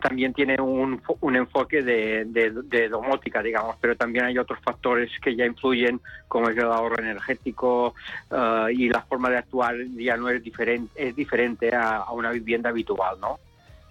también 0.00 0.32
tiene 0.32 0.60
un, 0.60 1.00
un 1.20 1.36
enfoque 1.36 1.82
de, 1.82 2.88
domótica, 2.90 3.42
digamos, 3.42 3.76
pero 3.80 3.96
también 3.96 4.24
hay 4.26 4.38
otros 4.38 4.58
factores 4.60 5.10
que 5.22 5.36
ya 5.36 5.46
influyen, 5.46 6.00
como 6.28 6.48
es 6.48 6.56
el 6.56 6.64
ahorro 6.64 6.98
energético 6.98 7.94
eh, 8.30 8.66
y 8.72 8.88
la 8.88 9.02
forma 9.02 9.30
de 9.30 9.38
actuar 9.38 9.76
ya 9.96 10.16
no 10.16 10.28
es 10.28 10.42
diferente, 10.42 10.92
es 10.96 11.14
diferente 11.14 11.74
a, 11.74 11.98
a 11.98 12.12
una 12.12 12.30
vivienda 12.30 12.70
habitual, 12.70 13.18
¿no? 13.20 13.38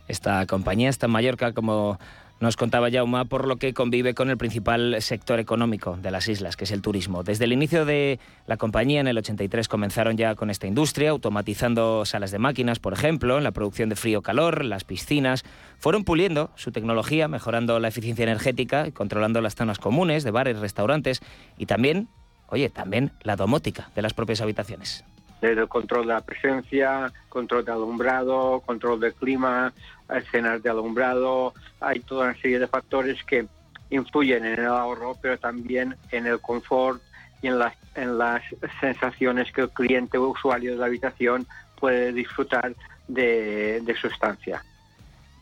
Esta 0.07 0.45
compañía 0.45 0.89
está 0.89 1.07
en 1.07 1.13
Mallorca, 1.13 1.53
como 1.53 1.97
nos 2.39 2.57
contaba 2.57 2.91
Jauma, 2.91 3.25
por 3.25 3.47
lo 3.47 3.55
que 3.55 3.73
convive 3.73 4.13
con 4.13 4.29
el 4.29 4.37
principal 4.37 4.97
sector 5.01 5.39
económico 5.39 5.97
de 6.01 6.11
las 6.11 6.27
islas, 6.27 6.57
que 6.57 6.65
es 6.65 6.71
el 6.71 6.81
turismo. 6.81 7.23
Desde 7.23 7.45
el 7.45 7.53
inicio 7.53 7.85
de 7.85 8.19
la 8.45 8.57
compañía, 8.57 8.99
en 8.99 9.07
el 9.07 9.17
83, 9.17 9.67
comenzaron 9.67 10.17
ya 10.17 10.35
con 10.35 10.49
esta 10.49 10.67
industria, 10.67 11.11
automatizando 11.11 12.05
salas 12.05 12.31
de 12.31 12.39
máquinas, 12.39 12.79
por 12.79 12.93
ejemplo, 12.93 13.37
en 13.37 13.43
la 13.43 13.51
producción 13.51 13.87
de 13.89 13.95
frío-calor, 13.95 14.65
las 14.65 14.83
piscinas. 14.83 15.45
Fueron 15.79 16.03
puliendo 16.03 16.51
su 16.55 16.71
tecnología, 16.71 17.27
mejorando 17.27 17.79
la 17.79 17.87
eficiencia 17.87 18.23
energética 18.23 18.87
y 18.87 18.91
controlando 18.91 19.39
las 19.41 19.55
zonas 19.55 19.79
comunes 19.79 20.23
de 20.23 20.31
bares, 20.31 20.59
restaurantes 20.59 21.21
y 21.57 21.67
también, 21.67 22.09
oye, 22.47 22.69
también 22.69 23.11
la 23.23 23.37
domótica 23.37 23.91
de 23.95 24.01
las 24.01 24.13
propias 24.13 24.41
habitaciones 24.41 25.05
desde 25.41 25.61
el 25.61 25.67
control 25.67 26.07
de 26.07 26.13
la 26.13 26.21
presencia, 26.21 27.11
control 27.29 27.65
de 27.65 27.71
alumbrado, 27.71 28.61
control 28.65 28.99
del 28.99 29.13
clima, 29.13 29.73
escenas 30.09 30.61
de 30.63 30.69
alumbrado, 30.69 31.53
hay 31.79 31.99
toda 31.99 32.25
una 32.25 32.35
serie 32.41 32.59
de 32.59 32.67
factores 32.67 33.23
que 33.23 33.47
influyen 33.89 34.45
en 34.45 34.59
el 34.59 34.67
ahorro, 34.67 35.17
pero 35.21 35.37
también 35.37 35.95
en 36.11 36.25
el 36.25 36.39
confort 36.39 37.01
y 37.41 37.47
en 37.47 37.59
las, 37.59 37.75
en 37.95 38.17
las 38.17 38.41
sensaciones 38.79 39.51
que 39.51 39.61
el 39.61 39.69
cliente 39.69 40.17
o 40.17 40.29
usuario 40.29 40.71
de 40.71 40.77
la 40.77 40.87
habitación 40.87 41.45
puede 41.79 42.11
disfrutar 42.13 42.73
de, 43.07 43.81
de 43.81 43.95
su 43.95 44.07
estancia. 44.07 44.63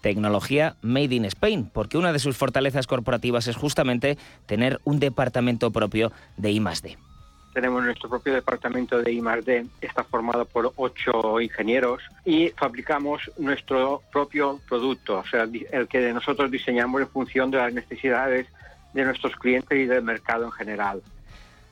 Tecnología 0.01 0.75
made 0.81 1.15
in 1.15 1.23
Spain, 1.25 1.69
porque 1.71 1.97
una 1.97 2.11
de 2.11 2.19
sus 2.19 2.35
fortalezas 2.35 2.87
corporativas 2.87 3.47
es 3.47 3.55
justamente 3.55 4.17
tener 4.45 4.81
un 4.83 4.99
departamento 4.99 5.71
propio 5.71 6.11
de 6.35 6.51
I+D 6.51 6.97
tenemos 7.53 7.83
nuestro 7.83 8.09
propio 8.09 8.33
departamento 8.33 9.01
de 9.01 9.11
I+D, 9.11 9.65
está 9.81 10.03
formado 10.03 10.45
por 10.45 10.73
ocho 10.75 11.39
ingenieros 11.39 12.01
y 12.25 12.49
fabricamos 12.49 13.31
nuestro 13.37 14.01
propio 14.11 14.59
producto, 14.67 15.19
o 15.19 15.25
sea, 15.25 15.47
el 15.71 15.87
que 15.87 16.13
nosotros 16.13 16.49
diseñamos 16.49 17.01
en 17.01 17.07
función 17.07 17.51
de 17.51 17.57
las 17.57 17.73
necesidades 17.73 18.47
de 18.93 19.05
nuestros 19.05 19.35
clientes 19.35 19.77
y 19.77 19.85
del 19.85 20.03
mercado 20.03 20.45
en 20.45 20.51
general. 20.51 21.01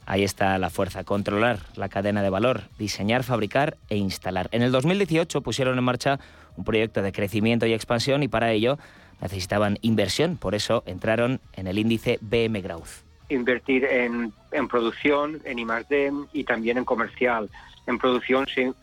Ahí 0.06 0.24
está 0.24 0.58
la 0.58 0.70
fuerza, 0.70 1.04
controlar 1.04 1.60
la 1.76 1.90
cadena 1.90 2.22
de 2.22 2.30
valor, 2.30 2.64
diseñar, 2.78 3.24
fabricar 3.24 3.78
e 3.90 3.98
instalar. 3.98 4.50
En 4.52 4.62
el 4.62 4.72
2018 4.72 5.42
pusieron 5.42 5.78
en 5.78 5.84
marcha 5.84 6.20
un 6.58 6.64
proyecto 6.64 7.02
de 7.02 7.12
crecimiento 7.12 7.66
y 7.66 7.74
expansión 7.74 8.24
y 8.24 8.28
para 8.28 8.52
ello 8.52 8.78
necesitaban 9.22 9.78
inversión, 9.82 10.38
por 10.38 10.56
eso 10.56 10.84
entraron 10.86 11.40
en 11.54 11.68
el 11.68 11.78
índice 11.78 12.18
BM 12.22 12.62
Growth 12.62 13.11
invertir 13.32 13.86
en, 13.86 14.34
en 14.52 14.68
producción, 14.68 15.42
en 15.46 15.60
I+D 15.60 16.12
y 16.34 16.44
también 16.44 16.78
en 16.78 16.86
comercial. 16.86 17.50
En 17.88 17.98
producción 17.98 18.46
se, 18.48 18.74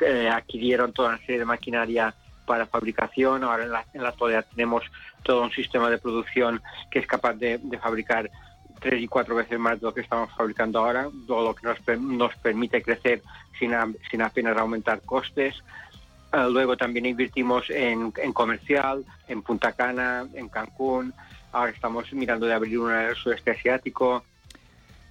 eh, 0.00 0.28
adquirieron 0.28 0.92
toda 0.92 1.10
una 1.10 1.18
serie 1.18 1.40
de 1.40 1.44
maquinaria 1.44 2.14
para 2.46 2.66
fabricación. 2.66 3.44
Ahora 3.44 3.64
en 3.64 3.70
la, 3.70 3.84
en 3.92 4.04
actualidad 4.04 4.46
tenemos 4.50 4.84
todo 5.22 5.42
un 5.42 5.52
sistema 5.52 5.90
de 5.90 5.98
producción 5.98 6.62
que 6.90 6.98
es 7.00 7.06
capaz 7.06 7.34
de, 7.34 7.60
fabricar 7.80 8.30
tres 8.80 9.02
y 9.02 9.08
cuatro 9.08 9.34
veces 9.34 9.58
más 9.58 9.80
de 9.80 9.86
lo 9.86 9.94
que 9.94 10.00
estamos 10.00 10.30
fabricando 10.36 10.78
ahora, 10.78 11.08
todo 11.26 11.44
lo 11.44 11.54
que 11.54 11.66
nos, 11.66 12.00
nos 12.00 12.34
permite 12.36 12.80
crecer 12.82 13.22
sin, 13.58 13.72
sin 14.10 14.22
apenas 14.22 14.56
aumentar 14.56 15.00
costes. 15.02 15.54
Eh, 16.32 16.46
luego 16.50 16.76
también 16.76 17.06
invertimos 17.06 17.68
en, 17.70 18.12
en 18.16 18.32
comercial, 18.32 19.04
en 19.26 19.42
Punta 19.42 19.72
Cana, 19.72 20.26
en 20.34 20.48
Cancún, 20.48 21.12
Ahora 21.52 21.70
estamos 21.70 22.12
mirando 22.12 22.46
de 22.46 22.54
abrir 22.54 22.78
una 22.78 23.04
en 23.04 23.10
el 23.10 23.16
sudeste 23.16 23.50
asiático. 23.52 24.24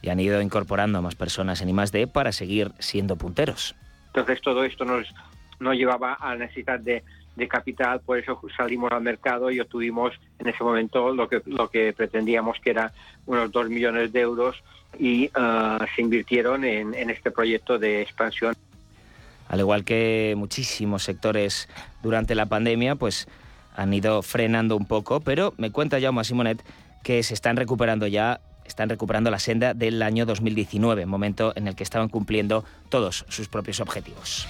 Y 0.01 0.09
han 0.09 0.19
ido 0.19 0.41
incorporando 0.41 0.99
a 0.99 1.01
más 1.01 1.15
personas 1.15 1.61
en 1.61 1.69
I+.D. 1.69 2.07
para 2.07 2.31
seguir 2.31 2.71
siendo 2.79 3.15
punteros. 3.15 3.75
Entonces 4.07 4.41
todo 4.41 4.63
esto 4.63 4.85
nos, 4.85 5.07
nos 5.59 5.75
llevaba 5.75 6.13
a 6.13 6.35
la 6.35 6.45
necesidad 6.45 6.79
de, 6.79 7.03
de 7.35 7.47
capital, 7.47 8.01
por 8.01 8.17
eso 8.17 8.41
salimos 8.55 8.91
al 8.91 9.01
mercado 9.01 9.51
y 9.51 9.59
obtuvimos 9.59 10.13
en 10.39 10.47
ese 10.47 10.63
momento 10.63 11.13
lo 11.13 11.29
que, 11.29 11.41
lo 11.45 11.69
que 11.69 11.93
pretendíamos 11.93 12.57
que 12.59 12.71
era 12.71 12.91
unos 13.25 13.51
2 13.51 13.69
millones 13.69 14.11
de 14.11 14.21
euros 14.21 14.63
y 14.97 15.27
uh, 15.27 15.85
se 15.95 16.01
invirtieron 16.01 16.63
en, 16.63 16.95
en 16.95 17.09
este 17.09 17.29
proyecto 17.29 17.77
de 17.77 18.01
expansión. 18.01 18.55
Al 19.49 19.59
igual 19.59 19.83
que 19.83 20.33
muchísimos 20.35 21.03
sectores 21.03 21.69
durante 22.01 22.35
la 22.35 22.47
pandemia, 22.47 22.95
pues 22.95 23.27
han 23.77 23.93
ido 23.93 24.21
frenando 24.21 24.75
un 24.75 24.85
poco, 24.85 25.21
pero 25.21 25.53
me 25.57 25.71
cuenta 25.71 26.01
Jaume 26.01 26.25
Simonet 26.25 26.61
que 27.03 27.23
se 27.23 27.33
están 27.33 27.55
recuperando 27.55 28.07
ya 28.07 28.41
están 28.65 28.89
recuperando 28.89 29.31
la 29.31 29.39
senda 29.39 29.73
del 29.73 30.01
año 30.01 30.25
2019, 30.25 31.05
momento 31.05 31.53
en 31.55 31.67
el 31.69 31.75
que 31.75 31.83
estaban 31.83 32.09
cumpliendo 32.09 32.65
todos 32.89 33.23
sus 33.29 33.47
propios 33.47 33.79
objetivos. 33.79 34.45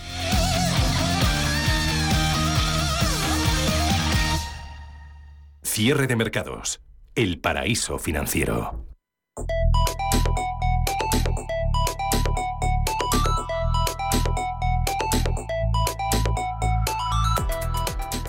Cierre 5.61 6.07
de 6.07 6.15
mercados. 6.15 6.81
El 7.13 7.39
paraíso 7.39 7.99
financiero. 7.99 8.87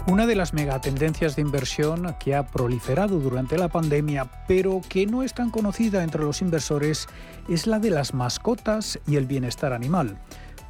Una 0.09 0.26
de 0.26 0.36
las 0.36 0.54
megatendencias 0.54 1.36
de 1.36 1.42
inversión 1.42 2.16
que 2.18 2.34
ha 2.34 2.46
proliferado 2.46 3.18
durante 3.18 3.59
la 3.59 3.68
pandemia, 3.68 4.26
pero 4.48 4.80
que 4.88 5.04
no 5.04 5.22
es 5.22 5.34
tan 5.34 5.50
conocida 5.50 6.02
entre 6.02 6.22
los 6.22 6.40
inversores, 6.40 7.09
es 7.46 7.66
la 7.66 7.78
de 7.78 7.90
las 7.90 8.14
mascotas 8.14 8.98
y 9.06 9.16
el 9.16 9.26
bienestar 9.26 9.74
animal. 9.74 10.16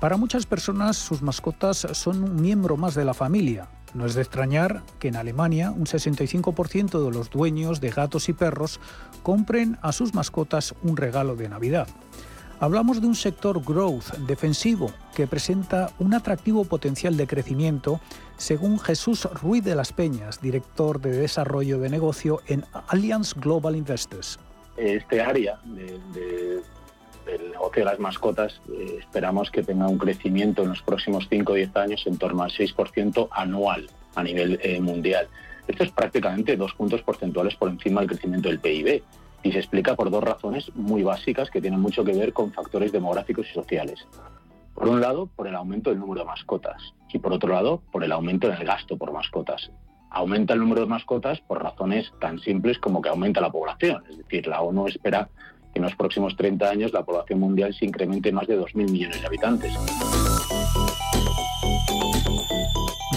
Para 0.01 0.17
muchas 0.17 0.45
personas 0.45 0.97
sus 0.97 1.23
mascotas 1.23 1.87
son 1.93 2.25
un 2.25 2.43
miembro 2.43 2.77
más 2.77 2.97
de 2.97 3.05
la 3.05 3.15
familia. 3.15 3.69
No 3.95 4.07
es 4.07 4.17
de 4.17 4.23
extrañar 4.23 4.83
que 4.99 5.07
en 5.07 5.15
Alemania 5.15 5.71
un 5.71 5.87
65% 5.87 7.05
de 7.05 7.13
los 7.13 7.31
dueños 7.31 7.81
de 7.81 7.91
gatos 7.91 8.29
y 8.29 8.33
perros 8.33 8.81
compren 9.23 9.79
a 9.83 9.93
sus 9.93 10.15
mascotas 10.15 10.75
un 10.83 10.97
regalo 10.97 11.37
de 11.37 11.49
Navidad. 11.49 11.87
Hablamos 12.61 13.01
de 13.01 13.07
un 13.07 13.15
sector 13.15 13.63
growth 13.63 14.17
defensivo 14.27 14.91
que 15.15 15.29
presenta 15.29 15.91
un 16.01 16.13
atractivo 16.13 16.65
potencial 16.65 17.17
de 17.17 17.29
crecimiento, 17.29 18.01
según 18.37 18.81
Jesús 18.81 19.29
Ruiz 19.33 19.63
de 19.63 19.77
las 19.77 19.93
Peñas, 19.93 20.41
director 20.41 21.01
de 21.01 21.13
desarrollo 21.13 21.79
de 21.79 21.89
negocio 21.89 22.41
en 22.49 22.65
Allianz 22.89 23.35
Global 23.35 23.77
Investors. 23.77 24.41
Este 24.77 25.21
área 25.21 25.61
del 25.67 26.63
negocio 27.53 27.83
de 27.83 27.85
las 27.85 28.01
mascotas 28.01 28.61
eh, 28.73 28.97
esperamos 28.99 29.53
que 29.53 29.63
tenga 29.63 29.87
un 29.87 29.99
crecimiento 29.99 30.65
en 30.65 30.71
los 30.71 30.83
próximos 30.83 31.29
5 31.31 31.53
o 31.53 31.55
10 31.55 31.77
años 31.77 32.03
en 32.07 32.19
torno 32.19 32.43
al 32.43 32.51
6% 32.51 33.29
anual 33.31 33.89
a 34.17 34.23
nivel 34.25 34.59
eh, 34.65 34.81
mundial. 34.81 35.29
Esto 35.69 35.85
es 35.85 35.93
prácticamente 35.93 36.57
dos 36.57 36.75
puntos 36.75 37.03
porcentuales 37.03 37.55
por 37.55 37.69
encima 37.69 38.01
del 38.01 38.09
crecimiento 38.09 38.49
del 38.49 38.59
PIB 38.59 39.05
y 39.43 39.53
se 39.53 39.59
explica 39.59 39.95
por 39.95 40.11
dos 40.11 40.23
razones 40.23 40.71
muy 40.75 41.03
básicas 41.03 41.51
que 41.51 41.61
tienen 41.61 41.81
mucho 41.81 42.05
que 42.05 42.13
ver 42.13 42.33
con 42.33 42.53
factores 42.53 42.93
demográficos 42.93 43.47
y 43.51 43.55
sociales. 43.55 44.07
Por 44.75 44.89
un 44.89 45.01
lado, 45.01 45.27
por 45.27 45.49
el 45.49 45.57
aumento 45.57 45.91
del 45.91 45.99
número 45.99 46.21
de 46.21 46.27
mascotas 46.27 46.95
y 47.13 47.19
por 47.19 47.33
otro 47.33 47.53
lado, 47.53 47.83
por 47.91 48.05
el 48.05 48.13
aumento 48.13 48.49
en 48.49 48.55
el 48.55 48.65
gasto 48.65 48.97
por 48.97 49.13
mascotas. 49.13 49.71
Aumenta 50.11 50.55
el 50.55 50.61
número 50.61 50.83
de 50.83 50.87
mascotas 50.87 51.41
por 51.41 51.63
razones 51.63 52.13
tan 52.21 52.39
simples 52.39 52.79
como 52.79 53.03
que 53.03 53.09
aumenta 53.09 53.41
la 53.41 53.51
población. 53.51 54.03
Es 54.09 54.19
decir, 54.19 54.47
la 54.47 54.63
ONU 54.63 54.87
espera 54.87 55.29
que 55.73 55.81
en 55.81 55.83
los 55.83 55.97
próximos 55.97 56.37
30 56.37 56.71
años 56.71 56.93
la 56.93 57.05
población 57.05 57.41
mundial 57.41 57.75
se 57.75 57.85
incremente 57.85 58.31
en 58.31 58.37
más 58.37 58.47
de 58.47 58.59
2.000 58.59 58.91
millones 58.91 59.21
de 59.21 59.27
habitantes. 59.27 60.38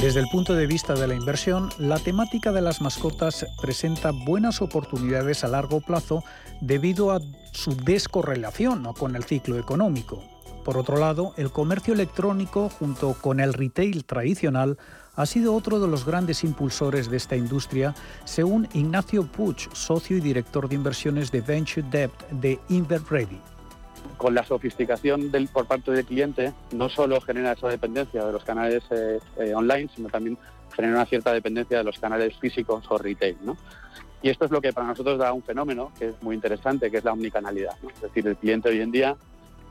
Desde 0.01 0.19
el 0.19 0.29
punto 0.29 0.55
de 0.55 0.65
vista 0.65 0.95
de 0.95 1.05
la 1.05 1.13
inversión, 1.13 1.69
la 1.77 1.99
temática 1.99 2.51
de 2.51 2.61
las 2.61 2.81
mascotas 2.81 3.45
presenta 3.61 4.09
buenas 4.09 4.59
oportunidades 4.59 5.43
a 5.43 5.47
largo 5.47 5.79
plazo 5.79 6.23
debido 6.59 7.11
a 7.11 7.19
su 7.51 7.75
descorrelación 7.75 8.83
con 8.97 9.15
el 9.15 9.23
ciclo 9.25 9.59
económico. 9.59 10.23
Por 10.65 10.79
otro 10.79 10.97
lado, 10.97 11.35
el 11.37 11.51
comercio 11.51 11.93
electrónico 11.93 12.69
junto 12.69 13.13
con 13.13 13.39
el 13.39 13.53
retail 13.53 14.03
tradicional 14.03 14.79
ha 15.13 15.27
sido 15.27 15.53
otro 15.53 15.79
de 15.79 15.87
los 15.87 16.03
grandes 16.03 16.43
impulsores 16.43 17.11
de 17.11 17.17
esta 17.17 17.35
industria, 17.35 17.93
según 18.25 18.67
Ignacio 18.73 19.27
Puig, 19.27 19.69
socio 19.73 20.17
y 20.17 20.21
director 20.21 20.67
de 20.67 20.75
inversiones 20.75 21.29
de 21.31 21.41
Venture 21.41 21.85
Debt 21.91 22.11
de 22.31 22.59
InverReady 22.69 23.50
con 24.17 24.35
la 24.35 24.45
sofisticación 24.45 25.31
por 25.51 25.65
parte 25.65 25.91
del 25.91 26.05
cliente, 26.05 26.53
no 26.71 26.89
solo 26.89 27.19
genera 27.21 27.53
esa 27.53 27.67
dependencia 27.67 28.25
de 28.25 28.31
los 28.31 28.43
canales 28.43 28.83
eh, 28.91 29.19
eh, 29.37 29.53
online, 29.53 29.89
sino 29.95 30.09
también 30.09 30.37
genera 30.75 30.95
una 30.95 31.05
cierta 31.05 31.33
dependencia 31.33 31.79
de 31.79 31.83
los 31.83 31.99
canales 31.99 32.37
físicos 32.37 32.85
o 32.89 32.97
retail. 32.97 33.37
¿no? 33.43 33.57
Y 34.21 34.29
esto 34.29 34.45
es 34.45 34.51
lo 34.51 34.61
que 34.61 34.73
para 34.73 34.87
nosotros 34.87 35.17
da 35.17 35.33
un 35.33 35.43
fenómeno 35.43 35.91
que 35.97 36.09
es 36.09 36.21
muy 36.21 36.35
interesante, 36.35 36.91
que 36.91 36.97
es 36.97 37.03
la 37.03 37.13
omnicanalidad. 37.13 37.75
Es 37.95 38.01
decir, 38.01 38.27
el 38.27 38.37
cliente 38.37 38.69
hoy 38.69 38.81
en 38.81 38.91
día 38.91 39.17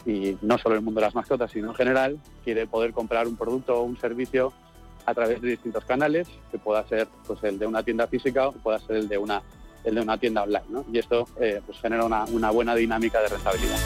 y 0.07 0.37
no 0.43 0.59
solo 0.59 0.75
el 0.75 0.81
mundo 0.81 1.01
de 1.01 1.07
las 1.07 1.15
mascotas, 1.15 1.51
sino 1.51 1.69
en 1.69 1.75
general, 1.75 2.19
quiere 2.45 2.67
poder 2.67 2.93
comprar 2.93 3.29
un 3.29 3.37
producto 3.37 3.79
o 3.79 3.83
un 3.83 3.99
servicio 3.99 4.53
a 5.07 5.15
través 5.15 5.41
de 5.41 5.51
distintos 5.51 5.85
canales, 5.85 6.29
que 6.51 6.59
pueda 6.59 6.87
ser 6.89 7.09
pues, 7.27 7.43
el 7.45 7.59
de 7.59 7.67
una 7.67 7.83
tienda 7.83 8.07
física 8.07 8.49
o 8.49 8.53
pueda 8.53 8.79
ser 8.81 8.97
el 8.97 9.09
de 9.09 9.19
una, 9.19 9.43
el 9.85 9.95
de 9.95 10.01
una 10.01 10.19
tienda 10.19 10.43
online. 10.43 10.65
¿no? 10.69 10.85
Y 10.93 10.99
esto 10.99 11.29
eh, 11.41 11.61
pues, 11.65 11.79
genera 11.81 12.05
una, 12.05 12.25
una 12.27 12.51
buena 12.51 12.75
dinámica 12.75 13.21
de 13.21 13.29
rentabilidad. 13.29 13.79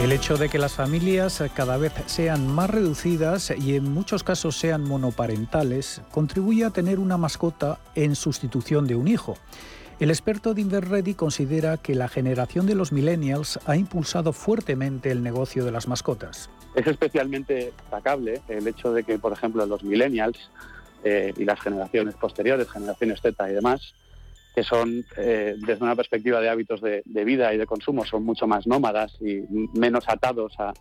El 0.00 0.12
hecho 0.12 0.36
de 0.36 0.48
que 0.48 0.58
las 0.58 0.74
familias 0.74 1.42
cada 1.54 1.76
vez 1.76 1.92
sean 2.06 2.46
más 2.46 2.68
reducidas 2.68 3.54
y 3.56 3.76
en 3.76 3.90
muchos 3.94 4.24
casos 4.24 4.56
sean 4.56 4.82
monoparentales 4.82 6.02
contribuye 6.10 6.64
a 6.64 6.70
tener 6.70 6.98
una 6.98 7.16
mascota 7.16 7.78
en 7.94 8.16
sustitución 8.16 8.86
de 8.86 8.96
un 8.96 9.08
hijo. 9.08 9.36
El 10.00 10.10
experto 10.10 10.52
de 10.52 10.60
Inverready 10.60 11.14
considera 11.14 11.76
que 11.76 11.94
la 11.94 12.08
generación 12.08 12.66
de 12.66 12.74
los 12.74 12.90
millennials 12.90 13.60
ha 13.64 13.76
impulsado 13.76 14.32
fuertemente 14.32 15.12
el 15.12 15.22
negocio 15.22 15.64
de 15.64 15.70
las 15.70 15.86
mascotas. 15.86 16.50
Es 16.74 16.86
especialmente 16.88 17.72
destacable 17.76 18.42
el 18.48 18.66
hecho 18.66 18.92
de 18.92 19.04
que, 19.04 19.20
por 19.20 19.32
ejemplo, 19.32 19.64
los 19.64 19.84
millennials 19.84 20.50
eh, 21.04 21.32
y 21.36 21.44
las 21.44 21.60
generaciones 21.60 22.14
posteriores, 22.14 22.70
generaciones 22.70 23.20
Z 23.20 23.50
y 23.50 23.54
demás, 23.54 23.94
que 24.54 24.62
son, 24.62 25.04
eh, 25.16 25.54
desde 25.58 25.84
una 25.84 25.96
perspectiva 25.96 26.40
de 26.40 26.48
hábitos 26.48 26.80
de, 26.80 27.02
vida 27.04 27.52
y 27.52 27.58
de 27.58 27.66
consumo, 27.66 28.04
son 28.04 28.24
mucho 28.24 28.46
más 28.46 28.66
nómadas 28.66 29.16
y 29.20 29.42
menos 29.78 30.08
atados 30.08 30.54
a, 30.58 30.72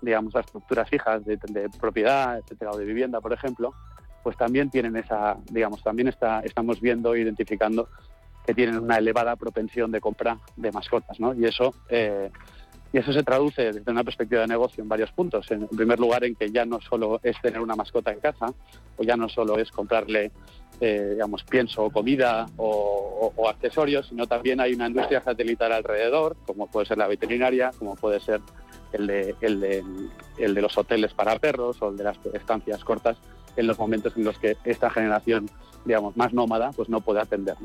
digamos, 0.00 0.34
a 0.36 0.40
estructuras 0.40 0.88
fijas 0.88 1.24
de, 1.24 1.38
propiedad, 1.80 2.38
etcétera, 2.38 2.70
o 2.70 2.78
de 2.78 2.84
vivienda, 2.84 3.20
por 3.20 3.32
ejemplo, 3.32 3.74
pues 4.22 4.36
también 4.36 4.70
tienen 4.70 4.96
esa, 4.96 5.36
digamos, 5.50 5.82
también 5.82 6.08
está, 6.08 6.40
estamos 6.40 6.80
viendo 6.80 7.14
e 7.14 7.20
identificando 7.20 7.88
que 8.46 8.54
tienen 8.54 8.78
una 8.78 8.98
elevada 8.98 9.36
propensión 9.36 9.90
de 9.90 10.00
compra 10.00 10.38
de 10.56 10.70
mascotas, 10.70 11.18
¿no? 11.18 11.34
Y 11.34 11.44
eso 11.44 11.74
eh, 11.88 12.30
y 12.92 12.98
eso 12.98 13.12
se 13.12 13.22
traduce 13.22 13.72
desde 13.72 13.90
una 13.90 14.04
perspectiva 14.04 14.42
de 14.42 14.46
negocio 14.46 14.82
en 14.82 14.88
varios 14.88 15.10
puntos. 15.12 15.50
En 15.50 15.66
primer 15.68 15.98
lugar, 15.98 16.24
en 16.24 16.34
que 16.34 16.50
ya 16.50 16.64
no 16.64 16.80
solo 16.80 17.20
es 17.22 17.40
tener 17.40 17.60
una 17.60 17.74
mascota 17.74 18.12
en 18.12 18.20
casa, 18.20 18.46
o 18.96 19.02
ya 19.02 19.16
no 19.16 19.28
solo 19.28 19.58
es 19.58 19.70
comprarle, 19.70 20.30
eh, 20.80 21.10
digamos, 21.12 21.42
pienso 21.44 21.90
comida 21.90 22.46
o, 22.56 23.32
accesorios, 23.48 24.08
sino 24.08 24.26
también 24.26 24.60
hay 24.60 24.74
una 24.74 24.86
industria 24.86 25.20
satelital 25.20 25.72
alrededor, 25.72 26.36
como 26.46 26.68
puede 26.68 26.86
ser 26.86 26.98
la 26.98 27.06
veterinaria, 27.06 27.70
como 27.78 27.96
puede 27.96 28.20
ser 28.20 28.40
el 28.92 29.06
de, 29.06 29.34
el 29.40 29.60
de, 30.54 30.62
los 30.62 30.76
hoteles 30.78 31.12
para 31.12 31.38
perros 31.38 31.80
o 31.82 31.90
el 31.90 31.96
de 31.96 32.04
las 32.04 32.18
estancias 32.32 32.82
cortas, 32.84 33.18
en 33.56 33.66
los 33.66 33.78
momentos 33.78 34.16
en 34.16 34.24
los 34.24 34.38
que 34.38 34.56
esta 34.64 34.90
generación, 34.90 35.48
digamos, 35.84 36.16
más 36.16 36.32
nómada, 36.32 36.70
pues 36.72 36.88
no 36.88 37.00
puede 37.00 37.20
atender. 37.20 37.56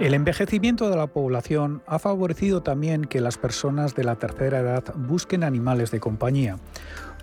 El 0.00 0.14
envejecimiento 0.14 0.88
de 0.90 0.96
la 0.96 1.08
población 1.08 1.82
ha 1.88 1.98
favorecido 1.98 2.62
también 2.62 3.04
que 3.04 3.20
las 3.20 3.36
personas 3.36 3.96
de 3.96 4.04
la 4.04 4.14
tercera 4.14 4.60
edad 4.60 4.94
busquen 4.94 5.42
animales 5.42 5.90
de 5.90 5.98
compañía. 5.98 6.60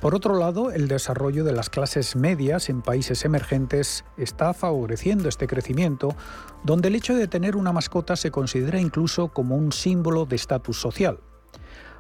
Por 0.02 0.14
otro 0.14 0.38
lado, 0.38 0.72
el 0.72 0.90
desarrollo 0.90 1.46
de 1.46 1.54
las 1.54 1.70
clases 1.70 2.18
medias 2.18 2.68
en 2.68 2.82
países 2.82 3.24
emergentes 3.24 4.04
está 4.18 4.54
favoreciendo 4.54 5.30
este 5.30 5.48
crecimiento, 5.48 6.18
donde 6.66 6.90
el 6.90 6.96
hecho 6.96 7.16
de 7.16 7.30
tener 7.30 7.56
una 7.56 7.72
mascota 7.72 8.18
se 8.18 8.30
considera 8.30 8.78
incluso 8.78 9.30
como 9.30 9.56
un 9.56 9.72
símbolo 9.72 10.26
de 10.26 10.36
estatus 10.36 10.78
social. 10.78 11.22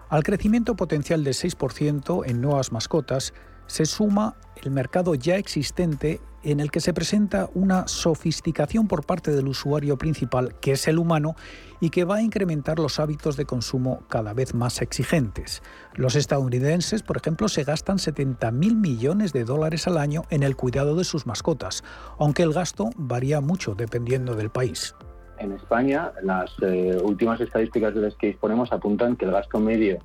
Al 0.09 0.23
crecimiento 0.23 0.75
potencial 0.75 1.23
del 1.23 1.35
6% 1.35 2.23
en 2.27 2.41
nuevas 2.41 2.73
mascotas 2.73 3.33
se 3.67 3.85
suma 3.85 4.35
el 4.63 4.71
mercado 4.71 5.15
ya 5.15 5.37
existente 5.37 6.21
en 6.45 6.59
el 6.59 6.71
que 6.71 6.79
se 6.79 6.93
presenta 6.93 7.49
una 7.55 7.87
sofisticación 7.87 8.87
por 8.87 9.05
parte 9.05 9.31
del 9.31 9.47
usuario 9.47 9.97
principal, 9.97 10.55
que 10.61 10.73
es 10.73 10.87
el 10.87 10.99
humano, 10.99 11.35
y 11.81 11.89
que 11.89 12.05
va 12.05 12.17
a 12.17 12.21
incrementar 12.21 12.79
los 12.79 12.99
hábitos 12.99 13.35
de 13.35 13.45
consumo 13.45 14.03
cada 14.07 14.33
vez 14.33 14.53
más 14.53 14.81
exigentes. 14.81 15.63
Los 15.95 16.15
estadounidenses, 16.15 17.01
por 17.01 17.17
ejemplo, 17.17 17.49
se 17.49 17.63
gastan 17.63 17.97
70.000 17.97 18.75
millones 18.75 19.33
de 19.33 19.43
dólares 19.43 19.87
al 19.87 19.97
año 19.97 20.23
en 20.29 20.43
el 20.43 20.55
cuidado 20.55 20.95
de 20.95 21.03
sus 21.03 21.25
mascotas, 21.25 21.83
aunque 22.19 22.43
el 22.43 22.53
gasto 22.53 22.91
varía 22.95 23.41
mucho 23.41 23.73
dependiendo 23.73 24.35
del 24.35 24.51
país. 24.51 24.95
En 25.39 25.51
España, 25.51 26.11
las 26.23 26.51
eh, 26.61 26.97
últimas 27.03 27.41
estadísticas 27.41 27.93
de 27.93 28.01
las 28.01 28.15
que 28.15 28.27
disponemos 28.27 28.71
apuntan 28.71 29.17
que 29.17 29.25
el 29.25 29.31
gasto 29.31 29.59
medio 29.59 29.99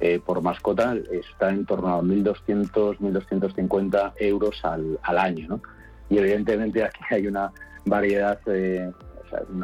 eh, 0.00 0.20
por 0.24 0.42
mascota 0.42 0.96
está 1.10 1.50
en 1.50 1.66
torno 1.66 1.88
a 1.88 2.00
1.200, 2.00 2.98
1.250 2.98 4.12
euros 4.18 4.64
al, 4.64 4.98
al 5.02 5.18
año. 5.18 5.48
¿no? 5.48 5.60
Y 6.08 6.18
evidentemente 6.18 6.82
aquí 6.82 7.00
hay 7.10 7.26
una 7.26 7.52
variedad, 7.84 8.38
eh, 8.46 8.90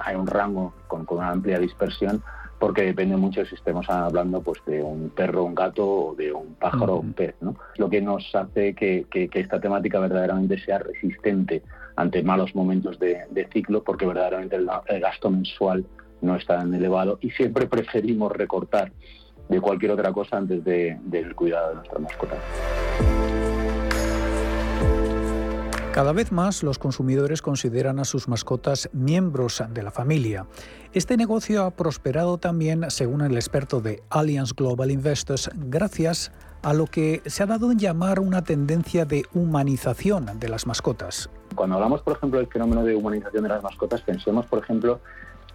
hay 0.04 0.14
un 0.14 0.26
rango 0.26 0.74
con, 0.86 1.06
una 1.08 1.30
amplia 1.30 1.58
dispersión 1.58 2.22
porque 2.58 2.82
depende 2.82 3.16
mucho 3.16 3.44
si 3.44 3.54
estemos 3.54 3.88
hablando 3.90 4.40
pues 4.40 4.64
de 4.64 4.82
un 4.82 5.10
perro, 5.10 5.44
un 5.44 5.54
gato 5.54 5.86
o 5.86 6.14
de 6.14 6.32
un 6.32 6.54
pájaro 6.54 6.94
o 6.94 7.00
un 7.00 7.12
pez. 7.12 7.34
¿no? 7.40 7.56
Lo 7.76 7.90
que 7.90 8.00
nos 8.00 8.34
hace 8.34 8.74
que, 8.74 9.06
esta 9.12 9.60
temática 9.60 10.00
verdaderamente 10.00 10.58
sea 10.58 10.78
resistente 10.78 11.62
ante 11.96 12.22
malos 12.22 12.54
momentos 12.54 12.98
de, 12.98 13.48
ciclo 13.52 13.82
porque 13.82 14.06
verdaderamente 14.06 14.56
el, 14.56 15.00
gasto 15.00 15.30
mensual 15.30 15.84
no 16.22 16.36
es 16.36 16.46
tan 16.46 16.72
elevado 16.72 17.18
y 17.20 17.30
siempre 17.30 17.66
preferimos 17.66 18.32
recortar 18.32 18.92
de 19.48 19.60
cualquier 19.60 19.92
otra 19.92 20.12
cosa 20.12 20.36
antes 20.36 20.64
del 20.64 21.34
cuidado 21.34 21.70
de 21.70 21.74
nuestra 21.76 21.98
mascota. 21.98 22.36
Cada 25.96 26.12
vez 26.12 26.30
más 26.30 26.62
los 26.62 26.78
consumidores 26.78 27.40
consideran 27.40 27.98
a 27.98 28.04
sus 28.04 28.28
mascotas 28.28 28.90
miembros 28.92 29.64
de 29.70 29.82
la 29.82 29.90
familia. 29.90 30.44
Este 30.92 31.16
negocio 31.16 31.64
ha 31.64 31.70
prosperado 31.70 32.36
también, 32.36 32.90
según 32.90 33.22
el 33.22 33.34
experto 33.34 33.80
de 33.80 34.02
Allianz 34.10 34.52
Global 34.52 34.90
Investors, 34.90 35.48
gracias 35.54 36.32
a 36.62 36.74
lo 36.74 36.86
que 36.86 37.22
se 37.24 37.42
ha 37.42 37.46
dado 37.46 37.72
en 37.72 37.78
llamar 37.78 38.20
una 38.20 38.44
tendencia 38.44 39.06
de 39.06 39.24
humanización 39.32 40.38
de 40.38 40.48
las 40.50 40.66
mascotas. 40.66 41.30
Cuando 41.54 41.76
hablamos, 41.76 42.02
por 42.02 42.16
ejemplo, 42.16 42.40
del 42.40 42.48
fenómeno 42.48 42.84
de 42.84 42.94
humanización 42.94 43.44
de 43.44 43.48
las 43.48 43.62
mascotas, 43.62 44.02
pensemos, 44.02 44.44
por 44.44 44.58
ejemplo, 44.58 45.00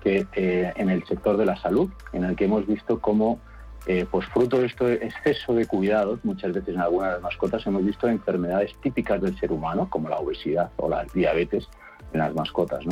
que 0.03 0.25
eh, 0.33 0.73
en 0.75 0.89
el 0.89 1.05
sector 1.05 1.37
de 1.37 1.45
la 1.45 1.55
salud, 1.57 1.91
en 2.13 2.23
el 2.23 2.35
que 2.35 2.45
hemos 2.45 2.65
visto 2.65 2.99
cómo 2.99 3.39
eh, 3.87 4.05
pues 4.09 4.27
fruto 4.27 4.59
de 4.59 4.67
este 4.67 5.05
exceso 5.05 5.53
de 5.55 5.65
cuidados, 5.65 6.19
muchas 6.23 6.53
veces 6.53 6.75
en 6.75 6.81
algunas 6.81 7.09
de 7.09 7.13
las 7.15 7.23
mascotas 7.23 7.65
hemos 7.65 7.83
visto 7.83 8.07
enfermedades 8.07 8.75
típicas 8.81 9.21
del 9.21 9.37
ser 9.39 9.51
humano, 9.51 9.89
como 9.89 10.07
la 10.07 10.17
obesidad 10.17 10.69
o 10.77 10.87
la 10.87 11.05
diabetes 11.13 11.67
en 12.13 12.19
las 12.19 12.33
mascotas. 12.35 12.83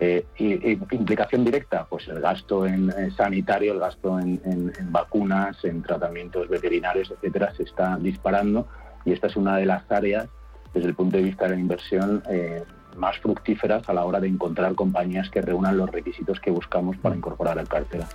Eh, 0.00 0.24
y, 0.38 0.72
implicación 0.94 1.44
directa, 1.44 1.86
pues 1.88 2.08
el 2.08 2.20
gasto 2.20 2.66
en, 2.66 2.92
sanitario, 3.12 3.72
el 3.72 3.80
gasto 3.80 4.18
en, 4.18 4.72
vacunas, 4.90 5.64
en 5.64 5.82
tratamientos 5.82 6.48
veterinarios, 6.48 7.10
etcétera, 7.10 7.52
se 7.56 7.64
está 7.64 7.96
disparando 7.96 8.66
y 9.04 9.12
esta 9.12 9.28
es 9.28 9.36
una 9.36 9.56
de 9.56 9.66
las 9.66 9.90
áreas, 9.90 10.28
desde 10.74 10.88
el 10.88 10.94
punto 10.94 11.16
de 11.16 11.22
vista 11.22 11.44
de 11.44 11.50
la 11.50 11.60
inversión, 11.60 12.22
eh, 12.28 12.62
más 12.96 13.18
fructíferas 13.18 13.88
a 13.88 13.92
la 13.92 14.04
hora 14.04 14.20
de 14.20 14.28
encontrar 14.28 14.74
compañías 14.74 15.30
que 15.30 15.40
reúnan 15.40 15.76
los 15.76 15.90
requisitos 15.90 16.40
que 16.40 16.50
buscamos 16.50 16.96
para 16.96 17.16
incorporar 17.16 17.58
al 17.58 17.68
cartera. 17.68 18.08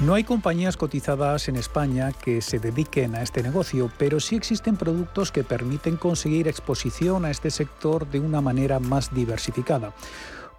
No 0.00 0.14
hay 0.14 0.24
compañías 0.24 0.78
cotizadas 0.78 1.48
en 1.48 1.56
España 1.56 2.12
que 2.12 2.40
se 2.40 2.58
dediquen 2.58 3.14
a 3.14 3.22
este 3.22 3.42
negocio, 3.42 3.92
pero 3.98 4.18
sí 4.18 4.34
existen 4.34 4.78
productos 4.78 5.30
que 5.30 5.44
permiten 5.44 5.98
conseguir 5.98 6.48
exposición 6.48 7.26
a 7.26 7.30
este 7.30 7.50
sector 7.50 8.10
de 8.10 8.18
una 8.18 8.40
manera 8.40 8.80
más 8.80 9.12
diversificada. 9.12 9.92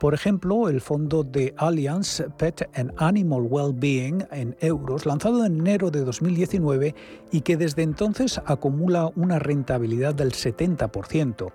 Por 0.01 0.15
ejemplo, 0.15 0.67
el 0.67 0.81
fondo 0.81 1.23
de 1.23 1.53
Allianz 1.57 2.23
Pet 2.35 2.67
and 2.73 2.91
Animal 2.97 3.43
Wellbeing 3.47 4.25
en 4.31 4.57
euros, 4.59 5.05
lanzado 5.05 5.45
en 5.45 5.59
enero 5.59 5.91
de 5.91 6.03
2019 6.03 6.95
y 7.31 7.41
que 7.41 7.55
desde 7.55 7.83
entonces 7.83 8.41
acumula 8.47 9.11
una 9.15 9.37
rentabilidad 9.37 10.15
del 10.15 10.31
70%. 10.31 11.51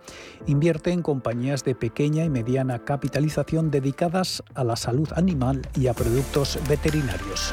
Invierte 0.46 0.92
en 0.92 1.02
compañías 1.02 1.64
de 1.64 1.74
pequeña 1.74 2.24
y 2.24 2.30
mediana 2.30 2.84
capitalización 2.84 3.72
dedicadas 3.72 4.44
a 4.54 4.62
la 4.62 4.76
salud 4.76 5.08
animal 5.16 5.62
y 5.74 5.88
a 5.88 5.94
productos 5.94 6.56
veterinarios. 6.68 7.52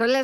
Son 0.00 0.12
las 0.14 0.18